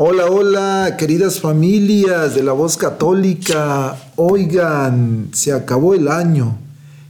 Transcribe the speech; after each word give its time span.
Hola, 0.00 0.26
hola, 0.26 0.96
queridas 0.96 1.40
familias 1.40 2.36
de 2.36 2.44
la 2.44 2.52
voz 2.52 2.76
católica. 2.76 3.96
Oigan, 4.14 5.30
se 5.32 5.52
acabó 5.52 5.92
el 5.92 6.06
año 6.06 6.56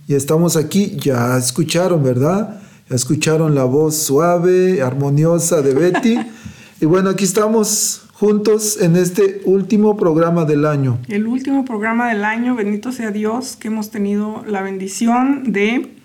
y 0.07 0.15
estamos 0.15 0.57
aquí. 0.57 0.97
Ya 0.99 1.37
escucharon, 1.37 2.03
¿verdad? 2.03 2.63
Ya 2.89 2.97
escucharon 2.97 3.55
la 3.55 3.65
voz 3.65 3.95
suave, 3.95 4.81
armoniosa 4.81 5.61
de 5.61 5.75
Betty. 5.75 6.19
y 6.81 6.87
bueno, 6.87 7.11
aquí 7.11 7.25
estamos 7.25 8.05
juntos 8.15 8.81
en 8.81 8.97
este 8.97 9.43
último 9.45 9.99
programa 9.99 10.47
del 10.47 10.65
año. 10.65 10.99
El 11.09 11.27
último 11.27 11.67
programa 11.67 12.09
del 12.09 12.25
año, 12.25 12.55
bendito 12.55 12.91
sea 12.93 13.11
Dios, 13.11 13.57
que 13.57 13.69
hemos 13.69 13.91
tenido 13.91 14.43
la 14.47 14.63
bendición 14.63 15.53
de 15.53 15.98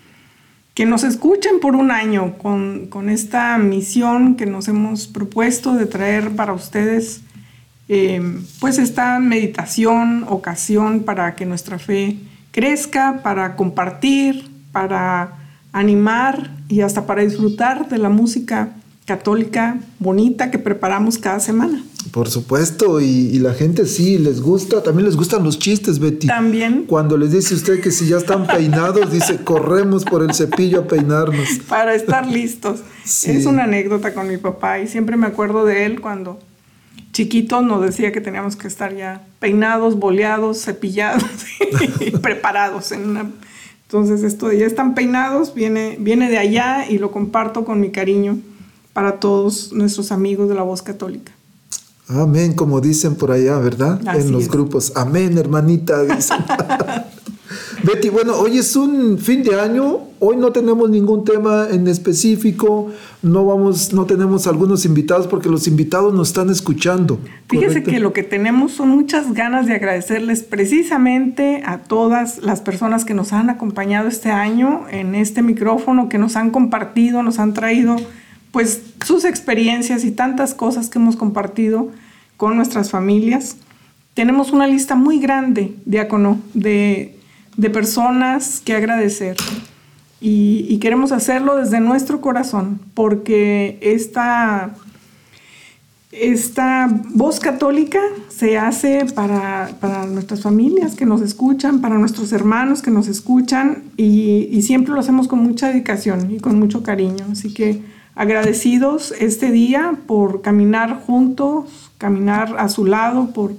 que 0.74 0.86
nos 0.86 1.04
escuchen 1.04 1.60
por 1.60 1.76
un 1.76 1.90
año 1.92 2.34
con, 2.38 3.08
esta 3.08 3.56
misión 3.58 4.34
que 4.34 4.46
nos 4.46 4.66
hemos 4.68 5.06
propuesto 5.06 5.74
de 5.74 5.86
traer 5.86 6.34
para 6.34 6.52
ustedes 6.52 7.22
eh, 7.88 8.20
pues 8.60 8.78
esta 8.78 9.20
meditación, 9.20 10.24
ocasión 10.28 11.04
para 11.04 11.36
que 11.36 11.46
nuestra 11.46 11.78
fe 11.78 12.18
crezca, 12.50 13.20
para 13.22 13.56
compartir, 13.56 14.50
para 14.72 15.34
animar 15.72 16.50
y 16.68 16.80
hasta 16.80 17.06
para 17.06 17.22
disfrutar 17.22 17.88
de 17.88 17.98
la 17.98 18.08
música 18.08 18.70
católica 19.04 19.76
bonita 19.98 20.50
que 20.50 20.58
preparamos 20.58 21.18
cada 21.18 21.40
semana. 21.40 21.82
Por 22.10 22.28
supuesto, 22.28 23.00
y, 23.00 23.38
la 23.38 23.54
gente 23.54 23.86
sí 23.86 24.18
les 24.18 24.40
gusta, 24.40 24.82
también 24.82 25.06
les 25.06 25.16
gustan 25.16 25.42
los 25.42 25.58
chistes, 25.58 25.98
Betty. 25.98 26.26
También. 26.26 26.84
Cuando 26.86 27.16
les 27.16 27.32
dice 27.32 27.54
usted 27.54 27.80
que 27.80 27.90
si 27.90 28.08
ya 28.08 28.18
están 28.18 28.46
peinados, 28.48 29.10
dice, 29.10 29.38
corremos 29.42 30.04
por 30.04 30.22
el 30.22 30.34
cepillo 30.34 30.80
a 30.80 30.86
peinarnos. 30.86 31.60
Para 31.68 31.94
estar 31.94 32.26
listos. 32.26 32.80
Es 33.04 33.46
una 33.46 33.64
anécdota 33.64 34.14
con 34.14 34.28
mi 34.28 34.36
papá 34.36 34.80
y 34.80 34.88
siempre 34.88 35.16
me 35.16 35.26
acuerdo 35.26 35.64
de 35.64 35.86
él 35.86 36.00
cuando 36.00 36.38
chiquito 37.12 37.62
nos 37.62 37.80
decía 37.80 38.12
que 38.12 38.20
teníamos 38.20 38.56
que 38.56 38.66
estar 38.66 38.94
ya 38.94 39.22
peinados, 39.38 39.98
boleados, 39.98 40.62
cepillados 40.62 41.24
y 42.00 42.10
preparados 42.10 42.92
en 42.92 43.08
una... 43.08 43.30
Entonces 43.86 44.24
esto 44.24 44.48
de 44.48 44.58
ya 44.58 44.66
están 44.66 44.94
peinados 44.94 45.54
viene, 45.54 45.96
viene 46.00 46.28
de 46.28 46.38
allá 46.38 46.86
y 46.88 46.98
lo 46.98 47.12
comparto 47.12 47.64
con 47.64 47.80
mi 47.80 47.90
cariño 47.90 48.38
para 48.92 49.20
todos 49.20 49.72
nuestros 49.72 50.10
amigos 50.10 50.48
de 50.48 50.56
la 50.56 50.62
voz 50.62 50.82
católica. 50.82 51.32
Amén, 52.08 52.52
como 52.52 52.80
dicen 52.80 53.14
por 53.14 53.30
allá, 53.30 53.58
¿verdad? 53.58 54.00
en 54.14 54.30
los 54.30 54.48
grupos. 54.48 54.92
Amén, 54.94 55.38
hermanita, 55.38 56.02
Betty, 57.82 58.08
bueno, 58.08 58.34
hoy 58.36 58.56
es 58.56 58.76
un 58.76 59.18
fin 59.18 59.42
de 59.42 59.60
año, 59.60 60.00
hoy 60.18 60.38
no 60.38 60.52
tenemos 60.52 60.88
ningún 60.88 61.22
tema 61.22 61.66
en 61.70 61.86
específico, 61.86 62.90
no 63.22 63.44
vamos, 63.44 63.92
no 63.92 64.06
tenemos 64.06 64.46
algunos 64.46 64.86
invitados 64.86 65.26
porque 65.26 65.50
los 65.50 65.66
invitados 65.66 66.14
nos 66.14 66.28
están 66.28 66.48
escuchando. 66.48 67.20
Fíjese 67.50 67.82
que 67.82 68.00
lo 68.00 68.14
que 68.14 68.22
tenemos 68.22 68.72
son 68.72 68.88
muchas 68.88 69.34
ganas 69.34 69.66
de 69.66 69.74
agradecerles 69.74 70.42
precisamente 70.42 71.62
a 71.66 71.78
todas 71.78 72.42
las 72.42 72.62
personas 72.62 73.04
que 73.04 73.12
nos 73.12 73.34
han 73.34 73.50
acompañado 73.50 74.08
este 74.08 74.30
año 74.30 74.86
en 74.90 75.14
este 75.14 75.42
micrófono, 75.42 76.08
que 76.08 76.16
nos 76.16 76.36
han 76.36 76.50
compartido, 76.50 77.22
nos 77.22 77.38
han 77.38 77.52
traído 77.52 77.96
pues 78.54 78.82
sus 79.04 79.24
experiencias 79.24 80.04
y 80.04 80.12
tantas 80.12 80.54
cosas 80.54 80.88
que 80.88 81.00
hemos 81.00 81.16
compartido 81.16 81.90
con 82.36 82.56
nuestras 82.56 82.88
familias. 82.88 83.56
Tenemos 84.14 84.52
una 84.52 84.68
lista 84.68 84.94
muy 84.94 85.18
grande, 85.18 85.74
diácono, 85.86 86.38
de, 86.54 87.18
de 87.56 87.70
personas 87.70 88.62
que 88.64 88.76
agradecer. 88.76 89.36
Y, 90.20 90.78
queremos 90.78 91.10
hacerlo 91.10 91.56
desde 91.56 91.80
nuestro 91.80 92.20
corazón, 92.20 92.80
porque 92.94 93.76
esta, 93.82 94.70
esta 96.12 96.88
voz 97.08 97.40
católica 97.40 98.00
se 98.28 98.56
hace 98.56 99.04
para, 99.16 99.72
para, 99.80 100.06
nuestras 100.06 100.42
familias 100.42 100.94
que 100.94 101.06
nos 101.06 101.22
escuchan, 101.22 101.80
para 101.80 101.98
nuestros 101.98 102.32
hermanos 102.32 102.82
que 102.82 102.92
nos 102.92 103.08
escuchan, 103.08 103.82
y, 103.96 104.48
y 104.52 104.62
siempre 104.62 104.94
lo 104.94 105.00
hacemos 105.00 105.26
con 105.26 105.40
mucha 105.40 105.66
dedicación 105.66 106.30
y 106.30 106.38
con 106.38 106.56
mucho 106.60 106.84
cariño. 106.84 107.26
Así 107.32 107.52
que 107.52 107.93
agradecidos 108.14 109.12
este 109.18 109.50
día 109.50 109.98
por 110.06 110.42
caminar 110.42 111.02
juntos, 111.06 111.90
caminar 111.98 112.56
a 112.58 112.68
su 112.68 112.84
lado, 112.84 113.30
por, 113.34 113.52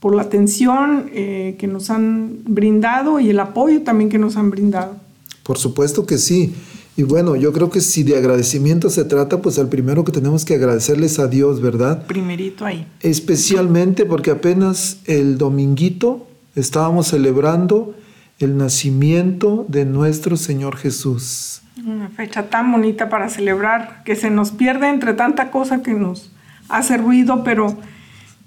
por 0.00 0.14
la 0.14 0.22
atención 0.22 1.10
eh, 1.12 1.56
que 1.58 1.66
nos 1.66 1.90
han 1.90 2.40
brindado 2.44 3.20
y 3.20 3.30
el 3.30 3.40
apoyo 3.40 3.82
también 3.82 4.10
que 4.10 4.18
nos 4.18 4.36
han 4.36 4.50
brindado. 4.50 4.96
Por 5.42 5.58
supuesto 5.58 6.06
que 6.06 6.18
sí. 6.18 6.54
Y 6.96 7.04
bueno, 7.04 7.36
yo 7.36 7.52
creo 7.52 7.70
que 7.70 7.80
si 7.80 8.02
de 8.02 8.16
agradecimiento 8.16 8.90
se 8.90 9.04
trata, 9.04 9.40
pues 9.40 9.58
al 9.60 9.68
primero 9.68 10.04
que 10.04 10.10
tenemos 10.10 10.44
que 10.44 10.54
agradecerles 10.54 11.20
a 11.20 11.28
Dios, 11.28 11.60
¿verdad? 11.60 12.04
Primerito 12.06 12.64
ahí. 12.64 12.88
Especialmente 13.00 14.04
porque 14.04 14.32
apenas 14.32 14.98
el 15.04 15.38
dominguito 15.38 16.26
estábamos 16.56 17.06
celebrando 17.06 17.94
el 18.40 18.56
nacimiento 18.56 19.64
de 19.68 19.84
nuestro 19.84 20.36
Señor 20.36 20.76
Jesús. 20.76 21.62
Una 21.88 22.10
fecha 22.10 22.50
tan 22.50 22.70
bonita 22.70 23.08
para 23.08 23.30
celebrar, 23.30 24.02
que 24.04 24.14
se 24.14 24.28
nos 24.28 24.50
pierde 24.50 24.88
entre 24.88 25.14
tanta 25.14 25.50
cosa 25.50 25.82
que 25.82 25.94
nos 25.94 26.30
hace 26.68 26.98
ruido, 26.98 27.42
pero 27.42 27.78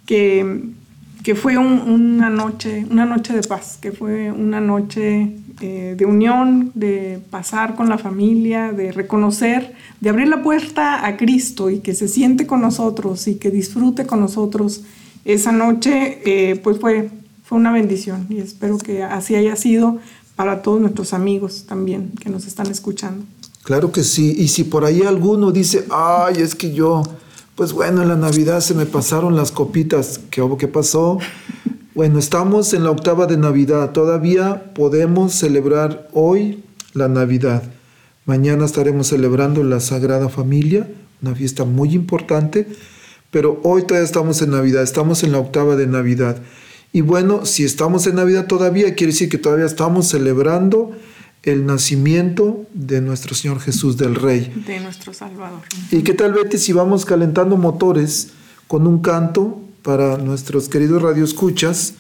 que, 0.06 0.70
que 1.24 1.34
fue 1.34 1.58
una, 1.58 2.30
noche, 2.30 2.86
una 2.92 3.06
noche 3.06 3.34
de 3.34 3.42
paz, 3.42 3.80
que 3.82 3.92
fue 3.92 4.32
una 4.32 4.62
noche 4.62 5.36
eh, 5.60 5.96
de 5.98 6.06
unión, 6.06 6.72
de 6.76 7.20
pasar 7.32 7.74
con 7.74 7.90
la 7.90 7.98
familia, 7.98 8.74
de 8.74 8.92
reconocer, 8.92 9.74
de 10.00 10.10
abrir 10.10 10.28
la 10.28 10.44
puerta 10.44 11.04
a 11.04 11.18
Cristo 11.18 11.72
y 11.72 11.80
que 11.80 11.96
se 11.96 12.08
siente 12.08 12.46
con 12.46 12.62
nosotros 12.62 13.28
y 13.28 13.40
que 13.40 13.50
disfrute 13.50 14.06
con 14.06 14.20
nosotros 14.20 14.84
esa 15.26 15.52
noche, 15.52 16.22
eh, 16.26 16.58
pues 16.58 16.80
fue 16.80 17.10
fue 17.52 17.60
una 17.60 17.74
bendición 17.74 18.28
y 18.30 18.40
espero 18.40 18.78
que 18.78 19.04
así 19.04 19.36
haya 19.36 19.58
sido 19.58 20.00
para 20.36 20.62
todos 20.62 20.82
nuestros 20.82 21.14
amigos 21.14 21.66
también 21.68 22.12
que 22.20 22.30
nos 22.30 22.46
están 22.46 22.68
escuchando. 22.68 23.26
Claro 23.64 23.92
que 23.92 24.04
sí, 24.04 24.36
y 24.38 24.48
si 24.48 24.64
por 24.64 24.86
ahí 24.86 25.04
alguno 25.04 25.52
dice, 25.52 25.86
ay, 25.92 26.36
es 26.42 26.56
que 26.56 26.74
yo, 26.74 27.04
pues 27.56 27.74
bueno, 27.74 28.02
en 28.02 28.08
la 28.08 28.16
Navidad 28.16 28.62
se 28.62 28.74
me 28.74 28.86
pasaron 28.86 29.36
las 29.36 29.52
copitas, 29.52 30.20
¿qué, 30.32 30.44
qué 30.58 30.68
pasó? 30.68 31.20
Bueno, 31.94 32.20
estamos 32.20 32.74
en 32.74 32.84
la 32.84 32.92
octava 32.92 33.28
de 33.28 33.38
Navidad, 33.38 33.92
todavía 33.92 34.74
podemos 34.74 35.34
celebrar 35.34 36.08
hoy 36.14 36.64
la 36.94 37.08
Navidad. 37.08 37.64
Mañana 38.26 38.66
estaremos 38.66 39.08
celebrando 39.08 39.64
la 39.64 39.80
Sagrada 39.80 40.30
Familia, 40.30 40.90
una 41.22 41.36
fiesta 41.36 41.66
muy 41.66 41.94
importante, 41.94 42.68
pero 43.30 43.60
hoy 43.64 43.84
todavía 43.84 44.06
estamos 44.06 44.42
en 44.42 44.52
Navidad, 44.52 44.84
estamos 44.84 45.24
en 45.24 45.32
la 45.32 45.40
octava 45.40 45.76
de 45.76 45.88
Navidad. 45.88 46.38
Y 46.94 47.02
bueno, 47.02 47.46
si 47.46 47.64
estamos 47.64 48.06
en 48.08 48.16
Navidad 48.16 48.48
todavía, 48.48 48.96
quiere 48.96 49.14
decir 49.14 49.30
que 49.30 49.38
todavía 49.38 49.66
estamos 49.66 50.10
celebrando 50.10 50.92
el 51.44 51.66
nacimiento 51.66 52.66
de 52.74 53.02
nuestro 53.02 53.34
Señor 53.34 53.60
Jesús 53.62 53.98
del 53.98 54.16
Rey. 54.16 54.52
De 54.68 54.80
nuestro 54.80 55.14
Salvador. 55.14 55.62
¿Y 55.90 56.02
qué 56.04 56.14
tal, 56.14 56.34
Betty, 56.34 56.58
si 56.58 56.74
vamos 56.74 57.06
calentando 57.06 57.56
motores 57.58 58.32
con 58.68 58.86
un 58.88 59.00
canto 59.02 59.62
para 59.84 60.18
nuestros 60.18 60.68
queridos 60.68 61.02
radioescuchas? 61.02 61.96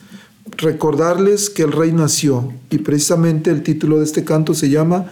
Recordarles 0.57 1.49
que 1.49 1.63
el 1.63 1.71
Rey 1.71 1.93
nació 1.93 2.53
y 2.69 2.79
precisamente 2.79 3.49
el 3.49 3.63
título 3.63 3.99
de 3.99 4.05
este 4.05 4.25
canto 4.25 4.53
se 4.53 4.69
llama 4.69 5.05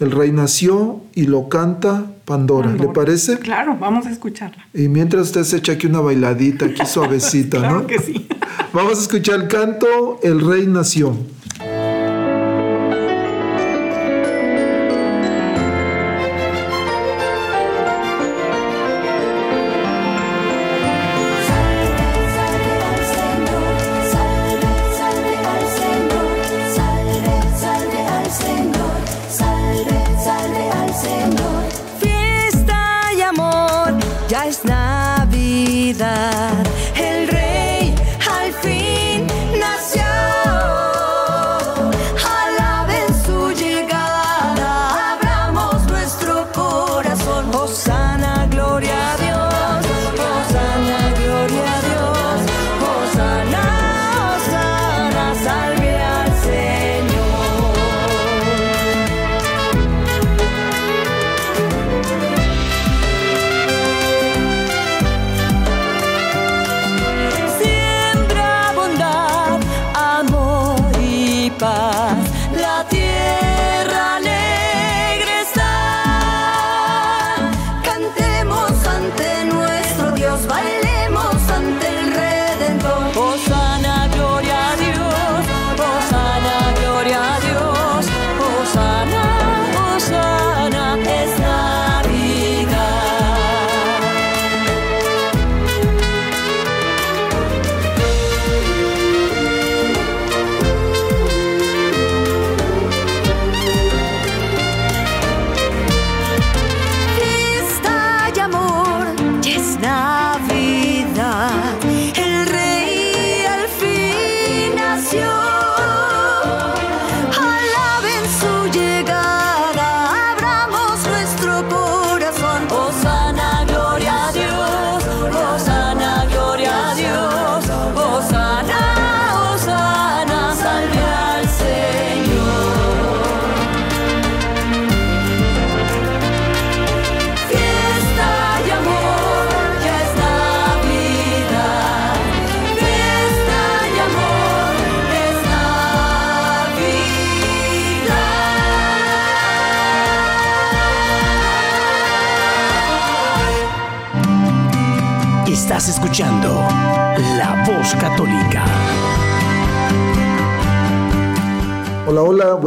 El 0.00 0.10
Rey 0.10 0.32
nació 0.32 1.02
y 1.14 1.24
lo 1.24 1.48
canta 1.48 2.12
Pandora. 2.24 2.72
¿Le 2.72 2.88
parece? 2.88 3.38
Claro, 3.38 3.76
vamos 3.78 4.06
a 4.06 4.10
escucharla. 4.10 4.66
Y 4.74 4.88
mientras 4.88 5.28
usted 5.28 5.44
se 5.44 5.58
echa 5.58 5.72
aquí 5.72 5.86
una 5.86 6.00
bailadita, 6.00 6.66
aquí 6.66 6.84
suavecita, 6.86 7.58
claro 7.58 7.80
¿no? 7.80 7.86
que 7.86 7.98
sí. 7.98 8.26
Vamos 8.72 8.98
a 8.98 9.02
escuchar 9.02 9.40
el 9.40 9.48
canto 9.48 10.20
El 10.22 10.40
Rey 10.40 10.66
nació. 10.66 11.16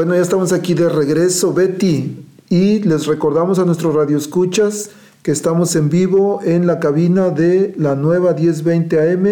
Bueno, 0.04 0.18
ya 0.18 0.22
estamos 0.22 0.52
aquí 0.52 0.74
de 0.74 0.90
regreso, 0.90 1.54
Betty. 1.54 2.26
Y 2.50 2.80
les 2.80 3.06
recordamos 3.06 3.58
a 3.58 3.64
nuestros 3.64 3.96
radioescuchas 3.96 4.90
que 5.22 5.32
estamos 5.32 5.78
en 5.78 5.88
vivo 5.88 6.42
en 6.44 6.68
la 6.68 6.82
cabina 6.82 7.30
de 7.30 7.74
la 7.78 7.96
nueva 7.96 8.34
1020 8.34 9.00
AM 9.00 9.26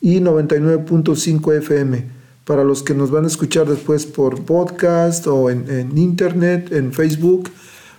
y 0.00 0.20
99.5 0.20 1.56
FM. 1.56 2.06
Para 2.44 2.62
los 2.62 2.84
que 2.84 2.94
nos 2.94 3.10
van 3.10 3.24
a 3.24 3.26
escuchar 3.26 3.68
después 3.68 4.06
por 4.06 4.44
podcast 4.44 5.26
o 5.26 5.50
en, 5.50 5.68
en 5.68 5.98
internet, 5.98 6.70
en 6.70 6.92
Facebook, 6.92 7.50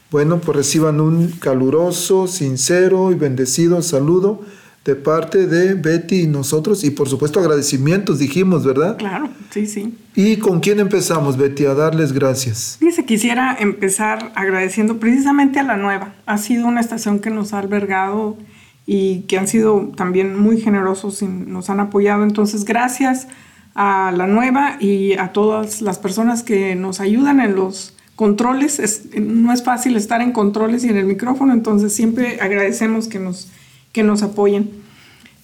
bueno, 0.10 0.40
pues 0.40 0.56
reciban 0.56 1.02
un 1.02 1.28
caluroso, 1.42 2.28
sincero 2.28 3.12
y 3.12 3.16
bendecido 3.16 3.82
saludo 3.82 4.40
de 4.86 4.96
parte 4.96 5.48
de 5.48 5.74
Betty 5.74 6.22
y 6.22 6.28
nosotros. 6.28 6.84
Y 6.84 6.92
por 6.92 7.10
supuesto 7.10 7.40
agradecimientos, 7.40 8.20
dijimos, 8.20 8.64
¿verdad? 8.64 8.98
Claro, 8.98 9.30
sí, 9.50 9.66
sí. 9.66 9.98
¿Y 10.16 10.38
con 10.38 10.60
quién 10.60 10.80
empezamos, 10.80 11.38
Betty? 11.38 11.66
A 11.66 11.74
darles 11.74 12.14
gracias. 12.14 12.78
Fíjese, 12.80 13.04
quisiera 13.04 13.58
empezar 13.60 14.32
agradeciendo 14.36 15.00
precisamente 15.00 15.60
a 15.60 15.64
la 15.64 15.76
nueva. 15.76 16.14
Ha 16.28 16.38
sido 16.38 16.68
una 16.68 16.82
estación 16.82 17.20
que 17.20 17.32
nos 17.32 17.54
ha 17.54 17.60
albergado 17.60 18.38
y 18.86 19.22
que 19.22 19.40
han 19.40 19.48
sido 19.48 19.92
también 19.98 20.38
muy 20.40 20.62
generosos 20.62 21.22
y 21.24 21.26
nos 21.28 21.72
han 21.72 21.80
apoyado. 21.80 22.24
Entonces, 22.24 22.64
gracias 22.64 23.28
a 23.74 24.14
la 24.16 24.28
nueva 24.28 24.78
y 24.80 25.14
a 25.14 25.34
todas 25.34 25.82
las 25.82 25.98
personas 25.98 26.44
que 26.44 26.76
nos 26.76 27.00
ayudan 27.00 27.40
en 27.40 27.56
los 27.56 27.94
controles. 28.16 28.80
Es- 28.80 29.06
no 29.20 29.52
es 29.52 29.64
fácil 29.64 29.98
estar 29.98 30.22
en 30.22 30.32
controles 30.32 30.86
y 30.86 30.90
en 30.90 30.98
el 30.98 31.06
micrófono, 31.06 31.52
entonces 31.54 31.92
siempre 31.94 32.40
agradecemos 32.40 33.08
que 33.10 33.20
nos, 33.20 33.50
que 33.96 34.04
nos 34.04 34.22
apoyen. 34.24 34.70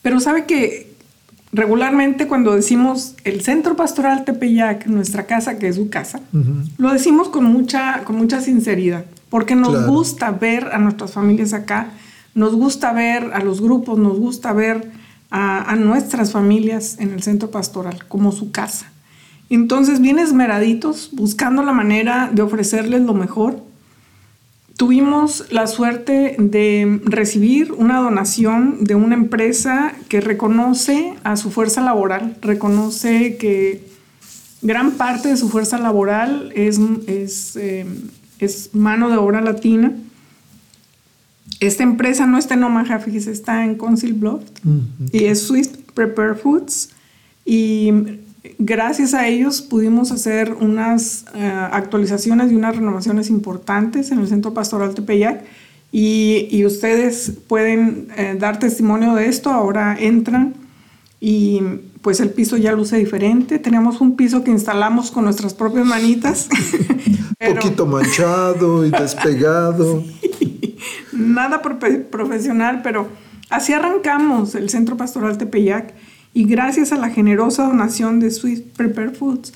Pero 0.02 0.20
sabe 0.20 0.44
que 0.46 0.92
regularmente 1.54 2.28
cuando 2.28 2.54
decimos 2.54 3.16
el 3.24 3.40
Centro 3.42 3.78
Pastoral 3.78 4.26
Tepeyac, 4.26 4.88
nuestra 4.88 5.26
casa, 5.26 5.58
que 5.58 5.70
es 5.70 5.78
su 5.78 5.90
casa, 5.90 6.20
lo 6.78 6.92
decimos 6.92 7.30
con 7.30 7.46
mucha, 7.46 8.04
con 8.04 8.18
mucha 8.18 8.42
sinceridad, 8.42 9.06
porque 9.30 9.56
nos 9.56 9.70
Claro. 9.70 9.88
gusta 9.88 10.32
ver 10.32 10.68
a 10.74 10.80
nuestras 10.80 11.14
familias 11.14 11.54
acá, 11.54 11.88
nos 12.36 12.54
gusta 12.56 12.92
ver 12.92 13.32
a 13.34 13.40
los 13.40 13.62
grupos, 13.62 13.98
nos 13.98 14.20
gusta 14.20 14.52
ver 14.52 14.92
a, 15.30 15.72
a 15.72 15.76
nuestras 15.78 16.34
familias 16.34 16.98
en 17.00 17.12
el 17.12 17.24
centro 17.24 17.52
pastoral 17.52 18.06
como 18.10 18.34
su 18.34 18.52
casa. 18.52 18.92
Entonces, 19.50 20.02
bien 20.02 20.20
esmeraditos, 20.20 21.10
buscando 21.14 21.64
la 21.64 21.72
manera 21.72 22.30
de 22.34 22.42
ofrecerles 22.42 23.02
lo 23.02 23.14
mejor, 23.14 23.64
tuvimos 24.78 25.46
la 25.52 25.68
suerte 25.68 26.36
de 26.40 27.02
recibir 27.06 27.72
una 27.72 28.00
donación 28.00 28.84
de 28.84 28.96
una 28.96 29.16
empresa 29.16 29.94
que 30.10 30.22
reconoce 30.22 31.14
a 31.24 31.38
su 31.38 31.52
fuerza 31.52 31.82
laboral, 31.82 32.38
reconoce 32.42 33.38
que 33.38 33.86
gran 34.62 34.92
parte 34.92 35.30
de 35.30 35.38
su 35.38 35.50
fuerza 35.50 35.78
laboral 35.78 36.52
es, 36.56 36.80
es, 37.08 37.56
eh, 37.56 37.86
es 38.40 38.74
mano 38.74 39.10
de 39.10 39.18
obra 39.18 39.42
latina. 39.42 39.94
Esta 41.60 41.84
empresa 41.84 42.26
no 42.26 42.38
está 42.38 42.56
en 42.56 42.64
Omaha, 42.64 43.00
fíjese, 43.00 43.32
está 43.32 43.64
en 43.64 43.76
Council 43.76 44.14
Bluff 44.14 44.42
y 45.12 45.26
es 45.26 45.44
Swiss 45.44 45.70
Prepare 45.94 46.36
Foods. 46.36 46.90
Y 47.46 47.92
gracias 48.58 49.14
a 49.14 49.28
ellos 49.28 49.62
pudimos 49.62 50.12
hacer 50.12 50.54
unas 50.54 51.26
eh, 51.36 51.46
actualizaciones 51.72 52.52
y 52.52 52.56
unas 52.56 52.76
renovaciones 52.76 53.30
importantes 53.30 54.12
en 54.12 54.20
el 54.20 54.28
Centro 54.28 54.54
Pastoral 54.54 54.94
Tepeyac. 54.96 55.44
Y, 55.92 56.48
y 56.50 56.66
ustedes 56.66 57.34
pueden 57.48 58.08
eh, 58.16 58.38
dar 58.40 58.60
testimonio 58.60 59.14
de 59.14 59.28
esto. 59.28 59.50
Ahora 59.52 59.98
entran 60.00 60.54
y 61.20 61.62
pues 62.02 62.20
el 62.20 62.30
piso 62.30 62.58
ya 62.58 62.72
luce 62.72 62.98
diferente. 62.98 63.60
Tenemos 63.60 64.02
un 64.02 64.16
piso 64.16 64.44
que 64.44 64.52
instalamos 64.52 65.12
con 65.12 65.26
nuestras 65.26 65.54
propias 65.54 65.86
manitas. 65.86 66.48
Un 67.42 67.56
poquito 67.56 67.86
manchado 67.88 68.86
y 68.86 68.92
despegado. 68.92 70.04
nada 71.14 71.62
profe- 71.62 72.04
profesional, 72.06 72.82
pero 72.84 73.08
así 73.50 73.74
arrancamos 73.74 74.56
el 74.56 74.70
Centro 74.70 74.96
Pastoral 74.96 75.38
Tepeyac 75.38 75.94
y 76.34 76.46
gracias 76.46 76.92
a 76.92 76.98
la 76.98 77.10
generosa 77.10 77.64
donación 77.64 78.20
de 78.20 78.32
Swiss 78.32 78.62
Prepare 78.62 79.12
Foods 79.12 79.54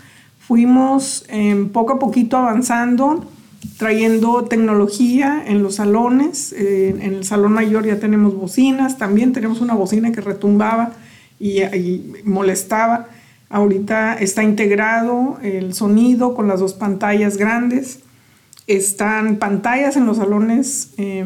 fuimos 0.48 1.26
eh, 1.30 1.68
poco 1.74 1.94
a 1.94 2.00
poquito 2.00 2.38
avanzando, 2.38 3.26
trayendo 3.78 4.44
tecnología 4.46 5.44
en 5.46 5.64
los 5.64 5.76
salones. 5.76 6.54
En 6.54 7.02
el 7.02 7.24
salón 7.24 7.54
mayor 7.54 7.86
ya 7.86 8.00
tenemos 8.00 8.36
bocinas, 8.36 8.98
también 8.98 9.34
tenemos 9.34 9.62
una 9.62 9.74
bocina 9.74 10.12
que 10.12 10.22
retumbaba 10.22 10.94
y, 11.40 11.62
molestaba. 12.24 13.08
Ahorita 13.50 14.16
está 14.16 14.44
integrado 14.44 15.40
el 15.42 15.74
sonido 15.74 16.36
con 16.36 16.48
las 16.48 16.60
dos 16.60 16.74
pantallas 16.74 17.38
grandes. 17.38 18.00
Están 18.68 19.38
pantallas 19.38 19.96
en 19.96 20.06
los 20.06 20.18
salones 20.18 20.94
eh, 20.98 21.26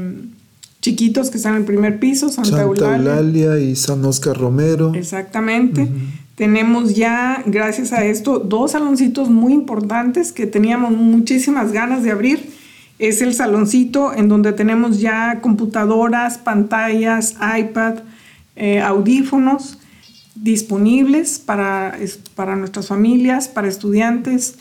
chiquitos 0.81 1.29
que 1.29 1.37
están 1.37 1.53
en 1.53 1.59
el 1.59 1.65
primer 1.65 1.99
piso, 1.99 2.29
Santa, 2.29 2.49
Santa 2.49 2.63
Eulalia. 2.63 3.17
Eulalia 3.17 3.59
y 3.59 3.75
San 3.75 4.03
Oscar 4.05 4.37
Romero. 4.37 4.93
Exactamente. 4.93 5.87
Tenemos 6.35 6.95
ya, 6.95 7.43
gracias 7.45 7.91
a 7.91 8.05
esto, 8.05 8.39
dos 8.39 8.71
saloncitos 8.71 9.29
muy 9.29 9.53
importantes 9.53 10.31
que 10.31 10.47
teníamos 10.47 10.91
muchísimas 10.91 11.73
ganas 11.73 12.01
de 12.03 12.11
abrir. 12.11 12.49
Es 12.97 13.21
el 13.21 13.33
saloncito 13.33 14.13
en 14.13 14.29
donde 14.29 14.53
tenemos 14.53 14.99
ya 15.01 15.41
computadoras, 15.41 16.37
pantallas, 16.37 17.35
iPad, 17.57 17.95
eh, 18.55 18.79
audífonos 18.79 19.79
disponibles 20.35 21.39
para, 21.39 21.97
para 22.35 22.55
nuestras 22.55 22.87
familias, 22.87 23.49
para 23.49 23.67
estudiantes, 23.67 24.55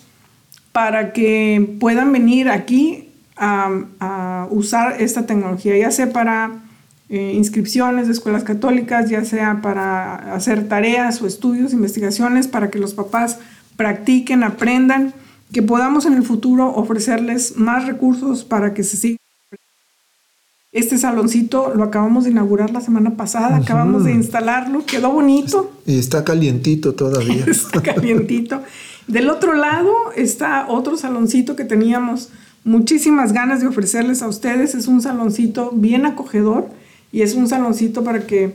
para 0.73 1.13
que 1.13 1.77
puedan 1.79 2.13
venir 2.13 2.49
aquí 2.49 3.08
a, 3.39 3.71
a 4.01 4.49
usar 4.51 5.01
esta 5.01 5.27
tecnología, 5.27 5.77
ya 5.77 5.91
sea 5.91 6.13
para 6.13 6.63
eh, 7.11 7.33
inscripciones 7.35 8.07
de 8.07 8.13
escuelas 8.13 8.45
católicas, 8.45 9.09
ya 9.09 9.25
sea 9.25 9.63
para 9.63 10.35
hacer 10.35 10.69
tareas 10.69 11.23
o 11.23 11.27
estudios, 11.27 11.73
investigaciones, 11.73 12.49
para 12.49 12.71
que 12.71 12.79
los 12.79 12.93
papás 12.93 13.39
practiquen, 13.77 14.43
aprendan, 14.43 15.15
que 15.51 15.63
podamos 15.63 16.05
en 16.05 16.13
el 16.13 16.23
futuro 16.23 16.69
ofrecerles 16.75 17.57
más 17.57 17.87
recursos 17.87 18.45
para 18.45 18.75
que 18.75 18.85
se 18.85 18.99
sigan. 18.99 19.19
Este 20.71 20.99
saloncito 20.99 21.73
lo 21.75 21.85
acabamos 21.85 22.25
de 22.25 22.31
inaugurar 22.31 22.71
la 22.71 22.83
semana 22.83 23.17
pasada, 23.17 23.57
acabamos 23.57 24.05
de 24.05 24.13
instalarlo, 24.13 24.85
quedó 24.85 25.11
bonito. 25.11 25.73
Y 25.87 25.99
está 25.99 26.25
calientito 26.25 26.95
todavía. 26.95 27.43
está 27.49 27.81
calientito. 27.81 28.63
Del 29.07 29.31
otro 29.31 29.55
lado 29.55 29.95
está 30.15 30.67
otro 30.69 30.99
saloncito 30.99 31.57
que 31.57 31.65
teníamos 31.65 32.29
muchísimas 32.69 33.33
ganas 33.33 33.61
de 33.61 33.67
ofrecerles 33.67 34.23
a 34.23 34.29
ustedes. 34.29 34.75
Es 34.75 34.87
un 34.87 35.01
saloncito 35.01 35.71
bien 35.73 36.07
acogedor 36.07 36.69
y 37.11 37.23
es 37.23 37.35
un 37.35 37.49
saloncito 37.49 38.05
para 38.05 38.27
que 38.27 38.53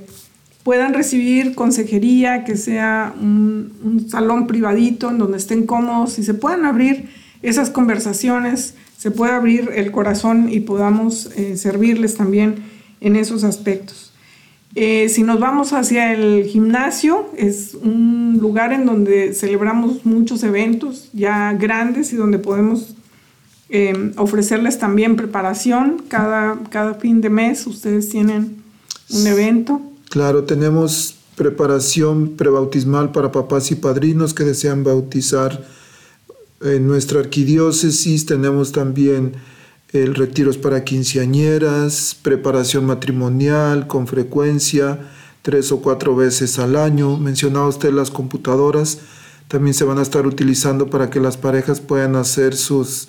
puedan 0.63 0.93
recibir 0.93 1.55
consejería, 1.55 2.45
que 2.45 2.55
sea 2.55 3.13
un, 3.19 3.73
un 3.83 4.09
salón 4.09 4.47
privadito 4.47 5.09
en 5.09 5.17
donde 5.17 5.37
estén 5.37 5.65
cómodos 5.65 6.19
y 6.19 6.23
se 6.23 6.33
puedan 6.33 6.63
abrir 6.65 7.09
esas 7.41 7.69
conversaciones, 7.69 8.75
se 8.97 9.11
pueda 9.11 9.35
abrir 9.35 9.71
el 9.75 9.91
corazón 9.91 10.47
y 10.49 10.61
podamos 10.61 11.29
eh, 11.35 11.57
servirles 11.57 12.15
también 12.15 12.55
en 13.01 13.15
esos 13.17 13.43
aspectos. 13.43 14.13
Eh, 14.75 15.09
si 15.09 15.23
nos 15.23 15.39
vamos 15.39 15.73
hacia 15.73 16.13
el 16.13 16.45
gimnasio, 16.45 17.29
es 17.37 17.75
un 17.75 18.37
lugar 18.41 18.73
en 18.73 18.85
donde 18.85 19.33
celebramos 19.33 20.05
muchos 20.05 20.43
eventos 20.43 21.09
ya 21.13 21.53
grandes 21.53 22.13
y 22.13 22.15
donde 22.15 22.39
podemos 22.39 22.95
eh, 23.75 24.13
ofrecerles 24.17 24.77
también 24.77 25.15
preparación. 25.15 26.03
Cada, 26.07 26.59
cada 26.69 26.93
fin 26.93 27.21
de 27.21 27.31
mes 27.31 27.65
ustedes 27.65 28.07
tienen 28.07 28.61
un 29.09 29.25
evento. 29.25 29.81
Claro, 30.11 30.43
tenemos 30.43 31.15
preparación 31.35 32.37
prebautismal 32.37 33.11
para 33.11 33.31
papás 33.31 33.71
y 33.71 33.75
padrinos 33.75 34.35
que 34.35 34.43
desean 34.43 34.83
bautizar 34.83 35.65
en 36.61 36.85
nuestra 36.85 37.19
arquidiócesis. 37.19 38.27
Tenemos 38.27 38.73
también 38.73 39.33
el 39.91 40.13
retiros 40.13 40.57
para 40.57 40.83
quinceañeras, 40.83 42.15
preparación 42.21 42.85
matrimonial 42.85 43.87
con 43.87 44.05
frecuencia, 44.05 44.99
tres 45.41 45.71
o 45.71 45.81
cuatro 45.81 46.15
veces 46.15 46.59
al 46.59 46.75
año. 46.75 47.17
Mencionaba 47.17 47.67
usted 47.69 47.91
las 47.91 48.11
computadoras, 48.11 48.99
también 49.47 49.73
se 49.73 49.83
van 49.83 49.97
a 49.97 50.03
estar 50.03 50.27
utilizando 50.27 50.91
para 50.91 51.09
que 51.09 51.19
las 51.19 51.37
parejas 51.37 51.81
puedan 51.81 52.15
hacer 52.15 52.55
sus 52.55 53.07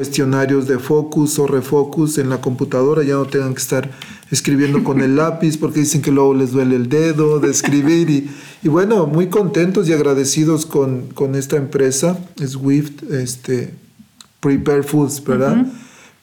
cuestionarios 0.00 0.66
de 0.66 0.78
focus 0.78 1.38
o 1.38 1.46
refocus 1.46 2.16
en 2.16 2.30
la 2.30 2.40
computadora, 2.40 3.02
ya 3.02 3.16
no 3.16 3.26
tengan 3.26 3.52
que 3.52 3.60
estar 3.60 3.90
escribiendo 4.30 4.82
con 4.82 5.02
el 5.02 5.14
lápiz 5.22 5.58
porque 5.58 5.80
dicen 5.80 6.00
que 6.00 6.10
luego 6.10 6.32
les 6.32 6.52
duele 6.52 6.76
el 6.76 6.88
dedo 6.88 7.38
de 7.38 7.50
escribir 7.50 8.08
y, 8.08 8.30
y 8.62 8.68
bueno, 8.70 9.06
muy 9.06 9.26
contentos 9.26 9.90
y 9.90 9.92
agradecidos 9.92 10.64
con, 10.64 11.08
con 11.08 11.34
esta 11.34 11.58
empresa, 11.58 12.18
Swift, 12.42 13.02
este, 13.10 13.74
Prepare 14.40 14.84
Foods, 14.84 15.22
¿verdad? 15.22 15.66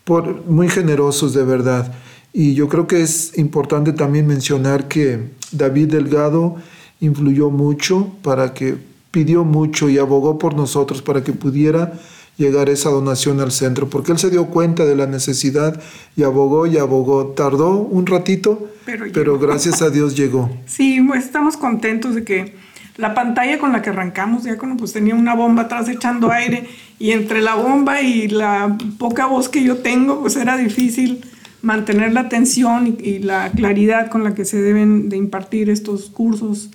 Por, 0.05 0.47
muy 0.47 0.69
generosos 0.69 1.35
de 1.35 1.43
verdad. 1.43 1.93
Y 2.33 2.55
yo 2.55 2.69
creo 2.69 2.87
que 2.87 3.03
es 3.03 3.37
importante 3.37 3.93
también 3.93 4.25
mencionar 4.25 4.87
que 4.87 5.19
David 5.51 5.91
Delgado 5.91 6.55
influyó 6.99 7.51
mucho 7.51 8.11
para 8.23 8.55
que 8.55 8.75
pidió 9.11 9.43
mucho 9.43 9.87
y 9.87 9.99
abogó 9.99 10.39
por 10.39 10.55
nosotros 10.55 11.03
para 11.03 11.23
que 11.23 11.33
pudiera 11.33 11.93
llegar 12.37 12.69
esa 12.69 12.89
donación 12.89 13.39
al 13.41 13.51
centro, 13.51 13.89
porque 13.89 14.11
él 14.11 14.19
se 14.19 14.29
dio 14.29 14.45
cuenta 14.47 14.85
de 14.85 14.95
la 14.95 15.07
necesidad 15.07 15.81
y 16.15 16.23
abogó 16.23 16.67
y 16.67 16.77
abogó. 16.77 17.27
Tardó 17.27 17.77
un 17.79 18.05
ratito, 18.05 18.69
Pero 18.85 19.37
gracias 19.39 19.81
a 19.81 19.89
Dios 19.89 20.15
llegó. 20.15 20.49
Sí, 20.65 21.01
pues, 21.05 21.25
estamos 21.25 21.57
contentos 21.57 22.15
de 22.15 22.23
que 22.23 22.55
la 22.95 23.13
pantalla 23.13 23.59
con 23.59 23.71
la 23.71 23.81
que 23.81 23.89
arrancamos, 23.89 24.43
ya 24.43 24.57
cuando 24.57 24.77
pues 24.77 24.93
tenía 24.93 25.13
una 25.13 25.35
bomba 25.35 25.63
atrás 25.63 25.87
echando 25.87 26.31
aire 26.31 26.67
y 26.97 27.11
entre 27.11 27.41
la 27.41 27.55
bomba 27.55 28.01
y 28.01 28.27
la 28.27 28.75
poca 28.97 29.27
voz 29.27 29.49
que 29.49 29.63
yo 29.63 29.77
tengo, 29.77 30.21
pues 30.21 30.35
era 30.35 30.57
difícil 30.57 31.23
mantener 31.61 32.13
la 32.13 32.21
atención 32.21 32.87
y, 32.87 33.07
y 33.07 33.19
la 33.19 33.51
claridad 33.51 34.09
con 34.09 34.23
la 34.23 34.33
que 34.33 34.45
se 34.45 34.61
deben 34.61 35.09
de 35.09 35.17
impartir 35.17 35.69
estos 35.69 36.09
cursos 36.09 36.71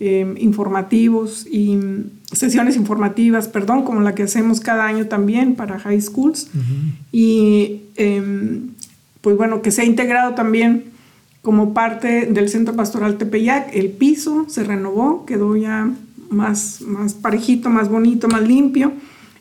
eh, 0.00 0.34
informativos 0.38 1.46
y 1.50 1.76
mm, 1.76 2.10
sesiones 2.32 2.76
informativas, 2.76 3.48
perdón, 3.48 3.84
como 3.84 4.00
la 4.00 4.14
que 4.14 4.24
hacemos 4.24 4.60
cada 4.60 4.86
año 4.86 5.06
también 5.06 5.54
para 5.54 5.78
high 5.78 6.00
schools. 6.00 6.48
Y 7.12 7.82
em, 7.96 8.70
pues 9.20 9.36
bueno, 9.36 9.62
que 9.62 9.70
se 9.70 9.82
ha 9.82 9.84
integrado 9.84 10.34
también 10.34 10.84
como 11.42 11.74
parte 11.74 12.26
del 12.26 12.48
Centro 12.48 12.74
Pastoral 12.74 13.18
Tepeyac. 13.18 13.74
El 13.74 13.90
piso 13.90 14.46
se 14.48 14.64
renovó, 14.64 15.26
quedó 15.26 15.56
ya 15.56 15.90
más, 16.30 16.80
más 16.82 17.14
parejito, 17.14 17.70
más 17.70 17.88
bonito, 17.88 18.28
más 18.28 18.42
limpio. 18.42 18.92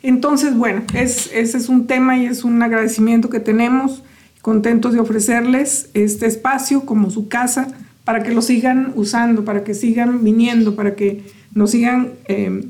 Entonces, 0.03 0.55
bueno, 0.55 0.83
es, 0.93 1.31
ese 1.33 1.57
es 1.57 1.69
un 1.69 1.88
tema 1.88 2.17
y 2.17 2.25
es 2.25 2.43
un 2.43 2.62
agradecimiento 2.62 3.29
que 3.29 3.39
tenemos, 3.39 4.03
contentos 4.41 4.93
de 4.93 5.00
ofrecerles 5.00 5.89
este 5.93 6.25
espacio 6.25 6.85
como 6.85 7.09
su 7.09 7.29
casa 7.29 7.69
para 8.03 8.24
que 8.24 8.33
lo 8.33 8.41
sigan 8.41 8.93
usando, 8.95 9.45
para 9.45 9.63
que 9.63 9.74
sigan 9.74 10.24
viniendo, 10.24 10.75
para 10.75 10.95
que 10.95 11.24
nos 11.53 11.72
sigan 11.72 12.13
eh, 12.27 12.65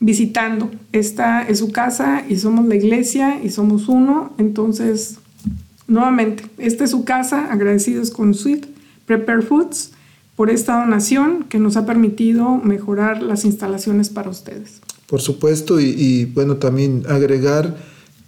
visitando. 0.00 0.70
Esta 0.92 1.42
es 1.42 1.58
su 1.58 1.70
casa 1.70 2.24
y 2.28 2.36
somos 2.36 2.66
la 2.66 2.74
iglesia 2.74 3.40
y 3.42 3.50
somos 3.50 3.88
uno. 3.88 4.32
Entonces, 4.38 5.18
nuevamente, 5.86 6.44
esta 6.58 6.84
es 6.84 6.90
su 6.90 7.04
casa, 7.04 7.52
agradecidos 7.52 8.10
con 8.10 8.34
Sweet 8.34 8.66
Prepare 9.06 9.42
Foods 9.42 9.92
por 10.36 10.50
esta 10.50 10.80
donación 10.80 11.44
que 11.44 11.58
nos 11.58 11.76
ha 11.76 11.84
permitido 11.84 12.56
mejorar 12.56 13.22
las 13.22 13.44
instalaciones 13.44 14.08
para 14.08 14.30
ustedes. 14.30 14.80
Por 15.06 15.20
supuesto, 15.20 15.80
y, 15.80 15.94
y, 15.96 16.24
bueno, 16.24 16.56
también 16.56 17.04
agregar 17.08 17.76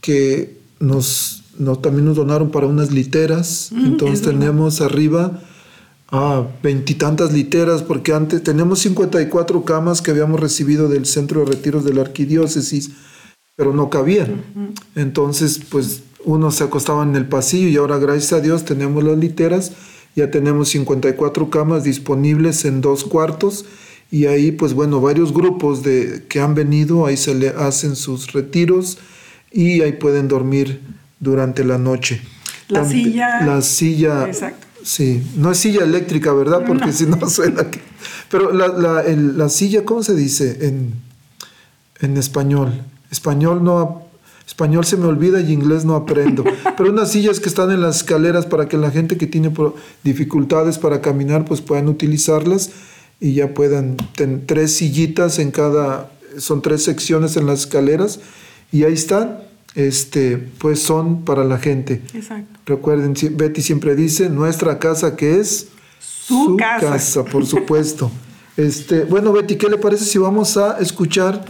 que 0.01 0.57
nos 0.79 1.43
no, 1.59 1.77
también 1.77 2.05
nos 2.05 2.17
donaron 2.17 2.51
para 2.51 2.67
unas 2.67 2.91
literas. 2.91 3.73
Entonces 3.73 4.23
tenemos 4.23 4.81
arriba 4.81 5.43
a 6.13 6.47
veintitantas 6.63 7.33
literas, 7.33 7.83
porque 7.83 8.13
antes 8.13 8.43
tenemos 8.43 8.81
54 8.81 9.65
camas 9.65 10.03
que 10.03 10.11
habíamos 10.11 10.39
recibido 10.39 10.89
del 10.89 11.07
centro 11.07 11.41
de 11.41 11.47
retiros 11.53 11.85
de 11.85 11.95
la 11.95 12.03
arquidiócesis, 12.03 12.91
pero 13.57 13.73
no 13.73 13.89
cabían. 13.91 14.43
Entonces, 14.95 15.61
pues 15.71 16.03
uno 16.25 16.51
se 16.51 16.65
acostaba 16.65 17.03
en 17.03 17.17
el 17.17 17.27
pasillo 17.27 17.69
y 17.69 17.77
ahora, 17.77 17.99
gracias 17.99 18.35
a 18.35 18.41
Dios, 18.41 18.65
tenemos 18.65 19.03
las 19.03 19.17
literas. 19.19 19.73
Ya 20.15 20.31
tenemos 20.31 20.69
54 20.69 21.49
camas 21.49 21.85
disponibles 21.85 22.67
en 22.67 22.83
dos 22.83 23.05
cuartos 23.05 23.65
y 24.11 24.27
ahí, 24.27 24.53
pues 24.53 24.75
bueno, 24.75 25.01
varios 25.01 25.33
grupos 25.33 25.83
de, 25.83 26.25
que 26.29 26.41
han 26.41 26.55
venido, 26.55 27.07
ahí 27.07 27.17
se 27.17 27.35
le 27.35 27.49
hacen 27.49 27.97
sus 27.97 28.33
retiros 28.35 28.99
y 29.51 29.81
ahí 29.81 29.93
pueden 29.93 30.29
dormir 30.29 30.81
durante 31.21 31.65
la 31.65 31.79
noche. 31.79 32.21
La 32.69 32.85
silla- 32.85 33.47
La 33.47 33.63
silla. 33.63 34.27
Exacto. 34.27 34.67
Sí, 34.85 35.23
no 35.37 35.51
es 35.53 35.59
silla 35.59 35.85
eléctrica, 35.85 36.33
¿verdad? 36.33 36.65
Porque 36.67 36.87
No. 36.87 36.93
si 36.93 37.07
no 37.07 37.29
suena. 37.31 37.71
que- 37.71 37.81
Pero 38.31 38.53
la, 38.53 38.69
la- 38.69 39.03
el- 39.03 39.39
la 39.39 39.49
silla, 39.49 39.85
¿cómo 39.85 40.03
se 40.03 40.15
dice 40.15 40.67
en, 40.67 40.95
en 42.01 42.17
español? 42.17 42.83
Español 43.11 43.63
no. 43.63 44.03
Español 44.47 44.85
se 44.85 44.97
me 44.97 45.07
olvida 45.07 45.41
y 45.41 45.53
inglés 45.53 45.85
no 45.85 45.95
aprendo. 45.95 46.45
Pero 46.77 46.91
unas 46.91 47.11
sillas 47.13 47.39
que 47.41 47.49
están 47.49 47.71
en 47.71 47.81
las 47.81 47.99
escaleras 47.99 48.45
para 48.47 48.69
que 48.69 48.77
la 48.77 48.91
gente 48.91 49.17
que 49.17 49.27
tiene 49.27 49.53
dificultades 50.03 50.79
para 50.79 51.01
caminar 51.01 51.45
pues 51.45 51.61
puedan 51.61 51.89
utilizarlas 51.89 52.71
y 53.21 53.35
ya 53.35 53.55
puedan 53.55 53.97
tener 54.17 54.43
tres 54.47 54.73
sillitas 54.75 55.39
en 55.39 55.53
cada, 55.53 56.11
son 56.39 56.61
tres 56.61 56.83
secciones 56.83 57.37
en 57.37 57.47
las 57.47 57.61
escaleras 57.61 58.19
y 58.73 58.83
ahí 58.83 58.95
están, 58.95 59.39
este, 59.75 60.37
pues 60.37 60.81
son 60.83 61.25
para 61.25 61.45
la 61.45 61.59
gente. 61.59 62.03
Exacto. 62.15 62.61
Recuerden, 62.67 63.15
Betty 63.37 63.63
siempre 63.63 63.95
dice, 63.95 64.29
nuestra 64.29 64.79
casa 64.79 65.17
que 65.17 65.39
es 65.41 65.69
Su 65.99 66.57
casa. 66.57 67.25
por 67.25 67.47
supuesto. 67.47 68.11
Este, 68.57 69.05
bueno, 69.05 69.33
Betty, 69.33 69.57
¿qué 69.57 69.69
le 69.69 69.79
parece 69.79 70.05
si 70.05 70.19
vamos 70.19 70.57
a 70.57 70.79
escuchar 70.79 71.45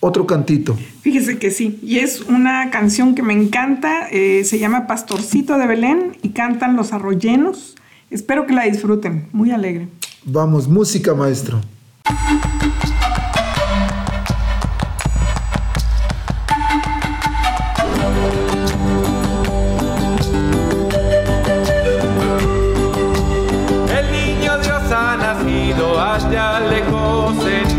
otro 0.00 0.26
cantito? 0.26 0.76
Fíjese 1.00 1.38
que 1.38 1.50
sí, 1.50 1.78
y 1.82 1.98
es 1.98 2.20
una 2.20 2.70
canción 2.70 3.14
que 3.14 3.22
me 3.22 3.32
encanta, 3.32 4.08
eh, 4.10 4.44
se 4.44 4.58
llama 4.58 4.86
Pastorcito 4.86 5.56
de 5.56 5.66
Belén 5.66 6.16
y 6.22 6.30
cantan 6.30 6.76
los 6.76 6.92
arroyenos. 6.92 7.74
Espero 8.10 8.46
que 8.46 8.52
la 8.52 8.64
disfruten, 8.64 9.28
muy 9.32 9.50
alegre. 9.50 9.88
Vamos, 10.24 10.68
música, 10.68 11.14
maestro. 11.14 11.60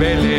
Belén. 0.03 0.32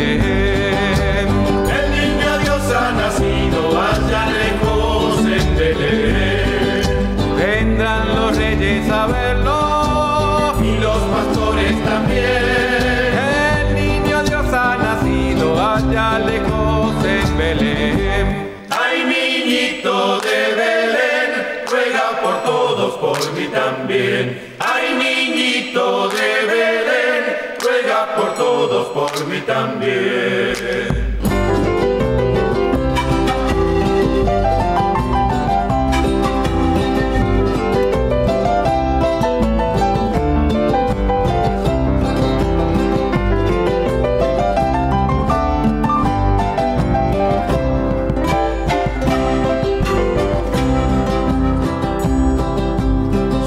Por 28.17 28.35
todos, 28.35 28.89
por 28.89 29.27
mí 29.27 29.41
también. 29.41 31.15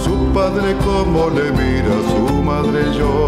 Su 0.03 0.33
padre 0.33 0.75
como 0.83 1.29
le 1.29 1.51
mira, 1.51 1.95
su 2.09 2.33
madre 2.43 2.83
llorando 2.97 3.26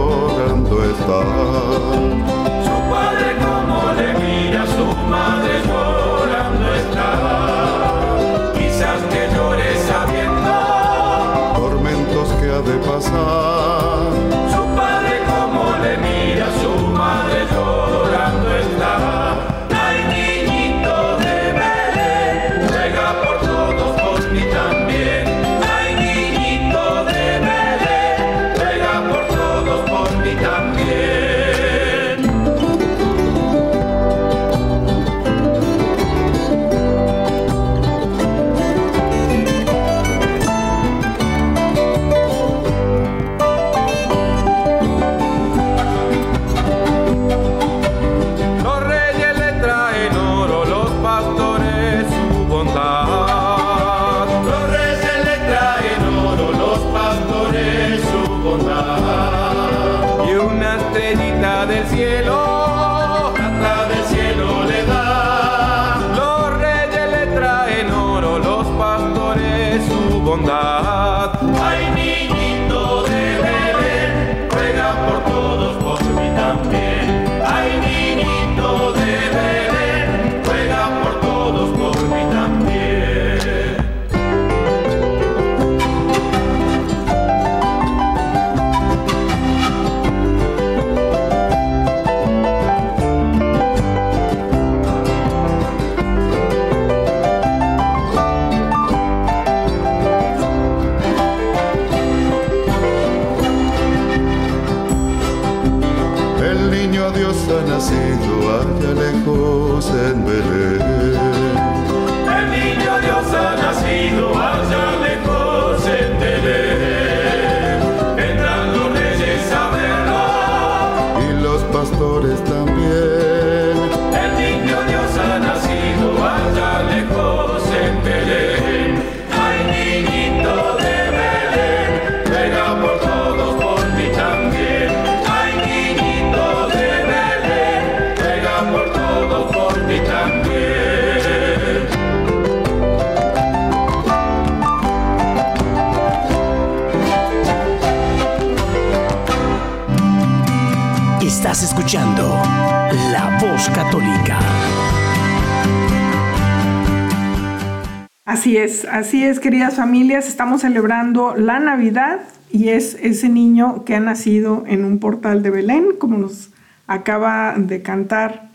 Navidad 161.80 162.20
y 162.52 162.70
es 162.70 162.98
ese 163.02 163.30
niño 163.30 163.86
que 163.86 163.96
ha 163.96 164.02
nacido 164.02 164.66
en 164.68 164.84
un 164.84 165.00
portal 165.00 165.42
de 165.44 165.50
Belén, 165.50 165.96
como 165.98 166.18
nos 166.18 166.50
acaba 166.88 167.56
de 167.58 167.82
cantar 167.82 168.50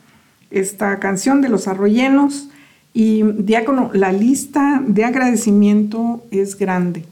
esta 0.50 0.98
canción 1.00 1.40
de 1.40 1.48
los 1.48 1.66
arroyenos. 1.66 2.48
Y 2.92 3.22
diácono, 3.22 3.90
la 3.94 4.12
lista 4.12 4.82
de 4.86 5.04
agradecimiento 5.04 6.22
es 6.30 6.58
grande. 6.58 7.06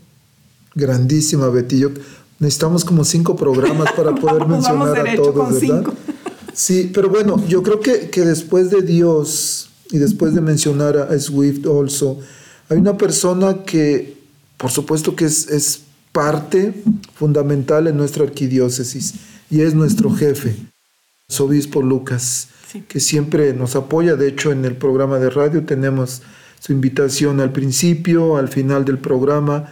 Grandísima, 0.75 1.48
Betillo. 1.48 1.92
Necesitamos 2.38 2.85
como 2.85 3.05
cinco 3.05 3.37
programas 3.37 3.90
para 3.92 4.14
poder 4.14 4.40
Vamos, 4.40 4.64
vamos 4.64 4.88
mencionar 4.88 4.88
a 4.88 5.03
derecho 5.03 5.33
todos, 5.33 5.61
¿verdad? 5.61 5.92
Sí, 6.53 6.90
pero 6.92 7.09
bueno, 7.09 7.42
yo 7.48 7.62
creo 7.62 7.81
que, 7.81 8.11
que 8.11 8.20
después 8.20 8.68
de 8.70 8.83
Dios 8.83 9.70
y 9.90 9.96
después 9.96 10.35
de 10.35 10.42
mencionar 10.42 10.98
a 10.98 11.18
Swift 11.18 11.66
also, 11.66 12.18
hay 12.68 12.77
una 12.77 12.98
persona 12.98 13.64
que, 13.64 14.18
por 14.59 14.70
supuesto 14.70 15.16
que 15.16 15.25
es, 15.25 15.48
es 15.48 15.85
parte 16.12 16.75
fundamental 17.14 17.87
en 17.87 17.96
nuestra 17.96 18.25
arquidiócesis 18.25 19.14
y 19.51 19.62
es 19.62 19.75
nuestro 19.75 20.11
jefe, 20.11 20.55
su 21.29 21.44
obispo 21.44 21.83
Lucas, 21.83 22.48
Sí. 22.68 22.85
que 22.88 23.01
siempre 23.01 23.53
nos 23.53 23.77
apoya. 23.77 24.16
De 24.16 24.29
hecho, 24.29 24.51
en 24.51 24.64
el 24.64 24.77
programa 24.77 25.18
de 25.18 25.29
radio 25.29 25.62
tenemos 25.64 26.22
su 26.59 26.72
invitación 26.72 27.40
al 27.40 27.53
principio, 27.53 28.37
al 28.38 28.48
final 28.48 28.85
del 28.87 28.96
programa. 28.98 29.68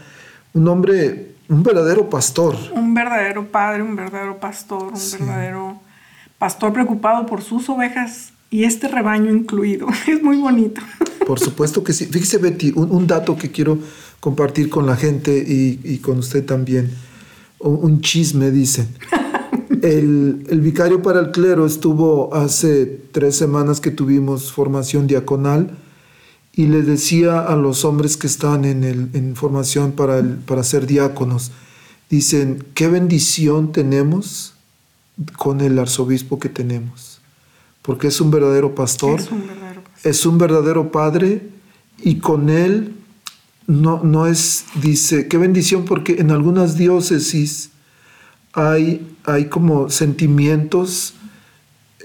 Un 0.52 0.68
hombre, 0.68 1.32
un 1.48 1.62
verdadero 1.62 2.10
pastor. 2.10 2.56
Un 2.74 2.92
verdadero 2.92 3.46
padre, 3.50 3.82
un 3.82 3.96
verdadero 3.96 4.38
pastor, 4.38 4.92
un 4.92 5.26
verdadero 5.26 5.80
pastor 6.38 6.72
preocupado 6.74 7.24
por 7.24 7.40
sus 7.42 7.68
ovejas 7.70 8.32
y 8.50 8.64
este 8.64 8.88
rebaño 8.88 9.30
incluido. 9.32 9.86
Es 10.06 10.22
muy 10.22 10.36
bonito. 10.36 10.82
Por 11.26 11.38
supuesto 11.40 11.82
que 11.84 11.92
sí. 11.94 12.04
Fíjese, 12.06 12.36
Betty, 12.38 12.72
un, 12.74 12.90
un 12.90 13.06
dato 13.06 13.36
que 13.36 13.50
quiero 13.50 13.78
compartir 14.20 14.68
con 14.70 14.86
la 14.86 14.96
gente 14.96 15.36
y, 15.38 15.80
y 15.82 15.98
con 15.98 16.18
usted 16.18 16.44
también. 16.44 16.90
Un, 17.58 18.00
chisme, 18.00 18.50
dicen. 18.50 18.88
El, 19.82 20.44
el 20.50 20.60
vicario 20.60 21.00
para 21.00 21.20
el 21.20 21.30
clero 21.30 21.64
estuvo 21.64 22.34
hace 22.34 22.84
tres 23.12 23.34
semanas 23.36 23.80
que 23.80 23.90
tuvimos 23.90 24.52
formación 24.52 25.06
diaconal 25.06 25.70
y 26.54 26.66
le 26.66 26.82
decía 26.82 27.40
a 27.40 27.56
los 27.56 27.86
hombres 27.86 28.18
que 28.18 28.26
están 28.26 28.66
en, 28.66 28.84
el, 28.84 29.08
en 29.14 29.36
formación 29.36 29.92
para, 29.92 30.18
el- 30.18 30.34
para 30.36 30.64
ser 30.64 30.86
diáconos, 30.86 31.52
dicen, 32.10 32.62
qué 32.74 32.88
bendición 32.88 33.72
tenemos 33.72 34.52
con 35.38 35.62
el 35.62 35.78
arzobispo 35.78 36.38
que 36.38 36.50
tenemos, 36.50 37.20
porque 37.80 38.08
es 38.08 38.20
un 38.20 38.30
verdadero 38.30 38.74
pastor 38.74 39.18
Es 39.20 39.30
un 39.30 39.46
verdadero 39.46 39.82
pastor. 39.82 40.10
es 40.10 40.26
un 40.26 40.38
verdadero 40.38 40.92
padre 40.92 41.42
y 42.02 42.16
con 42.16 42.50
él 42.50 42.96
no, 43.70 44.02
no 44.02 44.26
es, 44.26 44.64
dice, 44.82 45.28
qué 45.28 45.38
bendición 45.38 45.84
porque 45.84 46.16
en 46.20 46.30
algunas 46.30 46.76
diócesis 46.76 47.70
hay, 48.52 49.06
hay 49.24 49.46
como 49.46 49.88
sentimientos 49.90 51.14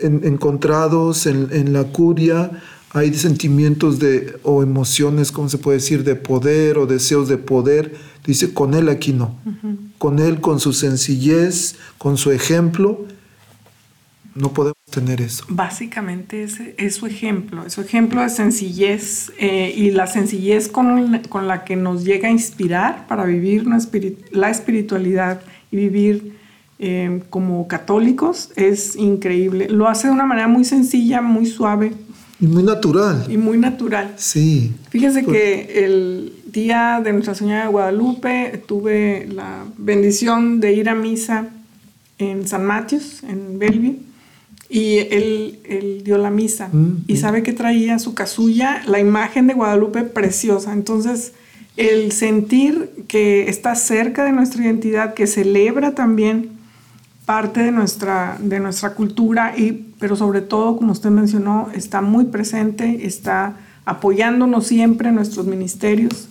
en- 0.01 0.21
encontrados 0.25 1.25
en, 1.25 1.47
en 1.51 1.73
la 1.73 1.83
curia, 1.85 2.51
hay 2.91 3.13
sentimientos 3.13 3.99
de, 3.99 4.37
o 4.43 4.63
emociones, 4.63 5.31
¿cómo 5.31 5.49
se 5.49 5.57
puede 5.57 5.79
decir?, 5.79 6.03
de 6.03 6.15
poder 6.15 6.77
o 6.77 6.85
deseos 6.85 7.27
de 7.27 7.37
poder. 7.37 7.95
Dice, 8.25 8.53
con 8.53 8.73
él 8.73 8.87
aquí 8.87 9.11
no. 9.11 9.35
Con 9.97 10.19
él, 10.19 10.39
con 10.39 10.59
su 10.59 10.71
sencillez, 10.71 11.75
con 11.97 12.17
su 12.17 12.31
ejemplo, 12.31 13.05
no 14.33 14.53
podemos 14.53 14.74
tener 14.95 15.21
eso. 15.21 15.43
Básicamente 15.49 16.43
ese 16.43 16.73
es 16.77 16.95
su 16.95 17.05
ejemplo, 17.05 17.65
es 17.65 17.73
su 17.73 17.81
ejemplo 17.81 18.21
de 18.21 18.29
sencillez 18.29 19.31
eh, 19.37 19.73
y 19.75 19.91
la 19.91 20.07
sencillez 20.07 20.67
con, 20.67 21.19
con 21.29 21.47
la 21.47 21.63
que 21.65 21.75
nos 21.75 22.03
llega 22.03 22.27
a 22.29 22.31
inspirar 22.31 23.05
para 23.07 23.25
vivir 23.25 23.67
una 23.67 23.77
la 24.31 24.49
espiritualidad 24.49 25.41
y 25.71 25.75
vivir 25.77 26.13
eh, 26.79 27.21
como 27.29 27.67
católicos 27.67 28.51
es 28.55 28.95
increíble. 28.95 29.67
Lo 29.69 29.87
hace 29.87 30.07
de 30.07 30.13
una 30.13 30.25
manera 30.25 30.47
muy 30.47 30.65
sencilla, 30.65 31.21
muy 31.21 31.45
suave 31.45 31.93
Y 32.41 32.47
muy 32.47 32.63
natural. 32.63 33.25
y 33.29 33.37
muy 33.37 33.57
natural. 33.57 34.13
Sí. 34.17 34.73
Fíjese 34.89 35.23
que 35.25 35.85
el 35.85 36.33
día 36.51 37.01
de 37.03 37.13
Nuestra 37.13 37.35
Señora 37.35 37.63
de 37.63 37.69
Guadalupe 37.69 38.61
tuve 38.67 39.27
la 39.31 39.63
bendición 39.77 40.59
de 40.59 40.73
ir 40.73 40.89
a 40.89 40.95
misa 40.95 41.47
en 42.17 42.47
San 42.47 42.65
Matius, 42.65 43.23
en 43.23 43.59
Bellevue, 43.59 43.95
y 44.69 44.97
él, 44.97 45.59
él 45.65 46.01
dio 46.03 46.17
la 46.17 46.31
misa. 46.31 46.69
Mm, 46.71 47.03
y 47.07 47.13
mm. 47.13 47.17
sabe 47.17 47.43
que 47.43 47.53
traía 47.53 47.99
su 47.99 48.13
casulla, 48.13 48.81
la 48.87 48.99
imagen 48.99 49.47
de 49.47 49.53
Guadalupe 49.53 50.03
preciosa. 50.03 50.73
Entonces, 50.73 51.33
el 51.77 52.11
sentir 52.11 53.05
que 53.07 53.49
está 53.49 53.75
cerca 53.75 54.23
de 54.23 54.31
nuestra 54.31 54.63
identidad, 54.63 55.13
que 55.13 55.27
celebra 55.27 55.93
también 55.93 56.51
parte 57.25 57.61
de 57.61 57.71
nuestra, 57.71 58.37
de 58.39 58.59
nuestra 58.59 58.93
cultura, 58.93 59.55
y, 59.57 59.93
pero 59.99 60.15
sobre 60.15 60.41
todo, 60.41 60.77
como 60.77 60.91
usted 60.91 61.09
mencionó, 61.09 61.69
está 61.73 62.01
muy 62.01 62.25
presente, 62.25 63.05
está 63.05 63.57
apoyándonos 63.85 64.67
siempre 64.67 65.09
en 65.09 65.15
nuestros 65.15 65.45
ministerios. 65.45 66.29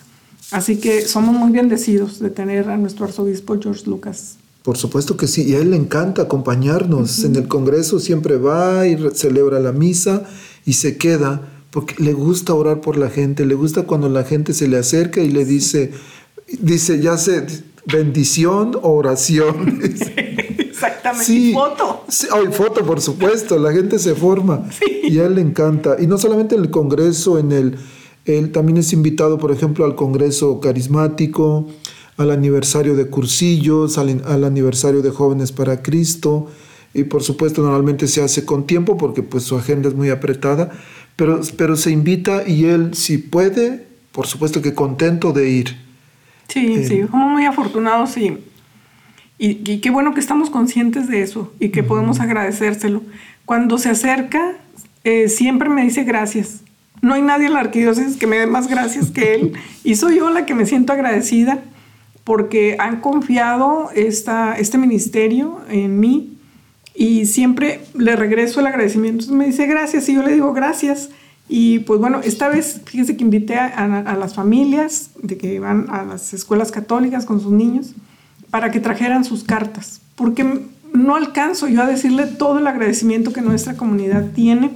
Así 0.51 0.77
que 0.77 1.03
somos 1.03 1.35
muy 1.35 1.51
bendecidos 1.51 2.21
de 2.21 2.31
tener 2.31 2.71
a 2.71 2.77
nuestro 2.77 3.07
arzobispo 3.07 3.59
George 3.61 3.85
Lucas. 3.87 4.39
Por 4.65 4.79
supuesto 4.79 5.19
que 5.19 5.27
sí, 5.27 5.43
y 5.43 5.55
a 5.57 5.59
él 5.59 5.73
le 5.73 5.77
encanta 5.77 6.23
acompañarnos. 6.23 7.23
En 7.23 7.37
el 7.37 7.49
Congreso 7.49 8.01
siempre 8.01 8.39
va 8.39 8.89
y 8.89 8.97
celebra 9.13 9.61
la 9.61 9.73
misa 9.73 10.25
y 10.65 10.73
se 10.73 10.97
queda 10.97 11.51
porque 11.71 12.03
le 12.03 12.15
gusta 12.15 12.55
orar 12.55 12.81
por 12.81 12.97
la 12.97 13.11
gente, 13.11 13.45
le 13.45 13.57
gusta 13.57 13.83
cuando 13.83 14.09
la 14.09 14.25
gente 14.25 14.55
se 14.55 14.67
le 14.67 14.79
acerca 14.79 15.21
y 15.21 15.29
le 15.29 15.45
dice, 15.45 15.93
dice, 16.61 16.99
ya 16.99 17.19
sé, 17.19 17.45
bendición 17.85 18.75
o 18.81 18.93
oración. 18.93 19.83
Exactamente. 20.59 21.27
Sí. 21.27 21.51
Y 21.51 21.53
foto. 21.53 22.05
Sí, 22.09 22.27
ay, 22.33 22.47
foto, 22.51 22.87
por 22.87 23.03
supuesto, 23.03 23.59
la 23.59 23.71
gente 23.71 23.99
se 23.99 24.15
forma 24.15 24.67
y 25.03 25.19
a 25.19 25.27
él 25.27 25.35
le 25.35 25.43
encanta. 25.43 25.97
Y 26.01 26.07
no 26.07 26.17
solamente 26.17 26.55
en 26.55 26.63
el 26.63 26.71
Congreso, 26.71 27.39
en 27.39 27.53
el, 27.53 27.77
él 28.25 28.51
también 28.51 28.79
es 28.79 28.95
invitado, 28.95 29.37
por 29.37 29.53
ejemplo, 29.53 29.85
al 29.85 29.95
Congreso 29.95 30.59
Carismático, 30.59 31.69
al 32.17 32.31
aniversario 32.31 32.95
de 32.95 33.07
Cursillos, 33.07 33.99
al, 33.99 34.23
al 34.27 34.45
aniversario 34.45 35.03
de 35.03 35.11
Jóvenes 35.11 35.53
para 35.53 35.83
Cristo. 35.83 36.51
Y 36.93 37.05
por 37.05 37.23
supuesto, 37.23 37.63
normalmente 37.63 38.07
se 38.07 38.23
hace 38.23 38.45
con 38.45 38.67
tiempo 38.67 38.97
porque 38.97 39.23
pues 39.23 39.45
su 39.45 39.57
agenda 39.57 39.89
es 39.89 39.95
muy 39.95 40.11
apretada, 40.11 40.71
pero, 41.17 41.41
pero 41.57 41.77
se 41.77 41.91
invita 41.91 42.47
y 42.47 42.67
él, 42.67 42.95
si 42.95 43.19
puede, 43.19 43.85
por 44.13 44.27
supuesto 44.27 44.63
que 44.63 44.75
contento 44.75 45.33
de 45.33 45.51
ir. 45.51 45.77
Sí, 46.49 46.85
sí, 46.85 47.01
somos 47.11 47.33
muy 47.33 47.47
afortunados 47.47 48.17
y, 48.17 48.39
y, 49.39 49.73
y 49.73 49.81
qué 49.81 49.91
bueno 49.91 50.15
que 50.15 50.21
estamos 50.21 50.51
conscientes 50.51 51.09
de 51.09 51.23
eso 51.23 51.53
y 51.59 51.71
que 51.71 51.83
podemos 51.83 52.21
agradecérselo. 52.21 53.03
Cuando 53.45 53.77
se 53.79 53.91
acerca, 53.91 54.57
eh, 55.03 55.29
siempre 55.29 55.69
me 55.69 55.83
dice 55.83 56.05
gracias. 56.05 56.61
No 57.03 57.15
hay 57.15 57.23
nadie 57.23 57.47
en 57.47 57.55
la 57.55 57.61
arquidiócesis 57.61 58.17
que 58.17 58.27
me 58.27 58.39
dé 58.39 58.47
más 58.47 58.69
gracias 58.69 59.11
que 59.11 59.35
él 59.35 59.53
y 59.83 59.97
soy 59.97 60.19
yo 60.19 60.31
la 60.31 60.47
que 60.47 60.55
me 60.55 60.65
siento 60.65 60.93
agradecida 60.93 61.63
porque 62.25 62.77
han 62.79 63.01
confiado 63.01 63.91
esta, 63.95 64.59
este 64.59 64.79
ministerio 64.79 65.61
en 65.69 66.01
mí 66.01 66.37
y 66.95 67.27
siempre 67.27 67.81
le 67.99 68.17
regreso 68.17 68.61
el 68.61 68.67
agradecimiento. 68.67 69.25
Entonces 69.25 69.37
me 69.37 69.47
dice 69.47 69.67
gracias 69.67 70.09
y 70.09 70.15
yo 70.15 70.23
le 70.23 70.33
digo 70.33 70.53
gracias. 70.53 71.11
Y 71.49 71.81
pues 71.81 72.01
bueno, 72.01 72.21
esta 72.25 72.49
vez 72.49 72.81
fíjese 72.87 73.17
que 73.17 73.25
invité 73.25 73.57
a, 73.57 73.67
a- 73.67 74.01
a 74.13 74.17
las 74.17 74.35
familias 74.35 75.11
de 75.23 75.37
que 75.37 75.61
van 75.61 75.87
a 75.91 76.03
las 76.05 76.33
escuelas 76.33 76.73
católicas 76.73 77.27
con 77.27 77.41
sus 77.41 77.53
niños 77.53 77.93
para 78.51 78.71
que 78.71 78.81
trajeran 78.81 79.25
sus 79.25 79.45
cartas, 79.45 80.01
porque 80.15 80.61
no 80.95 81.17
alcanzo 81.17 81.67
yo 81.69 81.83
a 81.83 81.87
decirle 81.87 82.27
todo 82.27 82.61
el 82.61 82.67
agradecimiento 82.69 83.33
que 83.33 83.43
nuestra 83.43 83.77
comunidad 83.77 84.31
tiene. 84.35 84.71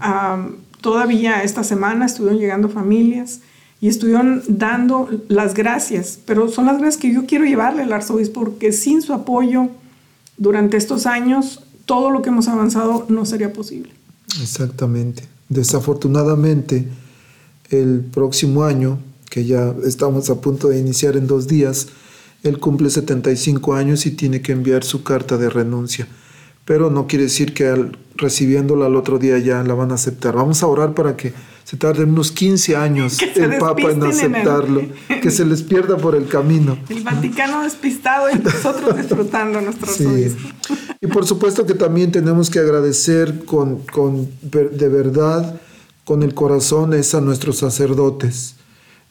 Ah, 0.00 0.48
todavía 0.82 1.42
esta 1.44 1.64
semana 1.64 2.04
estuvieron 2.06 2.38
llegando 2.40 2.68
familias 2.68 3.40
y 3.84 3.88
estuvieron 3.88 4.42
dando 4.48 5.10
las 5.28 5.52
gracias, 5.52 6.18
pero 6.24 6.48
son 6.48 6.64
las 6.64 6.78
gracias 6.78 7.02
que 7.02 7.12
yo 7.12 7.26
quiero 7.26 7.44
llevarle 7.44 7.82
al 7.82 7.92
arzobispo, 7.92 8.40
porque 8.40 8.72
sin 8.72 9.02
su 9.02 9.12
apoyo 9.12 9.68
durante 10.38 10.78
estos 10.78 11.04
años, 11.04 11.62
todo 11.84 12.08
lo 12.08 12.22
que 12.22 12.30
hemos 12.30 12.48
avanzado 12.48 13.04
no 13.10 13.26
sería 13.26 13.52
posible. 13.52 13.92
Exactamente. 14.40 15.24
Desafortunadamente, 15.50 16.88
el 17.68 18.00
próximo 18.00 18.64
año, 18.64 19.00
que 19.28 19.44
ya 19.44 19.74
estamos 19.84 20.30
a 20.30 20.40
punto 20.40 20.70
de 20.70 20.78
iniciar 20.78 21.18
en 21.18 21.26
dos 21.26 21.46
días, 21.46 21.88
él 22.42 22.60
cumple 22.60 22.88
75 22.88 23.74
años 23.74 24.06
y 24.06 24.12
tiene 24.12 24.40
que 24.40 24.52
enviar 24.52 24.82
su 24.82 25.02
carta 25.02 25.36
de 25.36 25.50
renuncia. 25.50 26.08
Pero 26.64 26.88
no 26.88 27.06
quiere 27.06 27.24
decir 27.24 27.52
que 27.52 27.66
al, 27.66 27.98
recibiéndola 28.16 28.86
al 28.86 28.96
otro 28.96 29.18
día 29.18 29.36
ya 29.40 29.62
la 29.62 29.74
van 29.74 29.90
a 29.90 29.96
aceptar. 29.96 30.36
Vamos 30.36 30.62
a 30.62 30.68
orar 30.68 30.94
para 30.94 31.18
que 31.18 31.34
se 31.64 31.76
tarden 31.78 32.10
unos 32.10 32.30
15 32.30 32.76
años 32.76 33.18
el 33.20 33.56
Papa 33.58 33.90
en 33.90 34.00
despisten 34.00 34.30
en 34.32 34.34
el- 34.36 34.40
aceptarlo, 34.48 34.82
que 35.22 35.30
se 35.30 35.44
les 35.46 35.62
pierda 35.62 35.96
por 35.96 36.14
el 36.14 36.28
camino. 36.28 36.78
El 36.88 37.02
Vaticano 37.02 37.62
despistado 37.62 38.28
y 38.30 38.38
nosotros 38.38 38.96
disfrutando 38.98 39.60
nuestro 39.60 39.90
Sí. 39.92 40.34
Y 41.00 41.06
por 41.06 41.26
supuesto 41.26 41.64
que 41.66 41.74
también 41.74 42.12
tenemos 42.12 42.50
que 42.50 42.58
agradecer 42.58 43.44
con, 43.44 43.78
con 43.80 44.28
de 44.42 44.88
verdad, 44.88 45.60
con 46.04 46.22
el 46.22 46.34
corazón, 46.34 46.92
es 46.94 47.14
a 47.14 47.20
nuestros 47.20 47.58
sacerdotes. 47.58 48.56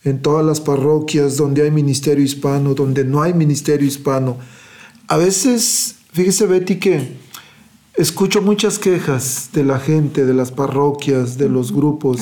en 0.06 0.22
todas 0.22 0.46
las 0.46 0.60
parroquias 0.60 1.38
donde 1.38 1.62
hay 1.64 1.72
ministerio 1.72 2.24
hispano, 2.24 2.74
donde 2.74 3.04
no 3.06 3.22
hay 3.24 3.34
ministerio 3.34 3.88
hispano. 3.88 4.38
A 5.08 5.16
veces, 5.18 5.96
fíjese 6.12 6.46
Betty 6.46 6.76
que 6.76 7.18
escucho 7.96 8.42
muchas 8.42 8.80
quejas 8.80 9.50
de 9.54 9.64
la 9.64 9.80
gente, 9.80 10.26
de 10.26 10.34
las 10.34 10.52
parroquias, 10.52 11.38
de 11.38 11.50
los 11.50 11.72
grupos, 11.72 12.20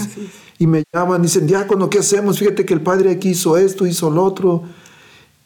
y 0.59 0.67
me 0.67 0.83
llaman, 0.93 1.21
dicen, 1.21 1.47
diácono, 1.47 1.89
¿qué 1.89 1.99
hacemos? 1.99 2.39
Fíjate 2.39 2.65
que 2.65 2.73
el 2.73 2.81
padre 2.81 3.11
aquí 3.11 3.29
hizo 3.29 3.57
esto, 3.57 3.87
hizo 3.87 4.09
lo 4.11 4.23
otro. 4.23 4.63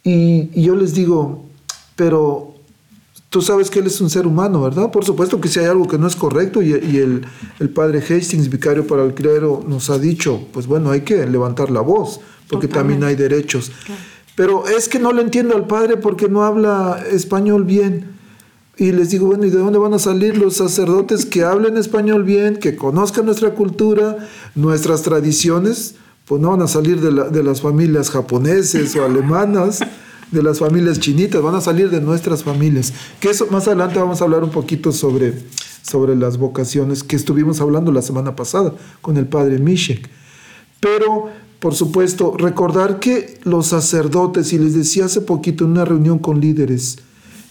Y, 0.04 0.50
y 0.54 0.64
yo 0.64 0.76
les 0.76 0.94
digo, 0.94 1.46
pero 1.96 2.54
tú 3.30 3.42
sabes 3.42 3.70
que 3.70 3.80
él 3.80 3.88
es 3.88 4.02
un 4.02 4.10
ser 4.10 4.28
humano, 4.28 4.62
¿verdad? 4.62 4.92
Por 4.92 5.06
supuesto 5.06 5.40
que 5.40 5.48
si 5.48 5.60
hay 5.60 5.66
algo 5.66 5.88
que 5.88 5.98
no 5.98 6.08
es 6.08 6.16
correcto 6.16 6.62
y, 6.62 6.70
y 6.70 6.98
el, 6.98 7.26
el 7.60 7.70
padre 7.70 8.00
Hastings, 8.00 8.50
vicario 8.50 8.86
para 8.86 9.04
el 9.04 9.14
clero, 9.14 9.64
nos 9.68 9.90
ha 9.90 9.98
dicho, 9.98 10.48
pues 10.52 10.68
bueno, 10.68 10.92
hay 10.92 11.02
que 11.02 11.26
levantar 11.26 11.72
la 11.72 11.82
voz, 11.82 12.20
porque 12.50 12.68
también 12.68 13.04
hay 13.04 13.16
derechos. 13.16 13.72
Pero 14.36 14.68
es 14.68 14.90
que 14.90 15.00
no 15.00 15.14
le 15.14 15.22
entiendo 15.22 15.56
al 15.56 15.66
padre 15.66 15.98
porque 15.98 16.28
no 16.28 16.44
habla 16.44 17.04
español 17.10 17.64
bien. 17.64 18.15
Y 18.78 18.92
les 18.92 19.10
digo, 19.10 19.28
bueno, 19.28 19.46
¿y 19.46 19.50
de 19.50 19.58
dónde 19.58 19.80
van 19.80 19.94
a 19.94 20.00
salir 20.00 20.38
los 20.38 20.58
sacerdotes 20.58 21.26
que 21.26 21.44
hablen 21.44 21.78
español 21.78 22.24
bien, 22.24 22.58
que 22.58 22.76
conozcan 22.76 23.26
nuestra 23.26 23.52
cultura, 23.52 24.18
nuestras 24.54 25.02
tradiciones? 25.02 25.96
Pues 26.26 26.42
no 26.42 26.50
van 26.50 26.62
a 26.62 26.68
salir 26.68 27.00
de, 27.00 27.30
de 27.30 27.44
las 27.44 27.62
familias 27.62 28.10
japoneses 28.10 28.96
o 28.96 29.06
alemanas, 29.06 29.80
de 30.32 30.44
las 30.44 30.60
familias 30.60 31.00
chinitas, 31.00 31.42
van 31.42 31.56
a 31.56 31.62
salir 31.62 31.90
de 31.90 32.02
nuestras 32.02 32.44
familias. 32.44 32.92
Que 33.20 33.30
eso 33.30 33.48
más 33.50 33.68
adelante 33.68 34.00
vamos 34.00 34.22
a 34.22 34.26
hablar 34.26 34.44
un 34.44 34.52
poquito 34.52 34.92
sobre, 34.92 35.34
sobre 35.82 36.16
las 36.16 36.38
vocaciones 36.38 37.04
que 37.04 37.16
estuvimos 37.16 37.62
hablando 37.62 37.92
la 37.92 38.02
semana 38.02 38.36
pasada 38.36 38.74
con 39.02 39.16
el 39.16 39.28
padre 39.28 39.60
Mishek. 39.60 40.10
Pero, 40.82 41.30
por 41.60 41.76
supuesto, 41.76 42.36
recordar 42.38 43.00
que 43.00 43.40
los 43.44 43.68
sacerdotes, 43.68 44.52
y 44.52 44.60
les 44.60 44.76
decía 44.76 45.06
hace 45.06 45.22
poquito 45.22 45.64
en 45.64 45.72
una 45.72 45.86
reunión 45.86 46.20
con 46.20 46.42
líderes, 46.42 46.98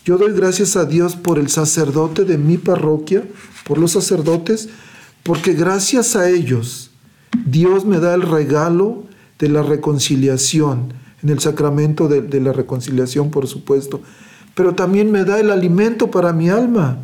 yo 0.04 0.18
doy 0.18 0.32
gracias 0.32 0.76
a 0.76 0.84
Dios 0.84 1.16
por 1.16 1.38
el 1.38 1.48
sacerdote 1.48 2.24
de 2.24 2.36
mi 2.36 2.58
parroquia, 2.58 3.24
por 3.66 3.78
los 3.78 3.92
sacerdotes, 3.92 4.68
porque 5.22 5.54
gracias 5.54 6.14
a 6.14 6.28
ellos 6.28 6.90
Dios 7.46 7.84
me 7.84 7.98
da 7.98 8.14
el 8.14 8.22
regalo 8.22 9.04
de 9.38 9.48
la 9.48 9.62
reconciliación, 9.62 10.92
en 11.22 11.30
el 11.30 11.40
sacramento 11.40 12.06
de, 12.08 12.20
de 12.20 12.40
la 12.40 12.52
reconciliación, 12.52 13.30
por 13.30 13.46
supuesto, 13.46 14.02
pero 14.54 14.74
también 14.74 15.10
me 15.10 15.24
da 15.24 15.40
el 15.40 15.50
alimento 15.50 16.10
para 16.10 16.32
mi 16.32 16.50
alma. 16.50 16.98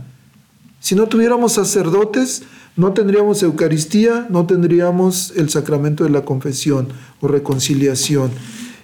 Si 0.79 0.95
no 0.95 1.07
tuviéramos 1.07 1.53
sacerdotes, 1.53 2.43
no 2.77 2.93
tendríamos 2.93 3.43
Eucaristía, 3.43 4.27
no 4.31 4.47
tendríamos 4.47 5.33
el 5.37 5.51
sacramento 5.51 6.05
de 6.05 6.11
la 6.11 6.25
confesión 6.25 6.89
o 7.21 7.29
reconciliación. 7.29 8.31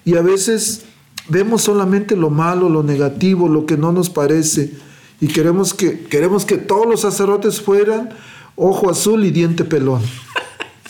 Y 0.05 0.17
a 0.17 0.23
veces 0.23 0.85
vemos 1.29 1.63
solamente 1.63 2.17
lo 2.17 2.31
malo, 2.31 2.69
lo 2.69 2.83
negativo, 2.83 3.49
lo 3.49 3.67
que 3.67 3.77
no 3.77 3.93
nos 3.93 4.11
parece, 4.11 4.73
y 5.21 5.29
queremos 5.29 5.75
que, 5.75 6.01
queremos 6.01 6.45
que 6.45 6.59
todos 6.59 6.87
los 6.87 7.01
sacerdotes 7.01 7.61
fueran 7.61 8.11
ojo 8.55 8.91
azul 8.91 9.25
y 9.25 9.31
diente 9.31 9.65
pelón. 9.65 10.03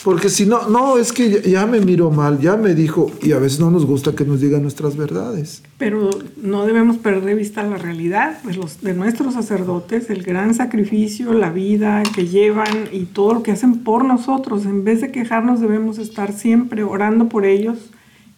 Porque 0.03 0.29
si 0.29 0.45
no, 0.45 0.69
no, 0.69 0.97
es 0.97 1.11
que 1.11 1.29
ya, 1.29 1.41
ya 1.41 1.65
me 1.65 1.81
miró 1.81 2.11
mal, 2.11 2.39
ya 2.39 2.55
me 2.55 2.73
dijo, 2.73 3.11
y 3.21 3.33
a 3.33 3.39
veces 3.39 3.59
no 3.59 3.71
nos 3.71 3.85
gusta 3.85 4.15
que 4.15 4.23
nos 4.23 4.39
digan 4.39 4.61
nuestras 4.61 4.95
verdades. 4.95 5.63
Pero 5.77 6.09
no 6.41 6.65
debemos 6.65 6.97
perder 6.97 7.25
de 7.25 7.33
vista 7.33 7.63
la 7.63 7.77
realidad 7.77 8.41
de, 8.43 8.53
los, 8.53 8.81
de 8.81 8.93
nuestros 8.93 9.33
sacerdotes, 9.33 10.09
el 10.09 10.23
gran 10.23 10.53
sacrificio, 10.53 11.33
la 11.33 11.51
vida 11.51 12.03
que 12.15 12.27
llevan 12.27 12.87
y 12.91 13.05
todo 13.05 13.33
lo 13.33 13.43
que 13.43 13.51
hacen 13.51 13.79
por 13.79 14.05
nosotros. 14.05 14.65
En 14.65 14.85
vez 14.85 15.01
de 15.01 15.11
quejarnos 15.11 15.59
debemos 15.59 15.97
estar 15.97 16.31
siempre 16.31 16.83
orando 16.83 17.27
por 17.27 17.45
ellos 17.45 17.89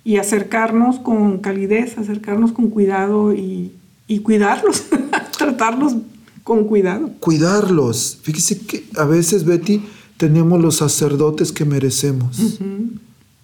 y 0.10 0.18
acercarnos 0.18 0.98
con 0.98 1.38
calidez, 1.38 2.00
acercarnos 2.00 2.52
con 2.52 2.72
cuidado 2.72 3.32
y, 3.32 3.74
y 4.08 4.22
cuidarlos, 4.22 4.86
tratarlos 5.38 5.98
con 6.44 6.64
cuidado. 6.64 7.12
Cuidarlos. 7.20 8.18
Fíjese 8.24 8.58
que 8.58 8.86
a 8.96 9.06
veces, 9.06 9.46
Betty, 9.46 9.84
tenemos 10.18 10.60
los 10.60 10.78
sacerdotes 10.78 11.52
que 11.52 11.64
merecemos. 11.64 12.60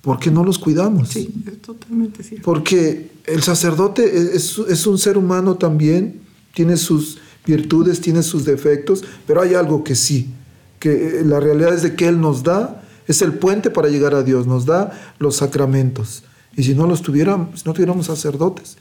¿Por 0.01 0.17
qué 0.17 0.31
no 0.31 0.43
los 0.43 0.57
cuidamos? 0.57 1.09
Sí, 1.09 1.31
es 1.45 1.61
totalmente 1.61 2.23
cierto. 2.23 2.43
Porque 2.43 3.11
el 3.25 3.43
sacerdote 3.43 4.35
es, 4.35 4.57
es 4.57 4.87
un 4.87 4.97
ser 4.97 5.19
humano 5.19 5.57
también, 5.57 6.19
tiene 6.55 6.77
sus 6.77 7.19
virtudes, 7.45 8.01
tiene 8.01 8.23
sus 8.23 8.43
defectos, 8.43 9.03
pero 9.27 9.43
hay 9.43 9.53
algo 9.53 9.83
que 9.83 9.93
sí, 9.93 10.31
que 10.79 11.19
eh, 11.19 11.23
la 11.23 11.39
realidad 11.39 11.75
es 11.75 11.83
de 11.83 11.95
que 11.95 12.07
Él 12.07 12.19
nos 12.19 12.41
da, 12.41 12.81
es 13.07 13.21
el 13.21 13.33
puente 13.35 13.69
para 13.69 13.87
llegar 13.87 14.15
a 14.15 14.23
Dios, 14.23 14.47
nos 14.47 14.65
da 14.65 15.13
los 15.19 15.35
sacramentos. 15.35 16.23
Y 16.57 16.63
si 16.63 16.73
no 16.73 16.87
los 16.87 17.01
tuviéramos, 17.01 17.59
si 17.59 17.67
no 17.67 17.73
tuviéramos 17.73 18.05
sacerdotes, 18.05 18.77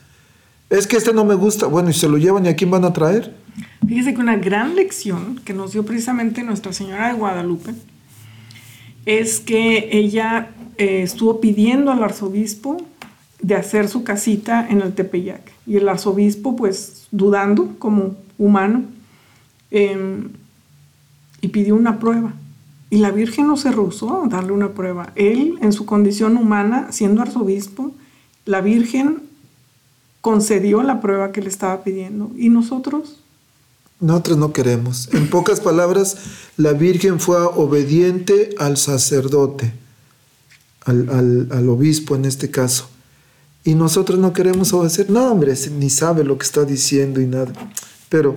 es 0.70 0.86
que 0.86 0.96
este 0.96 1.12
no 1.12 1.24
me 1.24 1.34
gusta, 1.34 1.66
bueno, 1.66 1.90
y 1.90 1.92
se 1.92 2.08
lo 2.08 2.18
llevan 2.18 2.46
y 2.46 2.48
a 2.48 2.56
quién 2.56 2.70
van 2.70 2.84
a 2.84 2.92
traer. 2.92 3.34
Fíjese 3.86 4.14
que 4.14 4.20
una 4.20 4.36
gran 4.36 4.74
lección 4.74 5.40
que 5.44 5.52
nos 5.52 5.72
dio 5.72 5.84
precisamente 5.84 6.42
Nuestra 6.42 6.72
Señora 6.72 7.08
de 7.08 7.14
Guadalupe 7.14 7.74
es 9.06 9.40
que 9.40 9.90
ella 9.92 10.50
eh, 10.78 11.02
estuvo 11.02 11.40
pidiendo 11.40 11.92
al 11.92 12.02
arzobispo 12.02 12.78
de 13.40 13.54
hacer 13.54 13.88
su 13.88 14.04
casita 14.04 14.66
en 14.68 14.80
el 14.80 14.94
Tepeyac. 14.94 15.52
Y 15.66 15.76
el 15.76 15.88
arzobispo, 15.88 16.56
pues, 16.56 17.06
dudando 17.10 17.74
como 17.78 18.16
humano, 18.38 18.84
em, 19.70 20.30
y 21.40 21.48
pidió 21.48 21.74
una 21.74 21.98
prueba. 21.98 22.32
Y 22.94 22.98
la 22.98 23.10
Virgen 23.10 23.48
no 23.48 23.56
se 23.56 23.72
rehusó 23.72 24.22
a 24.22 24.28
darle 24.28 24.52
una 24.52 24.72
prueba. 24.72 25.12
Él, 25.16 25.58
en 25.60 25.72
su 25.72 25.84
condición 25.84 26.36
humana, 26.36 26.92
siendo 26.92 27.22
arzobispo, 27.22 27.90
la 28.44 28.60
Virgen 28.60 29.24
concedió 30.20 30.80
la 30.84 31.00
prueba 31.00 31.32
que 31.32 31.42
le 31.42 31.48
estaba 31.48 31.82
pidiendo. 31.82 32.30
¿Y 32.36 32.50
nosotros? 32.50 33.18
Nosotros 33.98 34.38
no 34.38 34.52
queremos. 34.52 35.12
En 35.12 35.28
pocas 35.28 35.58
palabras, 35.58 36.18
la 36.56 36.72
Virgen 36.72 37.18
fue 37.18 37.36
obediente 37.36 38.54
al 38.60 38.76
sacerdote, 38.76 39.74
al, 40.84 41.68
obispo 41.68 42.14
en 42.14 42.26
este 42.26 42.52
caso. 42.52 42.88
Y 43.64 43.74
nosotros 43.74 44.20
no 44.20 44.32
queremos 44.32 44.72
obedecer. 44.72 45.10
No, 45.10 45.32
hombre, 45.32 45.54
ni 45.76 45.90
sabe 45.90 46.22
lo 46.22 46.38
que 46.38 46.46
está 46.46 46.64
diciendo 46.64 47.20
y 47.20 47.26
nada. 47.26 47.52
Pero 48.08 48.36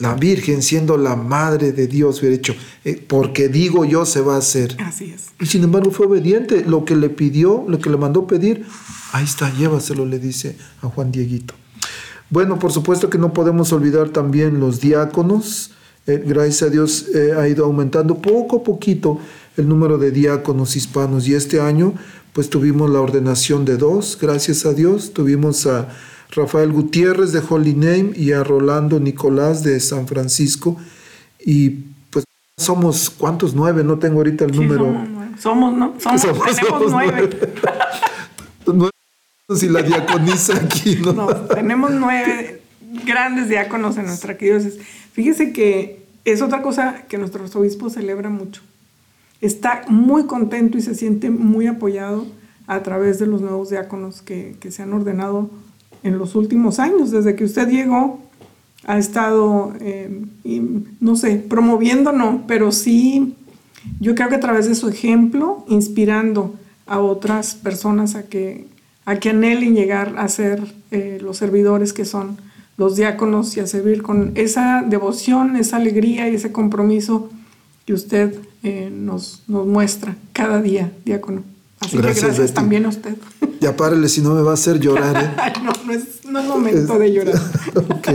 la 0.00 0.14
Virgen, 0.14 0.62
siendo 0.62 0.96
la 0.96 1.14
madre 1.14 1.72
de 1.72 1.86
Dios, 1.86 2.18
hubiera 2.20 2.36
dicho, 2.36 2.54
"Eh, 2.84 3.02
porque 3.06 3.48
digo 3.48 3.84
yo 3.84 4.04
se 4.04 4.20
va 4.20 4.34
a 4.34 4.38
hacer. 4.38 4.76
Así 4.80 5.12
es. 5.14 5.26
Y 5.38 5.46
sin 5.46 5.62
embargo 5.62 5.90
fue 5.92 6.06
obediente. 6.06 6.64
Lo 6.66 6.84
que 6.84 6.96
le 6.96 7.10
pidió, 7.10 7.64
lo 7.68 7.78
que 7.78 7.90
le 7.90 7.96
mandó 7.96 8.26
pedir, 8.26 8.64
ahí 9.12 9.24
está, 9.24 9.52
llévaselo, 9.54 10.04
le 10.06 10.18
dice 10.18 10.56
a 10.82 10.88
Juan 10.88 11.12
Dieguito. 11.12 11.54
Bueno, 12.30 12.58
por 12.58 12.72
supuesto 12.72 13.10
que 13.10 13.18
no 13.18 13.32
podemos 13.32 13.72
olvidar 13.72 14.08
también 14.08 14.58
los 14.58 14.80
diáconos. 14.80 15.72
Eh, 16.06 16.22
gracias 16.26 16.62
a 16.62 16.70
Dios 16.70 17.06
eh, 17.14 17.34
ha 17.36 17.46
ido 17.46 17.66
aumentando 17.66 18.22
poco 18.22 18.56
a 18.56 18.62
poquito 18.64 19.18
el 19.56 19.68
número 19.68 19.98
de 19.98 20.10
diáconos 20.10 20.74
hispanos 20.74 21.28
y 21.28 21.34
este 21.34 21.60
año 21.60 21.92
pues 22.32 22.48
tuvimos 22.48 22.88
la 22.88 23.00
ordenación 23.00 23.64
de 23.64 23.76
dos, 23.76 24.16
gracias 24.20 24.64
a 24.64 24.72
Dios. 24.72 25.12
Tuvimos 25.12 25.66
a 25.66 25.88
Rafael 26.32 26.72
Gutiérrez 26.72 27.32
de 27.32 27.42
Holy 27.48 27.74
Name 27.74 28.12
y 28.14 28.32
a 28.32 28.44
Rolando 28.44 29.00
Nicolás 29.00 29.62
de 29.64 29.78
San 29.80 30.06
Francisco 30.06 30.76
y 31.44 31.70
pues 32.10 32.24
somos, 32.56 33.10
¿cuántos? 33.10 33.54
Nueve, 33.54 33.82
no 33.84 33.98
tengo 33.98 34.18
ahorita 34.18 34.44
el 34.44 34.52
Sí, 34.52 34.58
número. 34.60 34.84
somos, 35.38 35.74
¿no? 35.76 35.94
Somos, 35.98 36.20
Somos- 36.22 36.44
tenemos 36.56 36.68
somos 36.68 36.92
nueve. 36.92 37.30
Nueve 38.66 38.90
y 39.62 39.68
la 39.68 39.82
diaconisa 39.82 40.56
aquí, 40.56 40.96
¿no? 40.96 41.12
No, 41.12 41.26
tenemos 41.28 41.90
nueve 41.92 42.62
grandes 43.04 43.48
diáconos 43.48 43.96
en 43.96 44.06
nuestra 44.06 44.34
diócesis. 44.34 44.80
Fíjese 45.12 45.52
que 45.52 46.04
es 46.24 46.40
otra 46.42 46.62
cosa 46.62 47.02
que 47.08 47.18
nuestro 47.18 47.42
arzobispo 47.42 47.90
celebra 47.90 48.30
mucho. 48.30 48.62
Está 49.40 49.82
muy 49.88 50.26
contento 50.26 50.78
y 50.78 50.82
se 50.82 50.94
siente 50.94 51.30
muy 51.30 51.66
apoyado 51.66 52.26
a 52.68 52.82
través 52.82 53.18
de 53.18 53.26
los 53.26 53.40
nuevos 53.40 53.70
diáconos 53.70 54.22
que, 54.22 54.54
que 54.60 54.70
se 54.70 54.82
han 54.82 54.92
ordenado 54.92 55.50
en 56.02 56.18
los 56.18 56.34
últimos 56.34 56.78
años. 56.78 57.10
Desde 57.10 57.34
que 57.34 57.44
usted 57.44 57.68
llegó, 57.68 58.20
ha 58.86 58.98
estado, 58.98 59.72
eh, 59.80 60.24
no 61.00 61.16
sé, 61.16 61.36
promoviendo, 61.36 62.12
no, 62.12 62.44
pero 62.46 62.72
sí, 62.72 63.34
yo 64.00 64.14
creo 64.14 64.28
que 64.28 64.36
a 64.36 64.40
través 64.40 64.68
de 64.68 64.74
su 64.74 64.88
ejemplo, 64.88 65.64
inspirando 65.68 66.54
a 66.86 67.00
otras 67.00 67.54
personas 67.54 68.14
a 68.14 68.24
que, 68.24 68.66
a 69.04 69.16
que 69.16 69.30
anhelen 69.30 69.74
llegar 69.74 70.14
a 70.18 70.28
ser 70.28 70.62
eh, 70.90 71.18
los 71.22 71.36
servidores 71.36 71.92
que 71.92 72.04
son 72.04 72.38
los 72.76 72.96
diáconos 72.96 73.56
y 73.56 73.60
a 73.60 73.66
servir 73.66 74.02
con 74.02 74.32
esa 74.36 74.82
devoción, 74.82 75.56
esa 75.56 75.76
alegría 75.76 76.28
y 76.28 76.34
ese 76.34 76.50
compromiso 76.50 77.30
que 77.84 77.92
usted 77.92 78.38
eh, 78.62 78.90
nos, 78.90 79.42
nos 79.48 79.66
muestra 79.66 80.16
cada 80.32 80.62
día, 80.62 80.92
diácono. 81.04 81.42
Así 81.80 81.96
Gracias, 81.96 82.20
que 82.20 82.26
gracias 82.26 82.54
también 82.54 82.84
a 82.84 82.90
usted. 82.90 83.16
Ya 83.60 83.76
párele 83.76 84.08
si 84.08 84.20
no 84.20 84.34
me 84.34 84.42
va 84.42 84.52
a 84.52 84.54
hacer 84.54 84.78
llorar, 84.78 85.16
¿eh? 85.16 85.52
No, 85.64 85.72
no 85.86 85.92
es, 85.92 86.24
no 86.26 86.38
es 86.38 86.46
momento 86.46 86.98
de 86.98 87.12
llorar. 87.12 87.40
Ok. 87.74 88.08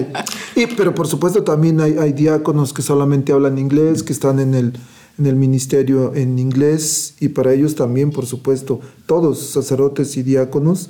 Y, 0.55 0.67
pero 0.67 0.93
por 0.93 1.07
supuesto 1.07 1.43
también 1.43 1.81
hay, 1.81 1.97
hay 1.97 2.13
diáconos 2.13 2.73
que 2.73 2.81
solamente 2.81 3.31
hablan 3.33 3.57
inglés, 3.57 4.03
que 4.03 4.13
están 4.13 4.39
en 4.39 4.53
el, 4.53 4.73
en 5.17 5.25
el 5.25 5.35
ministerio 5.35 6.13
en 6.13 6.37
inglés 6.39 7.15
y 7.19 7.29
para 7.29 7.53
ellos 7.53 7.75
también, 7.75 8.11
por 8.11 8.25
supuesto, 8.25 8.81
todos 9.05 9.39
sacerdotes 9.39 10.17
y 10.17 10.23
diáconos, 10.23 10.89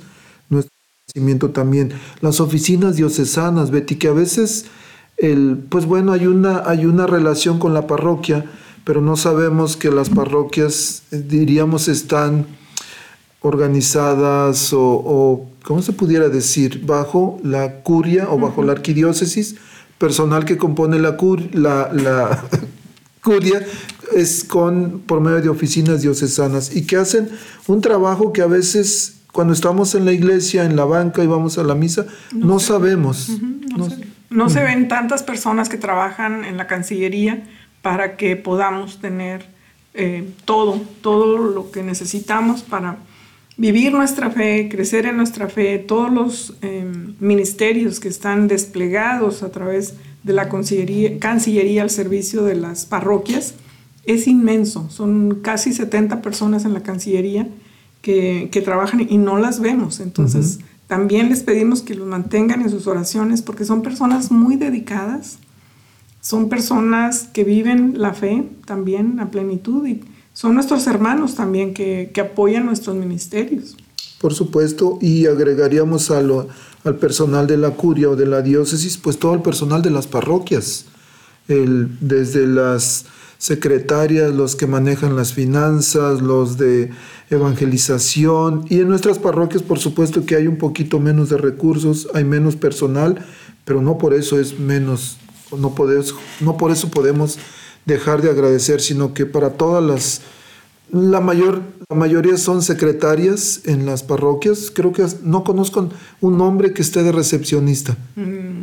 nuestro 0.50 0.72
agradecimiento 0.98 1.50
también. 1.50 1.92
Las 2.20 2.40
oficinas 2.40 2.96
diocesanas, 2.96 3.70
Betty, 3.70 3.96
que 3.96 4.08
a 4.08 4.12
veces, 4.12 4.66
el, 5.16 5.64
pues 5.68 5.86
bueno, 5.86 6.12
hay 6.12 6.26
una, 6.26 6.62
hay 6.66 6.86
una 6.86 7.06
relación 7.06 7.58
con 7.58 7.72
la 7.72 7.86
parroquia, 7.86 8.44
pero 8.84 9.00
no 9.00 9.16
sabemos 9.16 9.76
que 9.76 9.90
las 9.90 10.10
parroquias, 10.10 11.02
eh, 11.10 11.22
diríamos, 11.26 11.88
están 11.88 12.46
organizadas 13.40 14.72
o, 14.72 14.80
o, 14.82 15.50
¿cómo 15.64 15.82
se 15.82 15.92
pudiera 15.92 16.28
decir? 16.28 16.84
Bajo 16.84 17.38
la 17.42 17.80
curia 17.82 18.28
o 18.30 18.38
bajo 18.38 18.62
la 18.62 18.72
arquidiócesis, 18.72 19.56
personal 19.98 20.44
que 20.44 20.56
compone 20.56 20.98
la, 20.98 21.16
cur- 21.16 21.52
la, 21.52 21.90
la 21.92 22.44
curia 23.22 23.64
es 24.14 24.44
con, 24.44 25.00
por 25.06 25.20
medio 25.20 25.40
de 25.40 25.48
oficinas 25.48 26.02
diocesanas. 26.02 26.74
Y 26.76 26.86
que 26.86 26.96
hacen 26.96 27.28
un 27.66 27.80
trabajo 27.80 28.32
que 28.32 28.42
a 28.42 28.46
veces 28.46 29.14
cuando 29.32 29.52
estamos 29.52 29.94
en 29.94 30.04
la 30.04 30.12
iglesia, 30.12 30.64
en 30.64 30.76
la 30.76 30.84
banca 30.84 31.22
y 31.22 31.26
vamos 31.26 31.58
a 31.58 31.62
la 31.64 31.74
misa, 31.74 32.06
no, 32.32 32.58
sabemos. 32.58 33.28
No, 33.28 33.78
No- 33.78 33.90
se, 33.90 34.06
no 34.30 34.48
se 34.50 34.62
ven 34.62 34.88
tantas 34.88 35.22
personas 35.22 35.68
que 35.68 35.76
trabajan 35.76 36.44
en 36.44 36.56
la 36.56 36.66
Cancillería 36.66 37.44
para 37.82 38.16
que 38.16 38.34
podamos 38.36 39.00
tener 39.00 39.46
eh, 39.94 40.28
todo, 40.44 40.80
todo 41.00 41.38
lo 41.38 41.70
que 41.70 41.82
necesitamos 41.82 42.62
para 42.62 42.96
vivir 43.56 43.92
nuestra 43.92 44.30
fe, 44.30 44.68
crecer 44.68 45.06
en 45.06 45.16
nuestra 45.16 45.48
fe, 45.48 45.78
todos 45.78 46.12
los 46.12 46.54
eh, 46.62 46.84
ministerios 47.20 48.00
que 48.00 48.08
están 48.08 48.48
desplegados 48.48 49.42
a 49.42 49.50
través 49.50 49.94
de 50.22 50.32
la 50.32 50.48
Cancillería, 50.48 51.18
Cancillería 51.18 51.82
al 51.82 51.90
servicio 51.90 52.44
de 52.44 52.56
las 52.56 52.84
parroquias, 52.84 53.54
es 54.04 54.28
inmenso. 54.28 54.88
Son 54.90 55.40
casi 55.42 55.72
70 55.72 56.22
personas 56.22 56.64
en 56.64 56.74
la 56.74 56.82
Cancillería 56.82 57.48
que, 58.02 58.48
que 58.52 58.60
trabajan 58.60 59.06
y 59.08 59.18
no 59.18 59.38
las 59.38 59.60
vemos. 59.60 60.00
Entonces, 60.00 60.60
también 60.86 61.30
les 61.30 61.42
pedimos 61.42 61.82
que 61.82 61.94
los 61.94 62.06
mantengan 62.06 62.60
en 62.62 62.70
sus 62.70 62.86
oraciones 62.86 63.42
porque 63.42 63.64
son 63.64 63.82
personas 63.82 64.30
muy 64.30 64.56
dedicadas, 64.56 65.38
son 66.20 66.48
personas 66.48 67.28
que 67.32 67.44
viven 67.44 67.94
la 67.96 68.12
fe 68.12 68.48
también 68.66 69.18
a 69.20 69.30
plenitud 69.30 69.86
y 69.86 70.00
son 70.36 70.52
nuestros 70.52 70.86
hermanos 70.86 71.34
también 71.34 71.72
que, 71.72 72.10
que 72.12 72.20
apoyan 72.20 72.66
nuestros 72.66 72.94
ministerios. 72.94 73.74
Por 74.20 74.34
supuesto, 74.34 74.98
y 75.00 75.24
agregaríamos 75.26 76.10
a 76.10 76.20
lo- 76.20 76.46
al 76.84 76.96
personal 76.96 77.46
de 77.46 77.56
la 77.56 77.70
curia 77.70 78.10
o 78.10 78.16
de 78.16 78.26
la 78.26 78.42
diócesis, 78.42 78.98
pues 78.98 79.18
todo 79.18 79.32
el 79.32 79.40
personal 79.40 79.80
de 79.80 79.90
las 79.90 80.06
parroquias, 80.06 80.84
el- 81.48 81.88
desde 82.00 82.46
las 82.46 83.06
secretarias, 83.38 84.34
los 84.34 84.56
que 84.56 84.66
manejan 84.66 85.16
las 85.16 85.32
finanzas, 85.32 86.20
los 86.20 86.58
de 86.58 86.90
evangelización, 87.30 88.64
y 88.68 88.80
en 88.80 88.88
nuestras 88.88 89.18
parroquias, 89.18 89.62
por 89.62 89.78
supuesto 89.78 90.26
que 90.26 90.36
hay 90.36 90.46
un 90.46 90.58
poquito 90.58 91.00
menos 91.00 91.30
de 91.30 91.38
recursos, 91.38 92.08
hay 92.14 92.24
menos 92.24 92.56
personal, 92.56 93.24
pero 93.64 93.80
no 93.80 93.96
por 93.96 94.12
eso 94.12 94.38
es 94.38 94.58
menos, 94.58 95.16
no, 95.58 95.74
podemos, 95.74 96.14
no 96.40 96.56
por 96.58 96.70
eso 96.70 96.90
podemos 96.90 97.38
dejar 97.86 98.20
de 98.20 98.30
agradecer, 98.30 98.80
sino 98.80 99.14
que 99.14 99.24
para 99.24 99.54
todas 99.54 99.82
las 99.82 100.20
la, 100.92 101.20
mayor, 101.20 101.62
la 101.88 101.96
mayoría 101.96 102.36
son 102.36 102.62
secretarias 102.62 103.62
en 103.64 103.86
las 103.86 104.02
parroquias. 104.02 104.70
Creo 104.72 104.92
que 104.92 105.04
no 105.22 105.44
conozco 105.44 105.88
un 106.20 106.40
hombre 106.40 106.72
que 106.72 106.82
esté 106.82 107.02
de 107.02 107.12
recepcionista. 107.12 107.96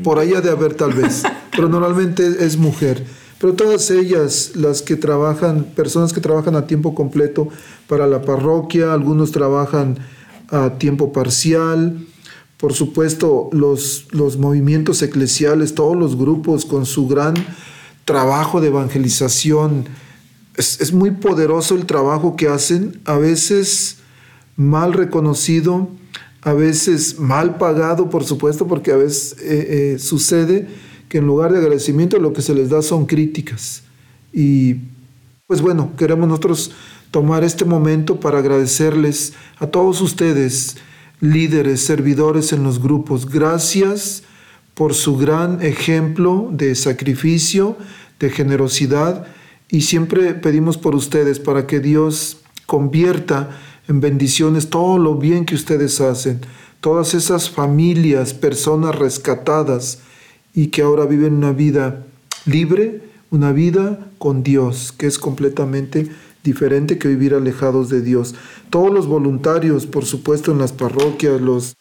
Por 0.03 0.19
ahí 0.19 0.33
ha 0.33 0.41
de 0.41 0.49
haber 0.49 0.75
tal 0.75 0.93
vez, 0.93 1.23
pero 1.51 1.67
normalmente 1.67 2.45
es 2.45 2.57
mujer. 2.57 3.05
Pero 3.39 3.53
todas 3.53 3.91
ellas, 3.91 4.51
las 4.55 4.81
que 4.81 4.95
trabajan, 4.95 5.65
personas 5.75 6.13
que 6.13 6.21
trabajan 6.21 6.55
a 6.55 6.65
tiempo 6.65 6.95
completo 6.95 7.49
para 7.87 8.07
la 8.07 8.21
parroquia, 8.21 8.93
algunos 8.93 9.31
trabajan 9.31 9.97
a 10.49 10.77
tiempo 10.77 11.11
parcial, 11.11 12.05
por 12.57 12.71
supuesto 12.73 13.49
los, 13.51 14.07
los 14.11 14.37
movimientos 14.37 15.01
eclesiales, 15.01 15.75
todos 15.75 15.97
los 15.97 16.15
grupos 16.17 16.63
con 16.63 16.85
su 16.85 17.07
gran 17.07 17.33
trabajo 18.05 18.61
de 18.61 18.67
evangelización, 18.67 19.85
es, 20.55 20.81
es, 20.81 20.93
muy 20.93 21.11
poderoso 21.11 21.75
el 21.75 21.85
trabajo 21.85 22.35
que 22.35 22.47
hacen, 22.47 23.01
a 23.05 23.17
veces 23.17 23.97
mal 24.55 24.93
reconocido, 24.93 25.89
a 26.41 26.53
veces 26.53 27.19
mal 27.19 27.57
pagado, 27.57 28.09
por 28.09 28.23
supuesto, 28.23 28.67
porque 28.67 28.91
a 28.91 28.97
veces 28.97 29.35
eh, 29.39 29.93
eh, 29.95 29.99
sucede 29.99 30.67
que 31.09 31.19
en 31.19 31.25
lugar 31.25 31.51
de 31.51 31.59
agradecimiento 31.59 32.19
lo 32.19 32.33
que 32.33 32.41
se 32.41 32.53
les 32.53 32.69
da 32.69 32.81
son 32.81 33.05
críticas. 33.05 33.83
Y 34.33 34.75
pues 35.47 35.61
bueno, 35.61 35.91
queremos 35.97 36.27
nosotros 36.27 36.71
tomar 37.11 37.43
este 37.43 37.65
momento 37.65 38.19
para 38.19 38.39
agradecerles 38.39 39.33
a 39.59 39.67
todos 39.67 40.01
ustedes, 40.01 40.75
líderes, 41.21 41.81
servidores 41.81 42.51
en 42.51 42.63
los 42.63 42.81
grupos. 42.81 43.29
Gracias 43.29 44.23
por 44.73 44.93
su 44.93 45.17
gran 45.17 45.61
ejemplo 45.61 46.49
de 46.51 46.75
sacrificio, 46.75 47.77
de 48.19 48.29
generosidad 48.29 49.27
y 49.69 49.81
siempre 49.81 50.33
pedimos 50.33 50.77
por 50.77 50.95
ustedes 50.95 51.39
para 51.39 51.67
que 51.67 51.79
Dios 51.79 52.37
convierta 52.65 53.49
en 53.87 53.99
bendiciones 53.99 54.69
todo 54.69 54.97
lo 54.97 55.15
bien 55.15 55.45
que 55.45 55.55
ustedes 55.55 55.99
hacen, 56.01 56.41
todas 56.79 57.13
esas 57.13 57.49
familias, 57.49 58.33
personas 58.33 58.95
rescatadas 58.95 59.99
y 60.53 60.67
que 60.67 60.81
ahora 60.81 61.05
viven 61.05 61.33
una 61.33 61.51
vida 61.51 62.05
libre, 62.45 63.01
una 63.31 63.51
vida 63.51 64.07
con 64.17 64.43
Dios, 64.43 64.91
que 64.91 65.07
es 65.07 65.17
completamente 65.17 66.07
diferente 66.43 66.97
que 66.97 67.07
vivir 67.07 67.33
alejados 67.33 67.89
de 67.89 68.01
Dios. 68.01 68.35
Todos 68.69 68.93
los 68.93 69.07
voluntarios, 69.07 69.85
por 69.85 70.05
supuesto, 70.05 70.51
en 70.51 70.59
las 70.59 70.71
parroquias, 70.71 71.41
los, 71.41 71.73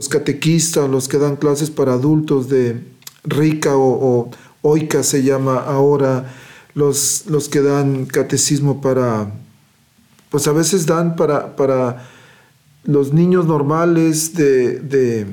los 0.00 0.08
catequistas, 0.08 0.88
los 0.88 1.08
que 1.08 1.18
dan 1.18 1.36
clases 1.36 1.68
para 1.70 1.92
adultos 1.92 2.48
de 2.48 2.82
Rica 3.22 3.76
o, 3.76 4.30
Oica 4.62 5.02
se 5.02 5.22
llama 5.22 5.58
ahora, 5.58 6.32
los, 6.74 7.24
los 7.26 7.50
que 7.50 7.60
dan 7.60 8.06
catecismo 8.06 8.80
para, 8.80 9.30
pues 10.30 10.48
a 10.48 10.52
veces 10.52 10.86
dan 10.86 11.16
para, 11.16 11.54
para 11.54 12.08
los 12.84 13.12
niños 13.12 13.46
normales 13.46 14.34
de, 14.34 14.80
de, 14.80 15.26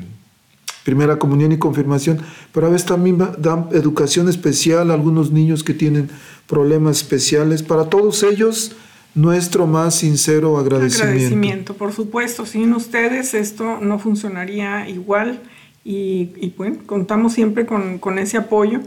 primera 0.84 1.20
comunión 1.20 1.52
y 1.52 1.58
confirmación, 1.58 2.20
pero 2.54 2.68
a 2.68 2.70
veces 2.70 2.88
también 2.88 3.18
dan 3.38 3.68
educación 3.72 4.30
especial 4.30 4.92
a 4.92 4.94
algunos 4.94 5.32
niños 5.32 5.64
que 5.64 5.74
tienen 5.74 6.10
problemas 6.48 6.98
especiales. 6.98 7.62
Para 7.64 7.90
todos 7.90 8.24
ellos, 8.24 8.72
nuestro 9.16 9.68
más 9.68 9.96
sincero 9.96 10.58
agradecimiento. 10.58 11.04
Agradecimiento, 11.04 11.74
por 11.76 11.94
supuesto. 11.94 12.46
Sin 12.46 12.74
ustedes 12.74 13.34
esto 13.34 13.80
no 13.82 14.00
funcionaría 14.00 14.88
igual 14.90 15.42
y, 15.84 16.32
y 16.38 16.54
bueno, 16.58 16.78
contamos 16.86 17.34
siempre 17.34 17.66
con, 17.66 17.98
con 17.98 18.20
ese 18.20 18.38
apoyo. 18.38 18.82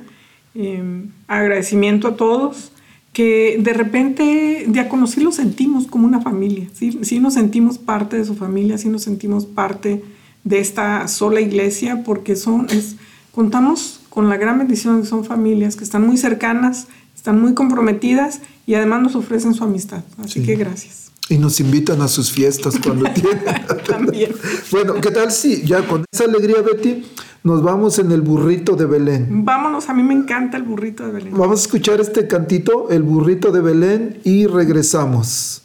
Eh, 0.55 1.05
agradecimiento 1.29 2.09
a 2.09 2.17
todos, 2.17 2.73
que 3.13 3.59
de 3.61 3.73
repente 3.73 4.65
Diácono 4.67 5.07
sí 5.07 5.21
lo 5.21 5.31
sentimos 5.31 5.87
como 5.87 6.07
una 6.07 6.21
familia, 6.21 6.69
¿sí? 6.73 6.99
sí 7.03 7.21
nos 7.21 7.35
sentimos 7.35 7.79
parte 7.79 8.17
de 8.17 8.25
su 8.25 8.35
familia, 8.35 8.77
sí 8.77 8.89
nos 8.89 9.03
sentimos 9.03 9.47
parte 9.47 10.03
de 10.43 10.59
esta 10.59 11.07
sola 11.07 11.41
iglesia, 11.41 12.03
porque 12.05 12.35
son, 12.35 12.67
es, 12.71 12.97
contamos 13.33 14.01
con 14.11 14.29
la 14.29 14.37
gran 14.37 14.59
bendición 14.59 14.97
de 14.97 15.03
que 15.03 15.09
son 15.09 15.25
familias 15.25 15.77
que 15.77 15.85
están 15.85 16.05
muy 16.05 16.17
cercanas, 16.17 16.89
están 17.15 17.41
muy 17.41 17.55
comprometidas 17.55 18.41
y 18.71 18.77
además 18.77 19.03
nos 19.03 19.17
ofrecen 19.17 19.53
su 19.53 19.65
amistad. 19.65 20.05
Así 20.23 20.35
sí. 20.41 20.47
que 20.47 20.55
gracias. 20.55 21.11
Y 21.29 21.39
nos 21.39 21.59
invitan 21.59 22.01
a 22.03 22.07
sus 22.07 22.31
fiestas 22.31 22.79
cuando 22.79 23.05
tienen. 23.15 23.45
También. 23.85 24.33
Bueno, 24.71 24.95
¿qué 25.01 25.11
tal 25.11 25.33
si 25.33 25.63
ya 25.67 25.85
con 25.89 26.05
esa 26.13 26.27
alegría, 26.27 26.63
Betty, 26.63 27.05
nos 27.43 27.65
vamos 27.65 27.99
en 27.99 28.13
el 28.13 28.21
burrito 28.21 28.77
de 28.77 28.87
Belén? 28.87 29.45
Vámonos, 29.45 29.89
a 29.89 29.93
mí 29.93 30.05
me 30.05 30.15
encanta 30.15 30.57
el 30.57 30.63
burrito 30.63 31.05
de 31.05 31.11
Belén. 31.11 31.33
Vamos 31.37 31.59
a 31.59 31.63
escuchar 31.65 32.01
este 32.01 32.29
cantito, 32.29 32.91
el 32.91 33.03
burrito 33.03 33.51
de 33.51 33.61
Belén, 33.61 34.21
y 34.23 34.47
regresamos. 34.47 35.63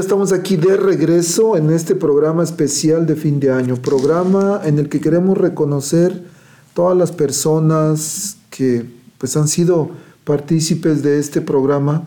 Ya 0.00 0.02
estamos 0.02 0.32
aquí 0.32 0.56
de 0.56 0.78
regreso 0.78 1.58
en 1.58 1.68
este 1.68 1.94
programa 1.94 2.42
especial 2.42 3.06
de 3.06 3.16
fin 3.16 3.38
de 3.38 3.52
año, 3.52 3.76
programa 3.76 4.62
en 4.64 4.78
el 4.78 4.88
que 4.88 4.98
queremos 4.98 5.36
reconocer 5.36 6.24
todas 6.72 6.96
las 6.96 7.12
personas 7.12 8.38
que 8.48 8.86
pues 9.18 9.36
han 9.36 9.46
sido 9.46 9.90
partícipes 10.24 11.02
de 11.02 11.18
este 11.18 11.42
programa, 11.42 12.04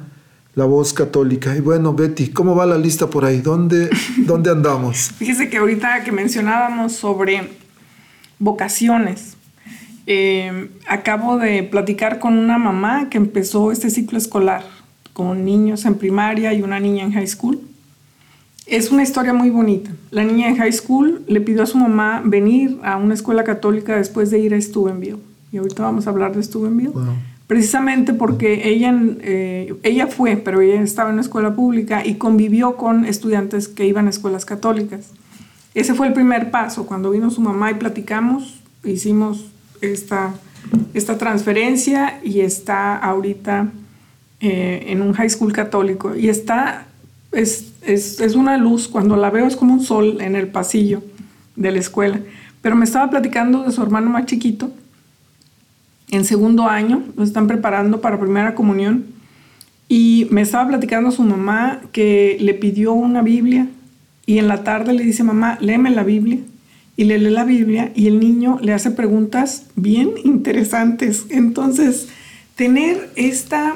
La 0.55 0.65
Voz 0.65 0.91
Católica. 0.91 1.55
Y 1.55 1.59
bueno, 1.59 1.93
Betty, 1.93 2.29
¿cómo 2.29 2.55
va 2.55 2.65
la 2.65 2.79
lista 2.79 3.11
por 3.11 3.25
ahí? 3.25 3.41
¿Dónde, 3.41 3.91
dónde 4.25 4.49
andamos? 4.49 5.11
Fíjese 5.15 5.51
que 5.51 5.57
ahorita 5.57 6.03
que 6.03 6.11
mencionábamos 6.11 6.93
sobre 6.93 7.47
vocaciones, 8.39 9.37
eh, 10.07 10.71
acabo 10.87 11.37
de 11.37 11.61
platicar 11.61 12.17
con 12.17 12.39
una 12.39 12.57
mamá 12.57 13.09
que 13.11 13.19
empezó 13.19 13.71
este 13.71 13.91
ciclo 13.91 14.17
escolar 14.17 14.63
con 15.13 15.45
niños 15.45 15.85
en 15.85 15.93
primaria 15.93 16.53
y 16.53 16.63
una 16.63 16.79
niña 16.79 17.03
en 17.03 17.11
high 17.11 17.27
school. 17.27 17.61
Es 18.65 18.91
una 18.91 19.03
historia 19.03 19.33
muy 19.33 19.49
bonita. 19.49 19.91
La 20.11 20.23
niña 20.23 20.47
en 20.47 20.55
high 20.55 20.71
school 20.71 21.23
le 21.27 21.41
pidió 21.41 21.63
a 21.63 21.65
su 21.65 21.77
mamá 21.77 22.21
venir 22.23 22.79
a 22.83 22.97
una 22.97 23.13
escuela 23.13 23.43
católica 23.43 23.97
después 23.97 24.31
de 24.31 24.39
ir 24.39 24.53
a 24.53 24.61
Steubenville. 24.61 25.17
Y 25.51 25.57
ahorita 25.57 25.83
vamos 25.83 26.07
a 26.07 26.11
hablar 26.11 26.35
de 26.35 26.41
Steubenville. 26.43 26.93
Precisamente 27.47 28.13
porque 28.13 28.69
ella, 28.69 28.97
eh, 29.19 29.75
ella 29.83 30.07
fue, 30.07 30.37
pero 30.37 30.61
ella 30.61 30.81
estaba 30.81 31.09
en 31.09 31.15
una 31.15 31.21
escuela 31.21 31.53
pública 31.55 32.05
y 32.05 32.15
convivió 32.15 32.77
con 32.77 33.05
estudiantes 33.05 33.67
que 33.67 33.85
iban 33.85 34.07
a 34.07 34.11
escuelas 34.11 34.45
católicas. 34.45 35.11
Ese 35.73 35.93
fue 35.93 36.07
el 36.07 36.13
primer 36.13 36.49
paso. 36.49 36.85
Cuando 36.85 37.11
vino 37.11 37.29
su 37.31 37.41
mamá 37.41 37.69
y 37.71 37.75
platicamos, 37.75 38.61
hicimos 38.85 39.51
esta, 39.81 40.33
esta 40.93 41.17
transferencia 41.17 42.21
y 42.23 42.39
está 42.39 42.95
ahorita 42.95 43.71
eh, 44.39 44.85
en 44.87 45.01
un 45.01 45.11
high 45.13 45.29
school 45.29 45.51
católico. 45.51 46.15
Y 46.15 46.29
está, 46.29 46.85
es, 47.33 47.72
es, 47.85 48.19
es 48.19 48.35
una 48.35 48.57
luz, 48.57 48.87
cuando 48.87 49.15
la 49.15 49.29
veo 49.29 49.47
es 49.47 49.55
como 49.55 49.73
un 49.73 49.83
sol 49.83 50.17
en 50.21 50.35
el 50.35 50.47
pasillo 50.47 51.03
de 51.55 51.71
la 51.71 51.79
escuela. 51.79 52.19
Pero 52.61 52.75
me 52.75 52.85
estaba 52.85 53.09
platicando 53.09 53.63
de 53.63 53.71
su 53.71 53.81
hermano 53.81 54.09
más 54.09 54.25
chiquito, 54.25 54.71
en 56.13 56.25
segundo 56.25 56.67
año, 56.67 57.03
lo 57.17 57.23
están 57.23 57.47
preparando 57.47 57.99
para 57.99 58.19
primera 58.19 58.53
comunión. 58.53 59.05
Y 59.89 60.27
me 60.29 60.41
estaba 60.41 60.69
platicando 60.69 61.09
su 61.09 61.23
mamá 61.23 61.81
que 61.91 62.37
le 62.39 62.53
pidió 62.53 62.93
una 62.93 63.23
Biblia 63.23 63.67
y 64.27 64.37
en 64.37 64.47
la 64.47 64.63
tarde 64.63 64.93
le 64.93 65.03
dice, 65.03 65.23
mamá, 65.23 65.57
léeme 65.59 65.89
la 65.89 66.03
Biblia. 66.03 66.37
Y 66.95 67.05
le 67.05 67.17
lee 67.17 67.31
la 67.31 67.43
Biblia 67.43 67.91
y 67.95 68.07
el 68.07 68.19
niño 68.19 68.59
le 68.61 68.73
hace 68.73 68.91
preguntas 68.91 69.65
bien 69.75 70.11
interesantes. 70.23 71.25
Entonces, 71.29 72.09
tener 72.55 73.09
esta 73.15 73.73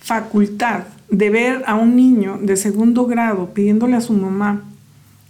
facultad 0.00 0.84
de 1.10 1.30
ver 1.30 1.62
a 1.66 1.74
un 1.74 1.96
niño 1.96 2.38
de 2.40 2.56
segundo 2.56 3.06
grado 3.06 3.52
pidiéndole 3.52 3.96
a 3.96 4.00
su 4.00 4.12
mamá 4.12 4.64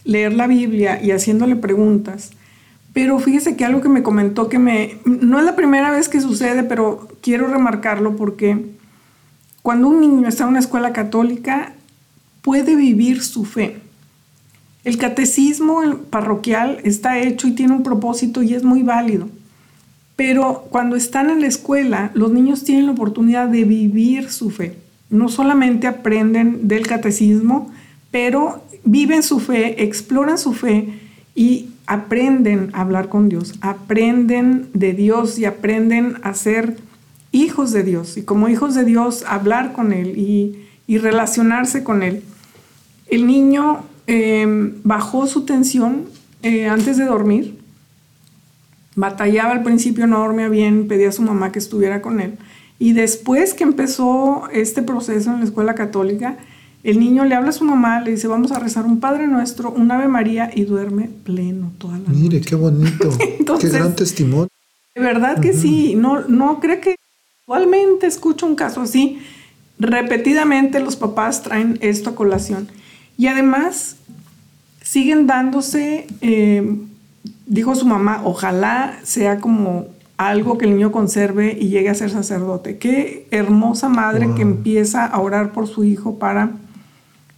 leer 0.05 0.33
la 0.33 0.47
Biblia 0.47 1.03
y 1.03 1.11
haciéndole 1.11 1.57
preguntas. 1.57 2.31
Pero 2.93 3.19
fíjese 3.19 3.57
que 3.57 3.65
algo 3.65 3.81
que 3.81 3.89
me 3.89 4.03
comentó 4.03 4.49
que 4.49 4.59
me... 4.59 4.99
No 5.05 5.39
es 5.39 5.45
la 5.45 5.57
primera 5.57 5.91
vez 5.91 6.09
que 6.09 6.21
sucede, 6.21 6.65
pero 6.65 7.09
quiero 7.21 7.47
remarcarlo 7.47 8.17
porque 8.17 8.67
cuando 9.63 9.89
un 9.89 10.01
niño 10.01 10.29
está 10.29 10.45
en 10.45 10.51
una 10.51 10.59
escuela 10.59 10.93
católica, 10.93 11.73
puede 12.43 12.75
vivir 12.75 13.23
su 13.23 13.45
fe. 13.45 13.79
El 14.83 14.97
catecismo 14.97 15.83
parroquial 16.09 16.79
está 16.85 17.19
hecho 17.19 17.47
y 17.47 17.53
tiene 17.53 17.75
un 17.75 17.83
propósito 17.83 18.43
y 18.43 18.55
es 18.55 18.65
muy 18.65 18.83
válido. 18.83 19.29
Pero 20.17 20.67
cuando 20.71 20.97
están 20.97 21.31
en 21.31 21.43
la 21.43 21.47
escuela, 21.47 22.11
los 22.15 22.33
niños 22.33 22.65
tienen 22.65 22.87
la 22.87 22.93
oportunidad 22.93 23.49
de 23.49 23.65
vivir 23.65 24.31
su 24.31 24.51
fe. 24.51 24.77
No 25.11 25.29
solamente 25.29 25.87
aprenden 25.87 26.69
del 26.69 26.87
catecismo, 26.87 27.71
pero 28.11 28.65
viven 28.85 29.23
su 29.23 29.41
fe, 29.41 29.83
exploran 29.83 30.39
su 30.39 30.55
fe 30.55 30.89
y 31.35 31.71
aprenden 31.87 32.71
a 32.73 32.83
hablar 32.83 33.09
con 33.09 33.29
Dios, 33.29 33.55
aprenden 33.61 34.69
de 34.73 34.93
Dios 34.93 35.39
y 35.39 35.45
aprenden 35.45 36.17
a 36.23 36.35
ser 36.35 36.77
hijos 37.33 37.73
de 37.73 37.83
Dios. 37.83 38.17
Y 38.17 38.23
como 38.23 38.49
hijos 38.49 38.75
de 38.75 38.85
Dios, 38.85 39.25
hablar 39.27 39.73
con 39.73 39.93
Él 39.93 40.17
y, 40.17 40.67
relacionarse 40.99 41.85
con 41.85 42.03
Él. 42.03 42.25
El 43.07 43.29
niño 43.29 43.85
eh, 44.09 44.73
bajó 44.83 45.29
su 45.29 45.45
tensión 45.45 46.07
eh, 46.43 46.69
antes 46.69 46.97
de 46.97 47.05
dormir. 47.05 47.59
Batallaba 48.97 49.53
al 49.53 49.63
principio, 49.63 50.07
no 50.07 50.19
dormía 50.19 50.49
bien, 50.49 50.89
pedía 50.89 51.11
a 51.11 51.13
su 51.13 51.23
mamá 51.23 51.53
que 51.53 51.59
estuviera 51.59 52.03
con 52.03 52.21
él. 52.21 52.39
Y 52.81 52.95
después 52.95 53.55
que 53.55 53.63
empezó 53.63 54.49
este 54.53 54.83
proceso 54.83 55.31
en 55.33 55.39
la 55.41 55.45
escuela 55.45 55.75
católica, 55.77 56.39
el 56.83 56.99
niño 56.99 57.25
le 57.27 57.35
habla 57.35 57.51
a 57.51 57.53
su 57.53 57.63
mamá, 57.65 58.01
le 58.01 58.13
dice, 58.13 58.27
vamos 58.27 58.51
a 58.53 58.59
rezar 58.59 58.87
un 58.87 58.99
Padre 59.01 59.29
Nuestro, 59.29 59.71
un 59.71 59.91
Ave 59.93 60.09
María 60.09 60.51
y 60.53 60.65
duerme 60.65 61.11
pleno 61.25 61.73
toda 61.79 61.99
la 61.99 62.09
Mire, 62.09 62.39
noche. 62.39 62.49
qué 62.49 62.55
bonito. 62.57 63.11
Entonces- 63.39 63.71
qué 63.71 63.79
gran 63.79 63.95
testimonio. 63.95 64.49
De 64.95 65.03
verdad 65.03 65.41
que 65.41 65.53
sí, 65.53 65.95
no, 65.95 66.23
no 66.27 66.59
creo 66.59 66.81
que 66.81 66.97
actualmente 67.43 68.07
escucho 68.07 68.47
un 68.47 68.57
caso 68.57 68.81
así. 68.81 69.21
Repetidamente 69.79 70.81
los 70.81 70.97
papás 70.97 71.43
traen 71.43 71.79
esto 71.81 72.11
a 72.11 72.15
colación. 72.15 72.69
Y 73.17 73.27
además 73.29 73.97
siguen 74.83 75.27
dándose, 75.27 76.07
eh, 76.23 76.77
dijo 77.47 77.75
su 77.75 77.87
mamá, 77.87 78.23
ojalá 78.25 78.99
sea 79.05 79.39
como 79.39 79.87
algo 80.29 80.59
que 80.59 80.67
el 80.67 80.73
niño 80.75 80.93
conserve 80.93 81.57
y 81.59 81.69
llegue 81.69 81.89
a 81.89 81.95
ser 81.95 82.11
sacerdote. 82.11 82.77
Qué 82.79 83.27
hermosa 83.31 83.89
madre 83.89 84.27
Wow. 84.27 84.35
que 84.37 84.43
empieza 84.43 85.07
a 85.07 85.19
orar 85.21 85.53
por 85.53 85.67
su 85.67 85.85
hijo 85.85 86.19
para 86.19 86.53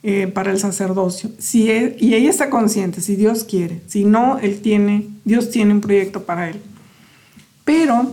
eh, 0.05 0.26
para 0.26 0.51
el 0.51 0.59
sacerdocio. 0.59 1.30
Si 1.39 1.70
e- 1.70 1.97
y 2.01 2.14
ella 2.14 2.28
está 2.28 2.51
consciente, 2.51 3.01
si 3.01 3.14
Dios 3.14 3.45
quiere. 3.45 3.83
Si 3.87 4.05
no, 4.05 4.37
él 4.39 4.61
tiene, 4.61 5.07
Dios 5.24 5.51
tiene 5.51 5.72
un 5.74 5.80
proyecto 5.80 6.24
para 6.24 6.49
él. 6.51 6.57
Pero 7.64 8.12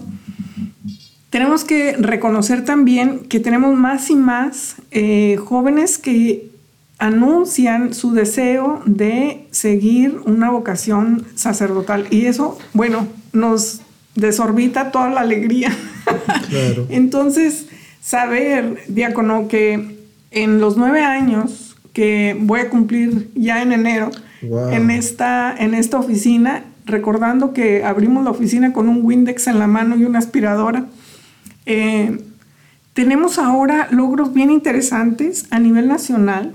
tenemos 1.32 1.64
que 1.64 1.94
reconocer 1.98 2.64
también 2.64 3.22
que 3.28 3.40
tenemos 3.40 3.76
más 3.76 4.12
y 4.12 4.16
más 4.16 4.76
eh, 4.92 5.38
jóvenes 5.44 5.98
que 5.98 6.52
anuncian 7.00 7.94
su 7.96 8.12
deseo 8.12 8.84
de 8.86 9.48
seguir 9.50 10.20
una 10.26 10.52
vocación 10.52 11.26
sacerdotal. 11.34 12.06
Y 12.12 12.26
eso, 12.26 12.56
bueno, 12.74 13.08
nos 13.34 13.82
desorbita 14.20 14.92
toda 14.92 15.10
la 15.10 15.22
alegría. 15.22 15.76
Claro. 16.50 16.88
Entonces, 16.90 17.68
saber, 18.02 18.80
diácono, 18.88 19.48
que 19.48 19.98
en 20.32 20.60
los 20.60 20.78
nueve 20.78 21.04
años 21.04 21.76
que 21.94 22.36
voy 22.40 22.62
a 22.62 22.70
cumplir 22.72 23.30
ya 23.36 23.62
en 23.62 23.72
enero, 23.72 24.10
Wow. 24.42 24.70
en, 24.70 24.90
esta, 24.90 25.54
en 25.56 25.74
esta 25.74 26.00
oficina, 26.00 26.64
recordando 26.86 27.54
que 27.54 27.84
abrimos 27.84 28.24
la 28.24 28.32
oficina 28.32 28.74
con 28.74 28.88
un 28.90 29.02
Windex 29.04 29.48
en 29.48 29.60
la 29.60 29.68
mano 29.68 29.98
y 29.98 30.06
una 30.06 30.18
aspiradora, 30.20 30.86
eh, 31.66 32.20
tenemos 32.94 33.38
ahora 33.38 33.88
logros 33.92 34.34
bien 34.34 34.50
interesantes 34.50 35.46
a 35.52 35.60
nivel 35.60 35.88
nacional. 35.88 36.54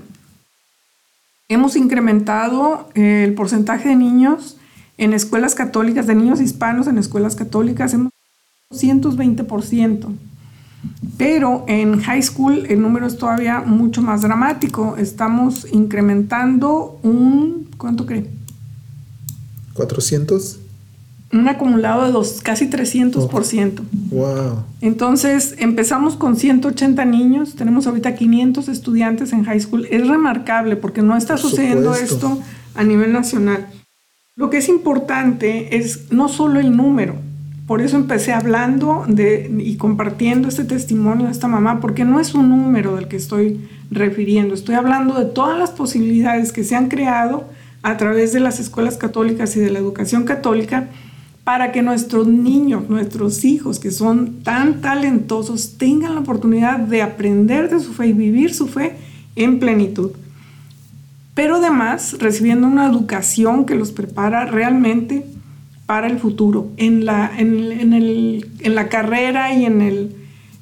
Hemos 1.47 1.75
incrementado 1.75 2.89
eh, 2.95 3.23
el 3.23 3.33
porcentaje 3.35 3.89
de 3.89 3.95
niños 3.95 4.57
en 4.97 5.13
escuelas 5.13 5.55
católicas, 5.55 6.07
de 6.07 6.15
niños 6.15 6.41
hispanos 6.41 6.87
en 6.87 6.97
escuelas 6.97 7.35
católicas, 7.35 7.93
hemos 7.93 8.11
220%. 8.71 10.07
Pero 11.17 11.63
en 11.67 12.01
high 12.01 12.21
school 12.21 12.65
el 12.67 12.81
número 12.81 13.07
es 13.07 13.17
todavía 13.17 13.61
mucho 13.61 14.01
más 14.01 14.21
dramático. 14.21 14.95
Estamos 14.97 15.67
incrementando 15.71 16.99
un, 17.03 17.69
¿cuánto 17.77 18.05
cree? 18.05 18.29
400. 19.73 20.59
Un 21.33 21.47
acumulado 21.49 22.05
de 22.05 22.11
dos, 22.11 22.39
casi 22.41 22.69
300%. 22.69 23.81
Wow. 24.11 24.63
Entonces 24.81 25.55
empezamos 25.57 26.15
con 26.15 26.37
180 26.37 27.03
niños, 27.05 27.55
tenemos 27.55 27.87
ahorita 27.87 28.15
500 28.15 28.67
estudiantes 28.69 29.33
en 29.33 29.43
high 29.43 29.59
school. 29.59 29.87
Es 29.89 30.07
remarcable 30.07 30.75
porque 30.75 31.01
no 31.01 31.17
está 31.17 31.33
Por 31.33 31.41
sucediendo 31.49 31.93
supuesto. 31.93 32.15
esto 32.15 32.39
a 32.75 32.83
nivel 32.83 33.11
nacional. 33.11 33.67
Lo 34.37 34.49
que 34.49 34.57
es 34.57 34.67
importante 34.67 35.77
es 35.77 36.11
no 36.11 36.27
solo 36.27 36.59
el 36.59 36.75
número, 36.75 37.15
por 37.67 37.81
eso 37.81 37.95
empecé 37.95 38.33
hablando 38.33 39.05
de, 39.07 39.49
y 39.59 39.77
compartiendo 39.77 40.49
este 40.49 40.65
testimonio 40.65 41.27
de 41.27 41.31
esta 41.31 41.47
mamá, 41.47 41.79
porque 41.79 42.03
no 42.03 42.19
es 42.19 42.33
un 42.33 42.49
número 42.49 42.97
del 42.97 43.07
que 43.07 43.15
estoy 43.15 43.65
refiriendo, 43.89 44.53
estoy 44.53 44.75
hablando 44.75 45.17
de 45.17 45.23
todas 45.23 45.57
las 45.57 45.71
posibilidades 45.71 46.51
que 46.51 46.65
se 46.65 46.75
han 46.75 46.89
creado 46.89 47.45
a 47.81 47.95
través 47.95 48.33
de 48.33 48.41
las 48.41 48.59
escuelas 48.59 48.97
católicas 48.97 49.55
y 49.55 49.61
de 49.61 49.71
la 49.71 49.79
educación 49.79 50.25
católica 50.25 50.89
para 51.45 51.71
que 51.71 51.81
nuestros 51.81 52.27
niños, 52.27 52.89
nuestros 52.89 53.45
hijos 53.45 53.79
que 53.79 53.91
son 53.91 54.43
tan 54.43 54.81
talentosos 54.81 55.77
tengan 55.77 56.13
la 56.13 56.19
oportunidad 56.19 56.79
de 56.79 57.01
aprender 57.01 57.69
de 57.69 57.79
su 57.79 57.93
fe 57.93 58.07
y 58.07 58.13
vivir 58.13 58.53
su 58.53 58.67
fe 58.67 58.97
en 59.37 59.59
plenitud. 59.59 60.11
Pero 61.35 61.57
además 61.57 62.15
recibiendo 62.19 62.65
una 62.67 62.87
educación 62.89 63.65
que 63.65 63.75
los 63.75 63.91
prepara 63.91 64.45
realmente 64.45 65.25
para 65.85 66.07
el 66.07 66.17
futuro, 66.17 66.69
en 66.77 67.05
la, 67.05 67.31
en, 67.37 67.93
el- 67.93 68.49
en 68.61 68.73
la 68.73 68.89
carrera 68.89 69.53
y 69.53 69.65
en 69.65 69.81
el, 69.81 70.15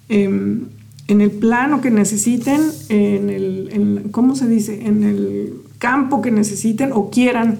em, 0.09 0.61
en 1.07 1.21
el 1.21 1.31
plano 1.31 1.79
que 1.79 1.91
necesiten, 1.91 2.59
en 2.89 3.29
el, 3.29 4.09
¿cómo 4.11 4.35
se 4.35 4.49
dice? 4.49 4.85
En 4.85 5.03
el 5.03 5.53
campo 5.77 6.21
que 6.21 6.31
necesiten 6.31 6.91
o 6.91 7.09
quieran 7.09 7.59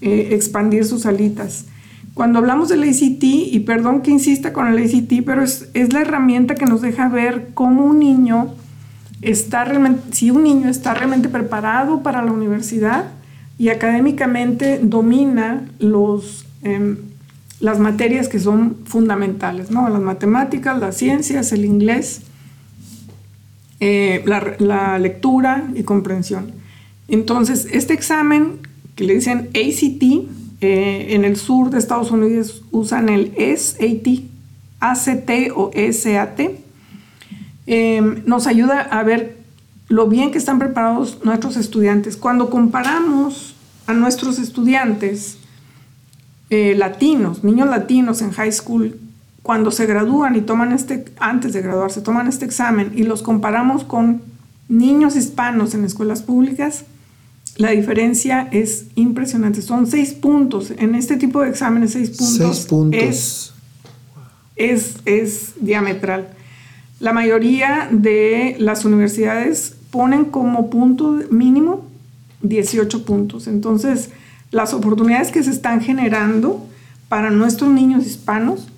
eh, 0.00 0.28
expandir 0.32 0.84
sus 0.84 1.06
alitas. 1.06 1.66
Cuando 2.14 2.38
hablamos 2.40 2.68
del 2.68 2.82
ACT, 2.84 3.22
y 3.24 3.60
perdón 3.60 4.02
que 4.02 4.10
insista 4.10 4.52
con 4.52 4.66
el 4.66 4.76
ACT, 4.84 5.24
pero 5.24 5.42
es, 5.42 5.70
es 5.74 5.92
la 5.92 6.02
herramienta 6.02 6.54
que 6.54 6.66
nos 6.66 6.82
deja 6.82 7.08
ver 7.08 7.48
cómo 7.54 7.84
un 7.86 7.98
niño 8.00 8.54
está 9.22 9.66
si 10.10 10.30
un 10.30 10.44
niño 10.44 10.68
está 10.68 10.94
realmente 10.94 11.28
preparado 11.28 12.02
para 12.02 12.22
la 12.22 12.32
universidad 12.32 13.06
y 13.58 13.68
académicamente 13.68 14.80
domina 14.82 15.64
los, 15.78 16.46
em, 16.62 16.96
las 17.60 17.78
materias 17.78 18.28
que 18.28 18.38
son 18.38 18.76
fundamentales, 18.84 19.70
¿no? 19.70 19.88
Las 19.88 20.02
matemáticas, 20.02 20.78
las 20.78 20.96
ciencias, 20.96 21.52
el 21.52 21.64
inglés, 21.64 22.22
eh, 23.80 24.22
la, 24.26 24.54
la 24.58 24.98
lectura 24.98 25.68
y 25.74 25.82
comprensión. 25.84 26.52
Entonces, 27.08 27.68
este 27.72 27.94
examen 27.94 28.58
que 28.96 29.04
le 29.04 29.14
dicen 29.14 29.48
ACT, 29.54 30.28
eh, 30.60 31.14
en 31.14 31.24
el 31.24 31.36
sur 31.36 31.70
de 31.70 31.78
Estados 31.78 32.12
Unidos 32.12 32.62
usan 32.70 33.08
el 33.08 33.32
SAT, 33.36 34.22
ACT 34.78 35.50
o 35.56 35.72
SAT, 35.74 36.40
eh, 37.66 38.22
nos 38.26 38.46
ayuda 38.46 38.80
a 38.80 39.02
ver 39.02 39.38
lo 39.88 40.08
bien 40.08 40.30
que 40.30 40.38
están 40.38 40.58
preparados 40.58 41.18
nuestros 41.24 41.56
estudiantes. 41.56 42.16
Cuando 42.16 42.50
comparamos 42.50 43.54
a 43.86 43.92
nuestros 43.92 44.38
estudiantes 44.38 45.38
eh, 46.50 46.74
latinos, 46.76 47.44
niños 47.44 47.68
latinos 47.68 48.22
en 48.22 48.30
high 48.32 48.52
school, 48.52 48.98
cuando 49.42 49.70
se 49.70 49.86
gradúan 49.86 50.36
y 50.36 50.40
toman 50.40 50.72
este, 50.72 51.04
antes 51.18 51.52
de 51.52 51.62
graduarse, 51.62 52.00
toman 52.00 52.28
este 52.28 52.44
examen 52.44 52.92
y 52.94 53.02
los 53.02 53.22
comparamos 53.22 53.84
con 53.84 54.22
niños 54.68 55.16
hispanos 55.16 55.74
en 55.74 55.84
escuelas 55.84 56.22
públicas, 56.22 56.84
la 57.56 57.72
diferencia 57.72 58.48
es 58.50 58.86
impresionante. 58.94 59.60
Son 59.60 59.86
seis 59.86 60.14
puntos. 60.14 60.72
En 60.78 60.94
este 60.94 61.16
tipo 61.16 61.42
de 61.42 61.50
exámenes, 61.50 61.92
seis 61.92 62.10
puntos, 62.10 62.56
Seis 62.56 62.66
puntos. 62.66 63.02
es 63.02 63.52
es, 64.56 64.96
es 65.04 65.52
diametral. 65.60 66.28
La 67.02 67.12
mayoría 67.12 67.88
de 67.90 68.54
las 68.60 68.84
universidades 68.84 69.74
ponen 69.90 70.24
como 70.24 70.70
punto 70.70 71.18
mínimo 71.32 71.84
18 72.42 73.04
puntos. 73.04 73.48
Entonces, 73.48 74.10
las 74.52 74.72
oportunidades 74.72 75.32
que 75.32 75.42
se 75.42 75.50
están 75.50 75.80
generando 75.80 76.64
para 77.08 77.30
nuestros 77.30 77.70
niños 77.70 78.06
hispanos 78.06 78.68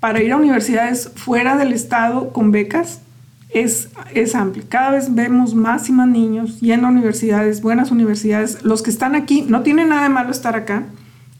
para 0.00 0.20
ir 0.20 0.32
a 0.32 0.36
universidades 0.36 1.12
fuera 1.14 1.56
del 1.56 1.72
estado 1.72 2.32
con 2.32 2.50
becas 2.50 3.02
es, 3.50 3.90
es 4.14 4.34
amplio. 4.34 4.64
Cada 4.68 4.90
vez 4.90 5.14
vemos 5.14 5.54
más 5.54 5.88
y 5.88 5.92
más 5.92 6.08
niños 6.08 6.58
yendo 6.58 6.88
a 6.88 6.90
universidades, 6.90 7.62
buenas 7.62 7.92
universidades. 7.92 8.64
Los 8.64 8.82
que 8.82 8.90
están 8.90 9.14
aquí, 9.14 9.42
no 9.42 9.62
tiene 9.62 9.84
nada 9.84 10.02
de 10.02 10.08
malo 10.08 10.32
estar 10.32 10.56
acá, 10.56 10.86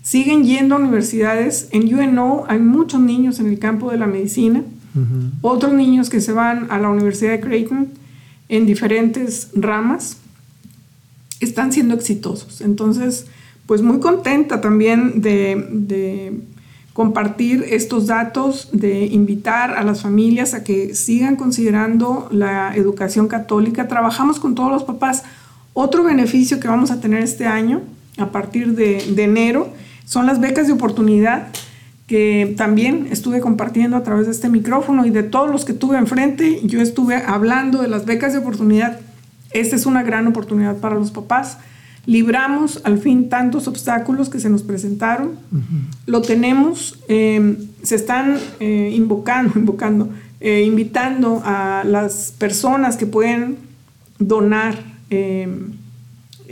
siguen 0.05 0.45
yendo 0.45 0.77
a 0.77 0.79
universidades. 0.79 1.67
En 1.73 1.93
UNO 1.93 2.45
hay 2.47 2.61
muchos 2.61 3.01
niños 3.01 3.41
en 3.41 3.49
el 3.49 3.59
campo 3.59 3.91
de 3.91 3.99
la 3.99 4.07
medicina, 4.07 4.63
otros 5.41 5.73
niños 5.73 6.11
que 6.11 6.21
se 6.21 6.33
van 6.33 6.67
a 6.71 6.79
la 6.79 6.89
Universidad 6.89 7.33
de 7.33 7.41
Creighton 7.41 7.89
en 8.49 8.67
diferentes 8.67 9.51
ramas, 9.55 10.17
están 11.41 11.73
siendo 11.73 11.95
exitosos. 11.95 12.61
Entonces, 12.61 13.27
pues 13.67 13.83
muy 13.83 14.01
contenta 14.01 14.61
también 14.61 15.23
de, 15.23 16.41
compartir 16.93 17.65
estos 17.71 18.09
datos, 18.09 18.69
de 18.73 19.07
invitar 19.07 19.71
a 19.79 19.85
las 19.85 20.03
familias 20.03 20.55
a 20.55 20.65
que 20.65 20.95
sigan 20.95 21.37
considerando 21.37 22.29
la 22.33 22.77
educación 22.77 23.29
católica. 23.29 23.89
Trabajamos 23.89 24.41
con 24.41 24.55
todos 24.55 24.71
los 24.71 24.83
papás. 24.83 25.23
Otro 25.73 26.03
beneficio 26.03 26.59
que 26.59 26.67
vamos 26.67 26.91
a 26.91 27.01
tener 27.01 27.23
este 27.23 27.47
año, 27.47 27.81
a 28.19 28.27
partir 28.33 28.75
de 28.75 29.23
enero, 29.23 29.73
son 30.05 30.27
las 30.27 30.41
becas 30.41 30.67
de 30.67 30.73
oportunidad 30.73 31.49
que 32.11 32.55
también 32.57 33.07
estuve 33.13 33.39
compartiendo 33.39 33.97
a 33.97 34.03
través 34.03 34.27
de 34.27 34.33
este 34.33 34.49
micrófono 34.49 35.07
y 35.07 35.11
de 35.11 35.23
todos 35.23 35.49
los 35.49 35.65
que 35.65 35.75
tuve 35.75 35.97
enfrente, 35.97 36.59
yo 36.65 36.81
estuve 36.81 37.15
hablando 37.15 37.83
de 37.83 37.87
las 37.87 38.05
becas 38.05 38.33
de 38.33 38.41
oportunidad. 38.41 38.99
Esta 39.53 39.77
es 39.77 39.87
una 39.87 40.03
gran 40.03 40.27
oportunidad 40.27 40.79
para 40.79 40.97
los 40.97 41.13
papás. 41.13 41.59
Libramos 42.07 42.81
al 42.83 42.99
fin 42.99 43.29
tantos 43.29 43.69
obstáculos 43.69 44.29
que 44.29 44.41
se 44.41 44.51
nos 44.51 44.65
presentaron. 44.65 45.37
Lo 46.07 46.21
tenemos, 46.21 46.99
eh, 47.07 47.57
se 47.85 47.95
están 47.95 48.39
eh, 48.59 48.91
invocando, 48.93 49.53
invocando 49.57 50.09
eh, 50.41 50.65
invitando 50.65 51.41
a 51.45 51.85
las 51.87 52.35
personas 52.37 52.97
que 52.97 53.07
pueden 53.07 53.57
donar 54.19 54.75
eh, 55.11 55.47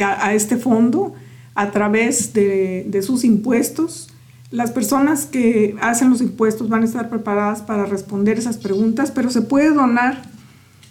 a, 0.01 0.29
a 0.29 0.35
este 0.35 0.57
fondo 0.57 1.15
a 1.57 1.73
través 1.73 2.33
de, 2.33 2.87
de 2.87 3.03
sus 3.03 3.25
impuestos. 3.25 4.08
Las 4.51 4.71
personas 4.71 5.27
que 5.27 5.77
hacen 5.81 6.09
los 6.09 6.23
impuestos 6.23 6.69
van 6.69 6.83
a 6.83 6.87
estar 6.87 7.11
preparadas 7.11 7.61
para 7.61 7.85
responder 7.85 8.39
esas 8.39 8.57
preguntas, 8.57 9.11
pero 9.11 9.29
se 9.31 9.43
puede 9.43 9.71
donar 9.75 10.23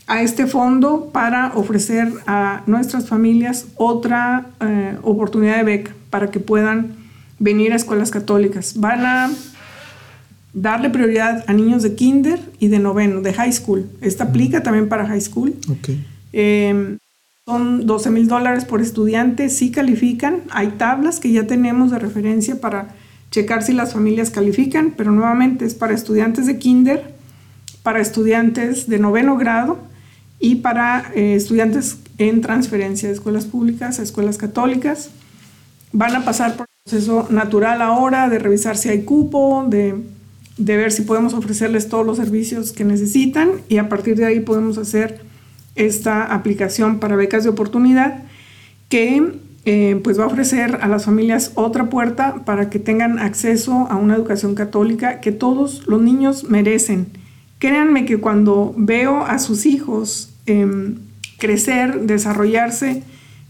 a 0.06 0.22
este 0.22 0.46
fondo 0.46 1.10
para 1.12 1.52
ofrecer 1.56 2.14
a 2.28 2.62
nuestras 2.68 3.08
familias 3.08 3.66
otra 3.76 4.48
eh, 4.62 4.98
oportunidad 5.02 5.58
de 5.58 5.64
beca 5.64 5.92
para 6.10 6.30
que 6.30 6.40
puedan 6.40 6.94
venir 7.40 7.74
a 7.74 7.76
escuelas 7.76 8.12
católicas. 8.12 8.74
Van 8.78 9.06
a 9.06 9.32
darle 10.54 10.90
prioridad 10.90 11.44
a 11.48 11.54
niños 11.54 11.84
de 11.84 11.96
kinder 11.96 12.40
y 12.60 12.68
de 12.68 12.80
noveno, 12.80 13.22
de 13.22 13.34
high 13.34 13.52
school. 13.52 13.90
Esta 14.02 14.26
aplica 14.26 14.62
también 14.64 14.88
para 14.88 15.08
high 15.08 15.22
school. 15.22 15.56
Eh, 16.32 16.98
Son 17.46 17.86
12 17.86 18.10
mil 18.12 18.28
dólares 18.28 18.66
por 18.66 18.82
estudiante, 18.82 19.50
sí 19.50 19.72
califican. 19.72 20.42
Hay 20.52 20.70
tablas 20.78 21.20
que 21.20 21.32
ya 21.32 21.48
tenemos 21.48 21.92
de 21.92 22.00
referencia 22.00 22.62
para 22.62 22.96
checar 23.32 23.64
si 23.64 23.74
las 23.74 23.94
familias 23.94 24.30
califican, 24.30 24.94
pero 24.96 25.12
nuevamente 25.12 25.66
es 25.66 25.76
para 25.76 25.94
estudiantes 25.94 26.46
de 26.46 26.58
kinder, 26.58 27.14
para 27.84 28.00
estudiantes 28.00 28.88
de 28.88 29.00
noveno 29.00 29.38
grado 29.38 29.80
y 30.40 30.56
para 30.56 31.12
eh, 31.16 31.36
estudiantes 31.36 31.98
en 32.18 32.42
transferencia 32.42 33.08
de 33.08 33.16
escuelas 33.16 33.46
públicas 33.46 34.00
a 34.00 34.04
escuelas 34.04 34.38
católicas. 34.38 35.10
Van 35.92 36.16
a 36.16 36.26
pasar 36.26 36.56
por 36.56 36.66
el 36.66 36.90
proceso 36.90 37.28
natural 37.30 37.82
ahora 37.82 38.30
de 38.30 38.40
revisar 38.40 38.78
si 38.78 38.90
hay 38.90 39.04
cupo, 39.04 39.66
de, 39.68 39.96
de 40.58 40.78
ver 40.78 40.92
si 40.92 41.04
podemos 41.04 41.34
ofrecerles 41.34 41.90
todos 41.90 42.06
los 42.06 42.18
servicios 42.18 42.72
que 42.72 42.84
necesitan 42.84 43.52
y 43.70 43.78
a 43.78 43.90
partir 43.90 44.18
de 44.18 44.26
ahí 44.26 44.40
podemos 44.40 44.78
hacer 44.78 45.22
esta 45.76 46.24
aplicación 46.34 47.00
para 47.00 47.16
becas 47.16 47.44
de 47.44 47.50
oportunidad 47.52 48.24
que 48.90 49.32
eh, 49.70 50.00
pues 50.02 50.18
va 50.18 50.24
a 50.24 50.28
ofrecer 50.28 50.80
a 50.82 50.88
las 50.88 51.04
familias 51.04 51.52
otra 51.56 51.90
puerta 51.90 52.46
para 52.46 52.70
que 52.70 52.80
tengan 52.80 53.20
acceso 53.20 53.86
a 53.90 53.98
una 53.98 54.16
educación 54.16 54.56
católica 54.56 55.20
que 55.20 55.34
todos 55.34 55.86
los 55.88 56.02
niños 56.02 56.46
merecen. 56.46 57.08
Créanme 57.60 58.06
que 58.06 58.18
cuando 58.18 58.74
veo 58.78 59.26
a 59.26 59.40
sus 59.40 59.66
hijos 59.66 60.30
em, 60.46 61.00
crecer, 61.38 62.04
desarrollarse, 62.04 63.04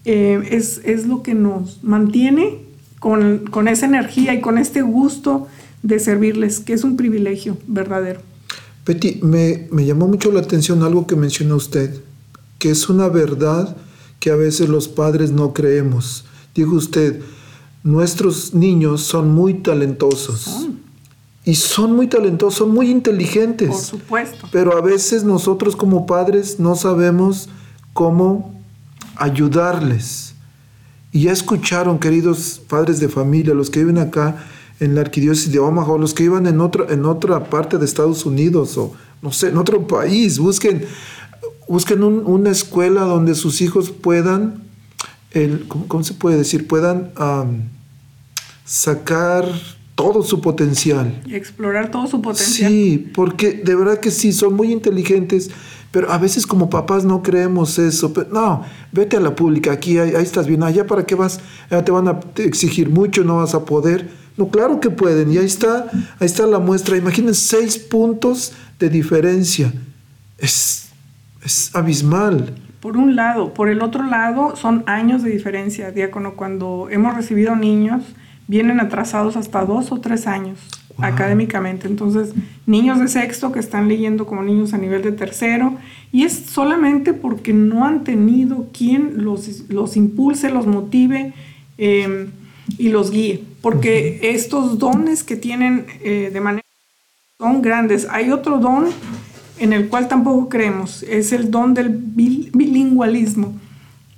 eh, 0.06 0.42
es, 0.50 0.82
es 0.86 1.06
lo 1.06 1.22
que 1.22 1.36
nos 1.36 1.84
mantiene 1.84 2.62
con, 2.98 3.46
con 3.52 3.68
esa 3.68 3.86
energía 3.86 4.34
y 4.34 4.42
con 4.42 4.58
este 4.58 4.82
gusto 4.82 5.48
de 5.84 6.00
servirles, 6.00 6.60
que 6.60 6.74
es 6.74 6.84
un 6.84 6.98
privilegio 6.98 7.60
verdadero. 7.68 8.22
Betty, 8.88 9.20
me, 9.22 9.68
me 9.70 9.86
llamó 9.86 10.08
mucho 10.08 10.32
la 10.32 10.40
atención 10.40 10.82
algo 10.82 11.06
que 11.06 11.16
mencionó 11.16 11.58
usted, 11.58 11.94
que 12.58 12.72
es 12.72 12.90
una 12.90 13.08
verdad 13.08 13.78
que 14.20 14.32
a 14.32 14.36
veces 14.36 14.70
los 14.70 14.88
padres 14.88 15.32
no 15.32 15.54
creemos. 15.54 16.26
Dijo 16.56 16.76
usted, 16.76 17.22
nuestros 17.84 18.54
niños 18.54 19.02
son 19.04 19.34
muy 19.34 19.56
talentosos. 19.56 20.68
Y 21.46 21.56
son 21.56 21.96
muy 21.96 22.08
talentosos, 22.08 22.56
son 22.56 22.74
muy 22.74 22.90
inteligentes. 22.90 23.70
Por 23.70 23.80
supuesto. 23.80 24.48
Pero 24.52 24.78
a 24.78 24.82
veces 24.82 25.24
nosotros 25.24 25.76
como 25.76 26.06
padres 26.06 26.60
no 26.60 26.76
sabemos 26.76 27.48
cómo 27.94 28.54
ayudarles. 29.16 30.34
Y 31.12 31.24
ya 31.24 31.32
escucharon, 31.32 32.00
queridos 32.00 32.62
padres 32.68 33.00
de 33.00 33.08
familia, 33.08 33.54
los 33.54 33.70
que 33.70 33.80
viven 33.80 33.98
acá 33.98 34.44
en 34.80 34.94
la 34.94 35.02
arquidiócesis 35.02 35.52
de 35.52 35.60
Omaha, 35.60 35.94
o 35.94 35.98
los 35.98 36.14
que 36.14 36.24
vivan 36.24 36.46
en 36.48 36.60
otra, 36.62 36.86
en 36.90 37.06
otra 37.06 37.46
parte 37.50 37.78
de 37.78 37.86
Estados 37.86 38.26
Unidos, 38.26 38.78
o 38.78 38.94
no 39.22 39.32
sé, 39.32 39.48
en 39.48 39.58
otro 39.58 39.88
país, 39.88 40.38
busquen, 40.38 40.86
busquen 41.68 42.04
un- 42.04 42.26
una 42.26 42.50
escuela 42.52 43.02
donde 43.02 43.36
sus 43.36 43.62
hijos 43.62 43.92
puedan, 43.92 44.64
el, 45.32 45.68
¿cómo, 45.68 45.88
cómo 45.88 46.04
se 46.04 46.14
puede 46.14 46.38
decir? 46.38 46.68
Puedan 46.68 47.12
sacar 48.66 49.46
todo 49.96 50.22
su 50.24 50.42
potencial. 50.42 51.22
Explorar 51.30 51.90
todo 51.92 52.08
su 52.08 52.22
potencial. 52.22 52.72
Sí, 52.72 53.12
porque 53.14 53.52
de 53.54 53.76
verdad 53.76 54.00
que 54.00 54.12
sí, 54.12 54.32
son 54.32 54.54
muy 54.56 54.72
inteligentes, 54.72 55.50
pero 55.92 56.12
a 56.12 56.18
veces 56.18 56.46
como 56.46 56.70
papás 56.70 57.04
no 57.06 57.24
creemos 57.24 57.80
eso. 57.80 58.14
Pero, 58.14 58.28
no, 58.32 58.64
vete 58.92 59.18
a 59.18 59.20
la 59.20 59.36
pública, 59.36 59.72
aquí, 59.72 59.98
ahí, 59.98 60.14
ahí 60.16 60.24
estás 60.24 60.46
bien, 60.48 60.62
allá 60.64 60.86
para 60.86 61.06
qué 61.06 61.16
vas, 61.16 61.40
ya 61.72 61.84
te 61.84 61.92
van 61.92 62.08
a 62.08 62.20
exigir 62.38 62.90
mucho, 62.90 63.24
no 63.24 63.38
vas 63.38 63.56
a 63.56 63.66
poder. 63.66 64.10
No, 64.38 64.50
claro 64.50 64.80
que 64.80 64.92
pueden, 64.92 65.32
y 65.34 65.38
ahí 65.40 65.46
está, 65.48 65.88
ahí 66.20 66.28
está 66.28 66.46
la 66.46 66.60
muestra. 66.60 66.96
Imagínense 66.96 67.42
seis 67.58 67.78
puntos 67.80 68.52
de 68.78 68.90
diferencia. 68.90 69.74
Es, 70.38 70.87
es 71.48 71.76
abismal. 71.76 72.54
Por 72.80 72.96
un 72.96 73.16
lado, 73.16 73.54
por 73.54 73.70
el 73.70 73.82
otro 73.82 74.04
lado, 74.04 74.56
son 74.56 74.84
años 74.86 75.24
de 75.24 75.32
diferencia, 75.32 75.92
diácono. 75.92 76.34
Cuando 76.36 76.88
hemos 76.92 77.16
recibido 77.16 77.56
niños, 77.56 78.04
vienen 78.48 78.80
atrasados 78.80 79.36
hasta 79.36 79.66
dos 79.66 79.92
o 79.92 80.00
tres 80.00 80.28
años 80.28 80.60
Wow. 80.98 81.06
académicamente. 81.06 81.88
Entonces, 81.88 82.34
niños 82.66 83.00
de 83.00 83.08
sexto 83.08 83.52
que 83.52 83.60
están 83.60 83.88
leyendo 83.88 84.26
como 84.26 84.42
niños 84.42 84.74
a 84.74 84.80
nivel 84.80 85.04
de 85.04 85.12
tercero, 85.12 85.76
y 86.12 86.24
es 86.24 86.34
solamente 86.34 87.14
porque 87.14 87.54
no 87.54 87.86
han 87.86 88.04
tenido 88.04 88.70
quien 88.74 89.24
los, 89.24 89.70
los 89.70 89.96
impulse, 89.96 90.50
los 90.50 90.66
motive 90.66 91.34
eh, 91.78 92.28
y 92.80 92.90
los 92.90 93.12
guíe. 93.12 93.44
Porque 93.62 94.20
estos 94.24 94.80
dones 94.80 95.24
que 95.24 95.36
tienen 95.36 95.86
eh, 96.02 96.32
de 96.34 96.42
manera 96.42 96.66
son 97.38 97.62
grandes. 97.62 98.08
Hay 98.10 98.32
otro 98.32 98.58
don 98.58 98.88
en 99.60 99.74
el 99.74 99.88
cual 99.90 100.08
tampoco 100.08 100.50
creemos, 100.50 101.04
es 101.04 101.32
el 101.32 101.50
don 101.52 101.74
del 101.74 101.90
bil- 101.90 102.50
bilingualismo. 102.54 103.54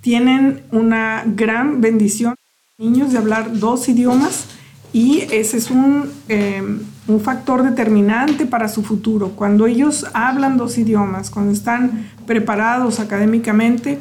Tienen 0.02 0.62
una 0.72 1.24
gran 1.26 1.82
bendición, 1.82 2.36
niños, 2.78 3.12
de 3.12 3.18
hablar 3.18 3.60
dos 3.60 3.90
idiomas 3.90 4.46
y 4.94 5.22
ese 5.32 5.58
es 5.58 5.70
un, 5.70 6.10
eh, 6.30 6.64
un 7.08 7.22
factor 7.22 7.64
determinante 7.64 8.46
para 8.46 8.68
su 8.70 8.82
futuro. 8.84 9.30
Cuando 9.36 9.68
ellos 9.68 10.06
hablan 10.14 10.58
dos 10.58 10.78
idiomas, 10.78 11.30
cuando 11.30 11.52
están 11.52 12.08
preparados 12.26 13.00
académicamente, 13.00 14.00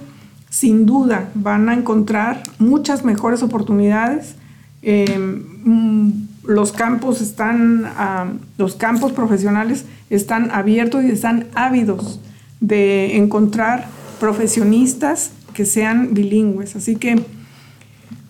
sin 0.51 0.87
duda 0.87 1.31
van 1.35 1.69
a 1.69 1.75
encontrar 1.75 2.43
muchas 2.59 3.05
mejores 3.05 3.43
oportunidades. 3.43 4.37
Mm, 4.83 6.28
los 6.49 6.73
campos 6.73 7.21
están, 7.21 7.85
ah, 7.85 8.33
los 8.57 8.75
campos 8.75 9.13
profesionales 9.13 9.85
están 10.09 10.51
abiertos 10.51 11.05
y 11.05 11.11
están 11.11 11.47
ávidos 11.55 12.21
de 12.61 13.19
encontrar 13.19 13.87
profesionistas 14.19 15.33
que 15.53 15.67
sean 15.67 16.15
bilingües. 16.15 16.75
Así 16.75 16.97
que, 16.97 17.23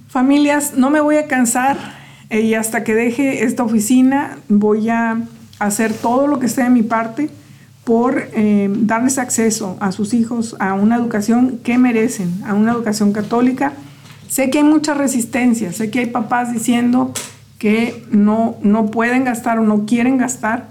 familias, 0.09 0.75
no 0.77 0.91
me 0.91 1.01
voy 1.01 1.15
a 1.15 1.29
cansar 1.29 1.77
eh, 2.29 2.41
y 2.41 2.55
hasta 2.55 2.83
que 2.83 2.93
deje 2.93 3.45
esta 3.45 3.63
oficina 3.63 4.39
voy 4.49 4.89
a 4.89 5.23
hacer 5.61 5.93
todo 5.93 6.27
lo 6.27 6.41
que 6.41 6.47
esté 6.47 6.65
de 6.65 6.71
mi 6.71 6.83
parte 6.83 7.31
por 7.85 8.29
eh, 8.33 8.69
darles 8.81 9.19
acceso 9.19 9.77
a 9.79 9.93
sus 9.93 10.13
hijos 10.13 10.57
a 10.59 10.75
una 10.75 10.97
educación 10.97 11.61
que 11.63 11.79
merecen, 11.79 12.43
a 12.45 12.55
una 12.55 12.73
educación 12.73 13.13
católica. 13.13 13.75
Sé 14.29 14.51
que 14.51 14.59
hay 14.59 14.65
mucha 14.65 14.95
resistencia, 14.95 15.73
sé 15.73 15.89
que 15.89 16.01
hay 16.01 16.07
papás 16.07 16.53
diciendo 16.53 17.15
que 17.59 18.05
no, 18.11 18.57
no 18.63 18.87
pueden 18.87 19.25
gastar 19.25 19.59
o 19.59 19.65
no 19.65 19.85
quieren 19.85 20.17
gastar, 20.17 20.69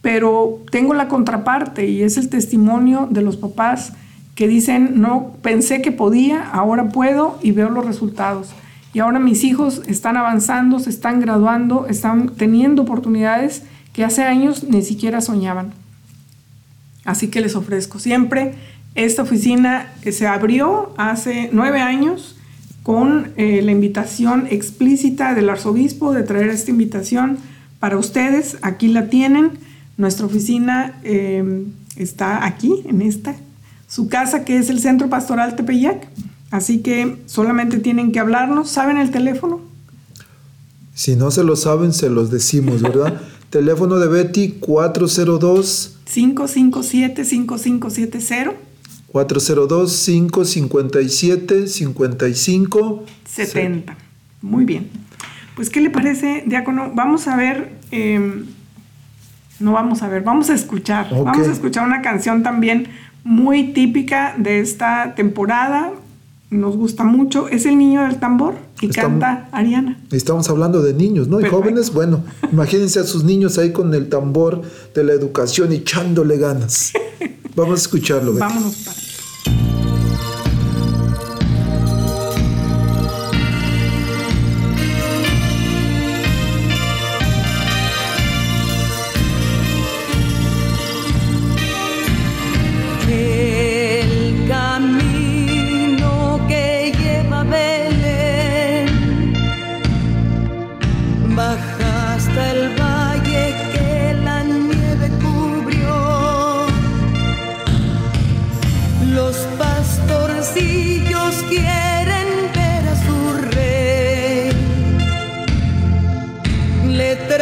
pero 0.00 0.60
tengo 0.70 0.94
la 0.94 1.08
contraparte 1.08 1.88
y 1.88 2.02
es 2.02 2.16
el 2.16 2.28
testimonio 2.28 3.08
de 3.10 3.22
los 3.22 3.36
papás 3.36 3.92
que 4.34 4.48
dicen, 4.48 5.00
no 5.00 5.34
pensé 5.42 5.82
que 5.82 5.92
podía, 5.92 6.48
ahora 6.48 6.88
puedo 6.88 7.38
y 7.42 7.52
veo 7.52 7.68
los 7.70 7.84
resultados. 7.84 8.50
Y 8.94 9.00
ahora 9.00 9.18
mis 9.18 9.44
hijos 9.44 9.82
están 9.86 10.16
avanzando, 10.16 10.78
se 10.78 10.90
están 10.90 11.20
graduando, 11.20 11.86
están 11.86 12.30
teniendo 12.30 12.82
oportunidades 12.82 13.64
que 13.92 14.04
hace 14.04 14.22
años 14.22 14.64
ni 14.64 14.82
siquiera 14.82 15.20
soñaban. 15.20 15.72
Así 17.04 17.28
que 17.28 17.40
les 17.40 17.56
ofrezco 17.56 17.98
siempre. 17.98 18.54
Esta 18.94 19.22
oficina 19.22 19.92
se 20.10 20.26
abrió 20.26 20.94
hace 20.96 21.50
nueve 21.52 21.80
años 21.80 22.36
con 22.82 23.32
eh, 23.36 23.62
la 23.62 23.70
invitación 23.70 24.46
explícita 24.50 25.34
del 25.34 25.48
arzobispo 25.48 26.12
de 26.12 26.22
traer 26.22 26.48
esta 26.48 26.70
invitación 26.70 27.38
para 27.78 27.96
ustedes. 27.96 28.56
Aquí 28.62 28.88
la 28.88 29.08
tienen. 29.08 29.52
Nuestra 29.96 30.26
oficina 30.26 30.98
eh, 31.04 31.64
está 31.96 32.44
aquí, 32.44 32.82
en 32.86 33.02
esta, 33.02 33.36
su 33.88 34.08
casa 34.08 34.44
que 34.44 34.56
es 34.56 34.70
el 34.70 34.80
Centro 34.80 35.08
Pastoral 35.08 35.54
Tepeyac. 35.54 36.08
Así 36.50 36.78
que 36.78 37.18
solamente 37.26 37.78
tienen 37.78 38.12
que 38.12 38.20
hablarnos. 38.20 38.68
¿Saben 38.68 38.98
el 38.98 39.10
teléfono? 39.10 39.60
Si 40.94 41.16
no 41.16 41.30
se 41.30 41.44
lo 41.44 41.56
saben, 41.56 41.92
se 41.92 42.10
los 42.10 42.30
decimos, 42.30 42.82
¿verdad? 42.82 43.20
Teléfono 43.50 43.98
de 43.98 44.08
Betty 44.08 44.56
402 44.60 45.98
557-5570. 46.12 48.12
402 48.12 48.71
557 49.12 51.66
55 51.66 53.04
70. 53.24 53.96
Muy 54.40 54.64
bien. 54.64 54.88
Pues, 55.54 55.70
¿qué 55.70 55.80
le 55.80 55.90
parece, 55.90 56.42
Diácono? 56.46 56.92
Vamos 56.94 57.28
a 57.28 57.36
ver, 57.36 57.72
eh, 57.90 58.44
no 59.60 59.72
vamos 59.72 60.02
a 60.02 60.08
ver, 60.08 60.22
vamos 60.22 60.48
a 60.50 60.54
escuchar. 60.54 61.08
Vamos 61.10 61.46
a 61.46 61.52
escuchar 61.52 61.86
una 61.86 62.02
canción 62.02 62.42
también 62.42 62.88
muy 63.22 63.72
típica 63.72 64.34
de 64.36 64.58
esta 64.60 65.14
temporada. 65.14 65.92
Nos 66.50 66.76
gusta 66.76 67.04
mucho. 67.04 67.48
Es 67.48 67.66
El 67.66 67.78
Niño 67.78 68.02
del 68.02 68.18
Tambor 68.18 68.56
y 68.80 68.88
canta 68.88 69.48
Ariana. 69.52 70.00
Estamos 70.10 70.50
hablando 70.50 70.82
de 70.82 70.94
niños, 70.94 71.28
¿no? 71.28 71.38
Y 71.38 71.42
Perfecto. 71.42 71.62
jóvenes, 71.62 71.92
bueno, 71.92 72.24
imagínense 72.50 72.98
a 72.98 73.04
sus 73.04 73.22
niños 73.24 73.58
ahí 73.58 73.72
con 73.72 73.94
el 73.94 74.08
tambor 74.08 74.62
de 74.94 75.04
la 75.04 75.12
educación 75.12 75.72
echándole 75.72 76.38
ganas. 76.38 76.92
Vamos 77.54 77.80
a 77.80 77.82
escucharlo. 77.82 78.34
Vámonos 78.34 78.74
para. 78.76 79.11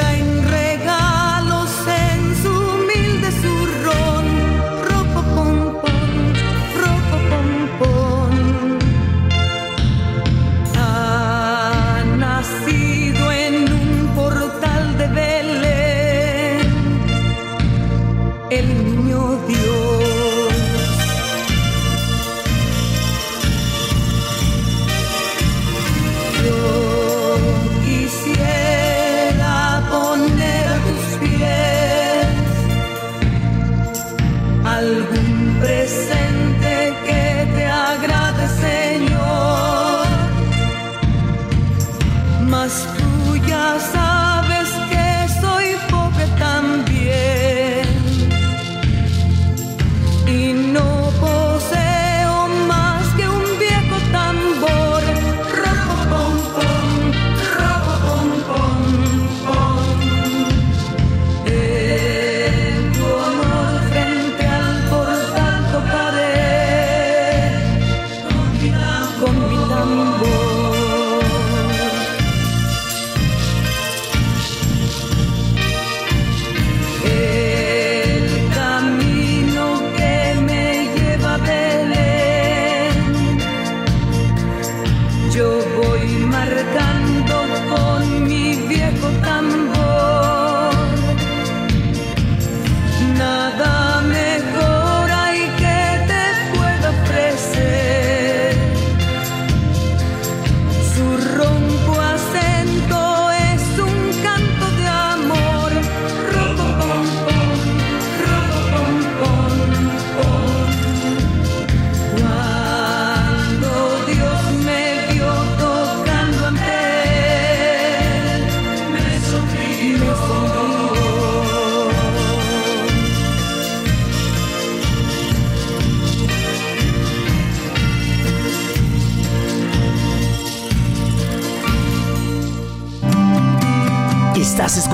Le 0.01 0.07
traen 0.07 0.30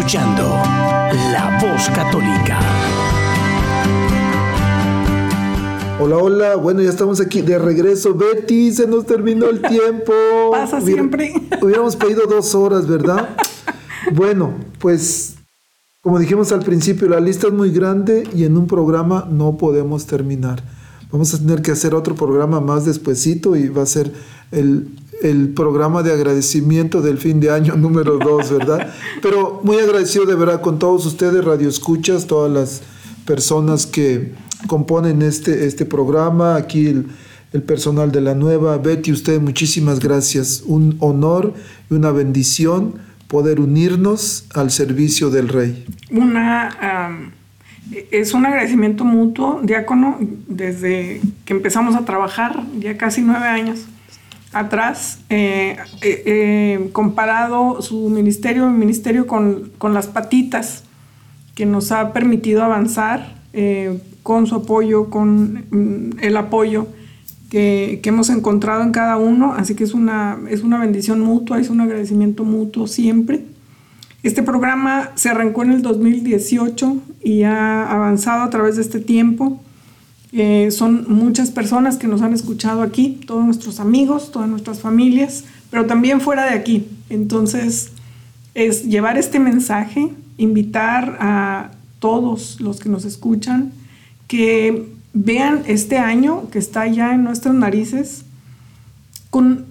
escuchando 0.07 0.45
La 1.33 1.59
Voz 1.61 1.89
Católica. 1.91 2.61
Hola, 5.99 6.17
hola. 6.19 6.55
Bueno, 6.55 6.81
ya 6.81 6.91
estamos 6.91 7.21
aquí 7.21 7.43
de 7.43 7.59
regreso. 7.59 8.15
Betty, 8.15 8.71
se 8.73 8.87
nos 8.87 9.05
terminó 9.05 9.47
el 9.47 9.61
tiempo. 9.69 10.13
Pasa 10.53 10.79
Hubiera- 10.79 11.01
siempre. 11.03 11.35
Hubiéramos 11.61 11.97
pedido 11.97 12.23
dos 12.29 12.55
horas, 12.55 12.87
¿verdad? 12.87 13.31
bueno, 14.15 14.55
pues 14.79 15.35
como 16.03 16.21
dijimos 16.21 16.53
al 16.53 16.63
principio, 16.63 17.09
la 17.09 17.19
lista 17.19 17.49
es 17.49 17.53
muy 17.53 17.73
grande 17.73 18.29
y 18.33 18.45
en 18.45 18.57
un 18.57 18.69
programa 18.69 19.27
no 19.29 19.57
podemos 19.57 20.07
terminar. 20.07 20.63
Vamos 21.11 21.35
a 21.35 21.39
tener 21.39 21.63
que 21.63 21.73
hacer 21.73 21.97
otro 21.97 22.15
programa 22.15 22.61
más 22.61 22.85
despuesito 22.85 23.57
y 23.57 23.71
va 23.71 23.83
a 23.83 23.87
ser 23.87 24.13
el, 24.53 24.87
el 25.23 25.51
programa 25.51 26.03
de 26.03 26.13
agradecimiento 26.13 27.03
del 27.03 27.19
fin 27.19 27.41
de 27.41 27.51
año 27.51 27.75
número 27.77 28.19
dos, 28.19 28.51
¿verdad? 28.51 28.93
Pero 29.23 29.61
muy 29.63 29.79
agradecido 29.79 30.27
de 30.27 30.35
verdad 30.35 30.61
con 30.61 30.79
todos 30.79 31.07
ustedes, 31.07 31.45
Radio 31.45 31.69
Escuchas, 31.69 32.27
todas 32.27 32.53
las 32.53 32.83
personas 33.25 33.87
que 33.87 34.33
componen 34.67 35.23
este, 35.23 35.67
este 35.67 35.85
programa, 35.85 36.57
aquí 36.57 36.87
el, 36.87 37.07
el 37.53 37.63
personal 37.63 38.13
de 38.13 38.21
la 38.21 38.35
nueva, 38.35 38.79
Betty, 38.79 39.13
usted 39.13 39.41
muchísimas 39.41 40.01
gracias. 40.01 40.63
Un 40.67 40.97
honor 41.01 41.55
y 41.91 41.95
una 41.95 42.11
bendición 42.11 42.95
poder 43.29 43.61
unirnos 43.61 44.47
al 44.55 44.71
servicio 44.71 45.31
del 45.31 45.49
Rey. 45.49 45.85
Una, 46.11 46.69
am, 47.09 47.33
es 48.11 48.35
un 48.35 48.47
agradecimiento 48.47 49.05
mutuo, 49.05 49.61
diácono, 49.63 50.19
desde 50.47 51.21
que 51.45 51.53
empezamos 51.53 51.97
a 51.97 52.05
trabajar, 52.05 52.63
ya 52.79 52.97
casi 52.97 53.23
nueve 53.23 53.47
años 53.47 53.87
atrás, 54.59 55.21
eh, 55.29 55.77
eh, 56.03 56.23
eh, 56.27 56.91
comparado 56.93 57.83
su 57.83 58.09
ministerio, 58.09 58.69
mi 58.69 58.79
ministerio, 58.79 59.27
con, 59.27 59.71
con 59.79 59.95
las 59.95 60.07
patitas, 60.07 60.85
que 61.55 61.67
nos 61.67 61.91
ha 61.93 62.13
permitido 62.13 62.63
avanzar 62.63 63.35
eh, 63.53 63.99
con 64.23 64.47
su 64.47 64.57
apoyo, 64.57 65.09
con 65.09 65.65
mm, 65.71 66.19
el 66.21 66.37
apoyo 66.37 66.87
que, 67.51 68.01
que 68.03 68.09
hemos 68.11 68.29
encontrado 68.29 68.83
en 68.83 68.93
cada 68.93 69.17
uno. 69.17 69.55
Así 69.55 69.75
que 69.75 69.85
es 69.85 69.95
una, 69.95 70.39
es 70.51 70.63
una 70.63 70.79
bendición 70.79 71.21
mutua, 71.21 71.59
es 71.59 71.71
un 71.71 71.81
agradecimiento 71.81 72.45
mutuo 72.45 72.87
siempre. 72.87 73.45
Este 74.23 74.43
programa 74.43 75.13
se 75.15 75.29
arrancó 75.29 75.63
en 75.63 75.73
el 75.73 75.83
2018 75.83 76.97
y 77.23 77.45
ha 77.45 77.91
avanzado 77.91 78.43
a 78.43 78.51
través 78.51 78.77
de 78.77 78.83
este 78.83 79.01
tiempo. 79.01 79.63
Eh, 80.39 80.71
son 80.71 81.07
muchas 81.09 81.51
personas 81.51 81.97
que 81.97 82.09
nos 82.09 82.21
han 82.21 82.35
escuchado 82.35 82.83
aquí, 82.83 83.23
todos 83.27 83.43
nuestros 83.43 83.81
amigos, 83.81 84.31
todas 84.33 84.51
nuestras 84.51 84.81
familias, 84.81 85.45
pero 85.71 85.87
también 85.87 86.21
fuera 86.21 86.45
de 86.45 86.51
aquí. 86.51 86.87
Entonces, 87.09 87.93
es 88.53 88.85
llevar 88.85 89.17
este 89.17 89.41
mensaje, 89.41 90.11
invitar 90.37 91.17
a 91.21 91.71
todos 92.01 92.61
los 92.61 92.81
que 92.81 92.91
nos 92.91 93.07
escuchan 93.07 93.73
que 94.29 94.87
vean 95.15 95.63
este 95.69 95.97
año 95.97 96.51
que 96.51 96.59
está 96.59 96.87
ya 96.87 97.15
en 97.15 97.25
nuestras 97.25 97.55
narices 97.55 98.27
con 99.31 99.65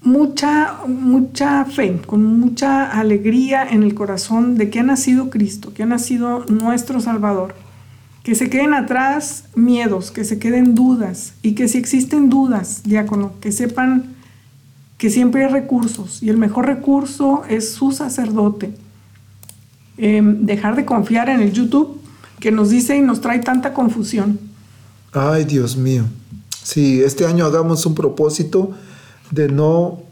mucha, 0.00 0.78
mucha 0.86 1.66
fe, 1.66 2.00
con 2.06 2.24
mucha 2.24 2.98
alegría 2.98 3.68
en 3.68 3.82
el 3.82 3.94
corazón 3.94 4.56
de 4.56 4.70
que 4.70 4.80
ha 4.80 4.84
nacido 4.84 5.28
Cristo, 5.28 5.74
que 5.74 5.82
ha 5.82 5.86
nacido 5.86 6.46
nuestro 6.46 6.98
Salvador. 7.00 7.65
Que 8.26 8.34
se 8.34 8.50
queden 8.50 8.74
atrás 8.74 9.44
miedos, 9.54 10.10
que 10.10 10.24
se 10.24 10.40
queden 10.40 10.74
dudas 10.74 11.34
y 11.42 11.54
que 11.54 11.68
si 11.68 11.78
existen 11.78 12.28
dudas, 12.28 12.82
diácono, 12.82 13.34
que 13.40 13.52
sepan 13.52 14.16
que 14.98 15.10
siempre 15.10 15.44
hay 15.44 15.52
recursos 15.52 16.24
y 16.24 16.28
el 16.28 16.36
mejor 16.36 16.66
recurso 16.66 17.44
es 17.48 17.72
su 17.72 17.92
sacerdote. 17.92 18.74
Em, 19.96 20.44
dejar 20.44 20.74
de 20.74 20.84
confiar 20.84 21.28
en 21.28 21.40
el 21.40 21.52
YouTube 21.52 22.00
que 22.40 22.50
nos 22.50 22.70
dice 22.70 22.96
y 22.96 23.00
nos 23.00 23.20
trae 23.20 23.38
tanta 23.38 23.72
confusión. 23.72 24.40
Ay, 25.12 25.44
Dios 25.44 25.76
mío. 25.76 26.02
Sí, 26.64 27.04
este 27.04 27.26
año 27.26 27.46
hagamos 27.46 27.86
un 27.86 27.94
propósito 27.94 28.72
de 29.30 29.48
no, 29.48 30.02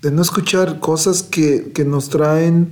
de 0.00 0.10
no 0.10 0.22
escuchar 0.22 0.80
cosas 0.80 1.22
que, 1.22 1.72
que 1.74 1.84
nos 1.84 2.08
traen, 2.08 2.70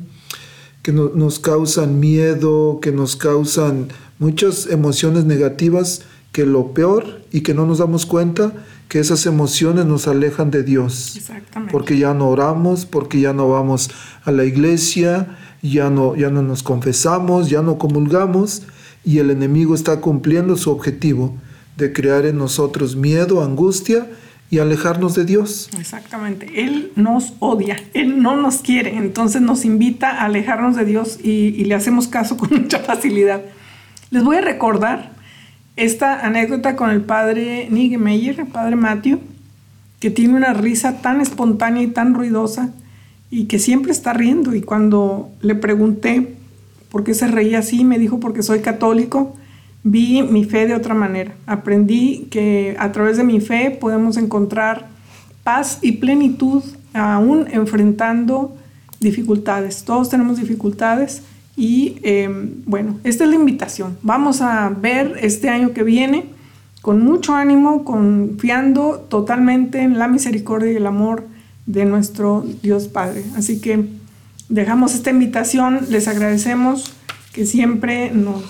que 0.82 0.92
no- 0.92 1.10
nos 1.14 1.38
causan 1.38 2.00
miedo, 2.00 2.78
que 2.82 2.92
nos 2.92 3.16
causan 3.16 3.88
muchas 4.18 4.66
emociones 4.66 5.24
negativas, 5.24 6.02
que 6.32 6.44
lo 6.46 6.72
peor 6.74 7.22
y 7.32 7.42
que 7.42 7.54
no 7.54 7.66
nos 7.66 7.78
damos 7.78 8.06
cuenta, 8.06 8.52
que 8.88 8.98
esas 8.98 9.24
emociones 9.26 9.86
nos 9.86 10.06
alejan 10.08 10.50
de 10.50 10.62
Dios. 10.62 11.16
Exactamente. 11.16 11.72
Porque 11.72 11.98
ya 11.98 12.14
no 12.14 12.28
oramos, 12.28 12.84
porque 12.84 13.20
ya 13.20 13.32
no 13.32 13.48
vamos 13.48 13.90
a 14.24 14.32
la 14.32 14.44
iglesia, 14.44 15.38
ya 15.62 15.88
no, 15.90 16.14
ya 16.16 16.30
no 16.30 16.42
nos 16.42 16.62
confesamos, 16.62 17.48
ya 17.48 17.62
no 17.62 17.78
comulgamos 17.78 18.62
y 19.04 19.18
el 19.18 19.30
enemigo 19.30 19.74
está 19.74 20.00
cumpliendo 20.00 20.56
su 20.56 20.70
objetivo 20.70 21.34
de 21.76 21.92
crear 21.92 22.26
en 22.26 22.36
nosotros 22.38 22.96
miedo, 22.96 23.42
angustia 23.42 24.08
y 24.52 24.58
alejarnos 24.58 25.14
de 25.14 25.24
Dios. 25.24 25.70
Exactamente. 25.78 26.46
Él 26.62 26.92
nos 26.94 27.32
odia, 27.38 27.78
Él 27.94 28.20
no 28.20 28.36
nos 28.36 28.58
quiere, 28.58 28.98
entonces 28.98 29.40
nos 29.40 29.64
invita 29.64 30.10
a 30.10 30.26
alejarnos 30.26 30.76
de 30.76 30.84
Dios 30.84 31.18
y, 31.24 31.64
le 31.64 31.74
hacemos 31.74 32.06
caso 32.06 32.36
con 32.36 32.50
mucha 32.62 32.80
facilidad. 32.80 33.40
Les 34.10 34.22
voy 34.22 34.36
a 34.36 34.40
recordar 34.42 35.12
esta 35.76 36.26
anécdota 36.26 36.76
con 36.76 36.90
el 36.90 37.00
padre 37.00 37.68
Nigemeyer, 37.70 38.40
el 38.40 38.46
padre 38.46 38.76
Matthew, 38.76 39.20
que 40.00 40.10
tiene 40.10 40.34
una 40.34 40.52
risa 40.52 41.00
tan 41.00 41.22
espontánea 41.22 41.82
y 41.82 41.86
tan 41.86 42.12
ruidosa 42.12 42.74
y 43.30 43.46
que 43.46 43.58
siempre 43.58 43.90
está 43.90 44.12
riendo. 44.12 44.54
Y 44.54 44.60
cuando 44.60 45.30
le 45.40 45.54
pregunté 45.54 46.34
por 46.90 47.04
qué 47.04 47.14
se 47.14 47.26
reía 47.26 47.60
así, 47.60 47.84
me 47.84 47.98
dijo 47.98 48.20
porque 48.20 48.42
soy 48.42 48.60
católico, 48.60 49.34
vi 49.84 50.22
mi 50.22 50.44
fe 50.44 50.66
de 50.66 50.74
otra 50.74 50.94
manera. 50.94 51.32
Aprendí 51.46 52.28
que 52.30 52.76
a 52.78 52.92
través 52.92 53.16
de 53.16 53.24
mi 53.24 53.40
fe 53.40 53.70
podemos 53.70 54.16
encontrar 54.16 54.86
paz 55.42 55.78
y 55.82 55.92
plenitud 55.92 56.62
aún 56.94 57.46
enfrentando 57.50 58.56
dificultades. 59.00 59.84
Todos 59.84 60.08
tenemos 60.08 60.38
dificultades 60.38 61.22
y 61.56 61.96
eh, 62.02 62.28
bueno, 62.66 62.98
esta 63.04 63.24
es 63.24 63.30
la 63.30 63.36
invitación. 63.36 63.96
Vamos 64.02 64.40
a 64.40 64.68
ver 64.70 65.16
este 65.20 65.48
año 65.48 65.72
que 65.72 65.82
viene 65.82 66.26
con 66.80 67.04
mucho 67.04 67.34
ánimo, 67.34 67.84
confiando 67.84 69.06
totalmente 69.08 69.80
en 69.80 69.98
la 69.98 70.08
misericordia 70.08 70.72
y 70.72 70.76
el 70.76 70.86
amor 70.86 71.24
de 71.66 71.84
nuestro 71.84 72.44
Dios 72.62 72.88
Padre. 72.88 73.22
Así 73.36 73.60
que 73.60 73.86
dejamos 74.48 74.94
esta 74.94 75.10
invitación, 75.10 75.86
les 75.90 76.08
agradecemos 76.08 76.92
que 77.32 77.46
siempre 77.46 78.10
nos, 78.10 78.42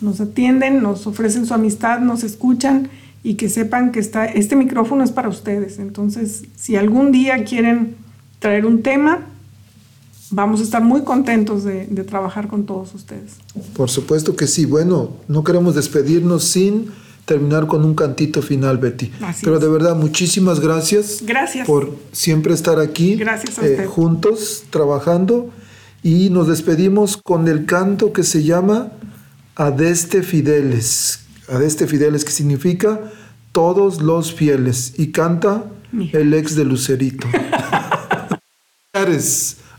nos 0.00 0.20
atienden, 0.20 0.82
nos 0.82 1.06
ofrecen 1.06 1.46
su 1.46 1.54
amistad, 1.54 2.00
nos 2.00 2.24
escuchan 2.24 2.88
y 3.22 3.34
que 3.34 3.48
sepan 3.48 3.92
que 3.92 4.00
está, 4.00 4.26
este 4.26 4.56
micrófono 4.56 5.02
es 5.04 5.10
para 5.10 5.28
ustedes. 5.28 5.78
Entonces, 5.78 6.44
si 6.56 6.76
algún 6.76 7.12
día 7.12 7.44
quieren 7.44 7.96
traer 8.38 8.64
un 8.64 8.82
tema, 8.82 9.26
vamos 10.30 10.60
a 10.60 10.62
estar 10.62 10.82
muy 10.82 11.02
contentos 11.02 11.64
de, 11.64 11.86
de 11.86 12.04
trabajar 12.04 12.48
con 12.48 12.64
todos 12.64 12.94
ustedes. 12.94 13.32
Por 13.74 13.90
supuesto 13.90 14.36
que 14.36 14.46
sí. 14.46 14.66
Bueno, 14.66 15.10
no 15.26 15.42
queremos 15.42 15.74
despedirnos 15.74 16.44
sin 16.44 16.90
terminar 17.24 17.66
con 17.66 17.84
un 17.84 17.94
cantito 17.94 18.40
final, 18.40 18.78
Betty. 18.78 19.12
Así 19.20 19.44
Pero 19.44 19.56
es. 19.56 19.62
de 19.62 19.68
verdad, 19.68 19.94
muchísimas 19.94 20.60
gracias. 20.60 21.22
Gracias. 21.22 21.66
Por 21.66 21.94
siempre 22.12 22.54
estar 22.54 22.78
aquí. 22.80 23.16
Gracias 23.16 23.58
a 23.58 23.66
eh, 23.66 23.70
usted. 23.72 23.86
juntos, 23.86 24.64
trabajando. 24.70 25.50
Y 26.02 26.30
nos 26.30 26.48
despedimos 26.48 27.18
con 27.18 27.48
el 27.48 27.66
canto 27.66 28.12
que 28.12 28.22
se 28.22 28.44
llama 28.44 28.92
Adeste 29.58 30.22
Fideles. 30.22 31.18
Adeste 31.48 31.88
Fideles, 31.88 32.24
que 32.24 32.30
significa 32.30 33.00
todos 33.50 34.00
los 34.00 34.32
fieles. 34.32 34.94
Y 34.98 35.10
canta 35.10 35.64
el 36.12 36.32
ex 36.32 36.54
de 36.54 36.64
Lucerito. 36.64 37.26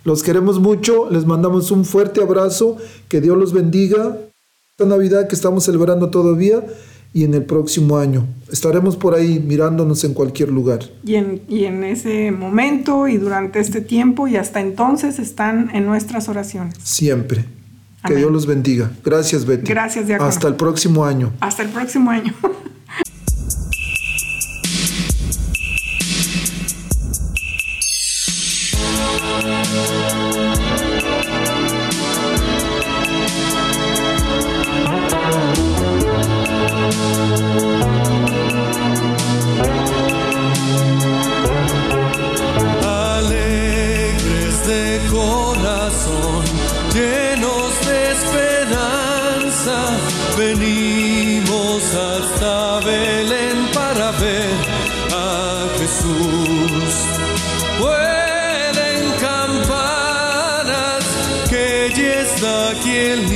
Los 0.05 0.23
queremos 0.23 0.59
mucho, 0.59 1.09
les 1.09 1.25
mandamos 1.25 1.71
un 1.71 1.84
fuerte 1.86 2.21
abrazo, 2.21 2.77
que 3.09 3.19
Dios 3.21 3.38
los 3.38 3.51
bendiga. 3.51 4.17
Esta 4.71 4.86
Navidad 4.86 5.27
que 5.27 5.36
estamos 5.36 5.65
celebrando 5.65 6.09
todavía 6.09 6.63
y 7.13 7.25
en 7.25 7.34
el 7.34 7.43
próximo 7.43 7.97
año. 7.97 8.25
Estaremos 8.49 8.95
por 8.95 9.13
ahí 9.13 9.39
mirándonos 9.39 10.03
en 10.05 10.13
cualquier 10.13 10.49
lugar. 10.49 10.80
Y 11.05 11.15
en, 11.15 11.41
y 11.49 11.65
en 11.65 11.84
ese 11.84 12.32
momento 12.32 13.09
y 13.09 13.17
durante 13.17 13.59
este 13.59 13.82
tiempo 13.82 14.27
y 14.27 14.38
hasta 14.38 14.61
entonces 14.61 15.19
están 15.19 15.69
en 15.75 15.86
nuestras 15.86 16.30
oraciones. 16.30 16.75
Siempre. 16.82 17.59
Que. 18.06 18.16
Dios 18.16 18.32
los 18.32 18.45
bendiga. 18.45 18.91
Gracias, 19.04 19.45
Betty. 19.45 19.70
Gracias, 19.70 20.08
Diácono. 20.08 20.30
Hasta 20.30 20.47
el 20.47 20.56
próximo 20.56 21.06
año. 21.06 21.34
Hasta 21.41 21.64
el 21.64 21.70
próximo 21.70 22.10
año. 22.12 22.34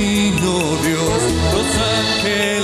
niño 0.04 0.58
Dios, 0.84 1.22
los 1.54 1.68
ángeles 1.98 2.63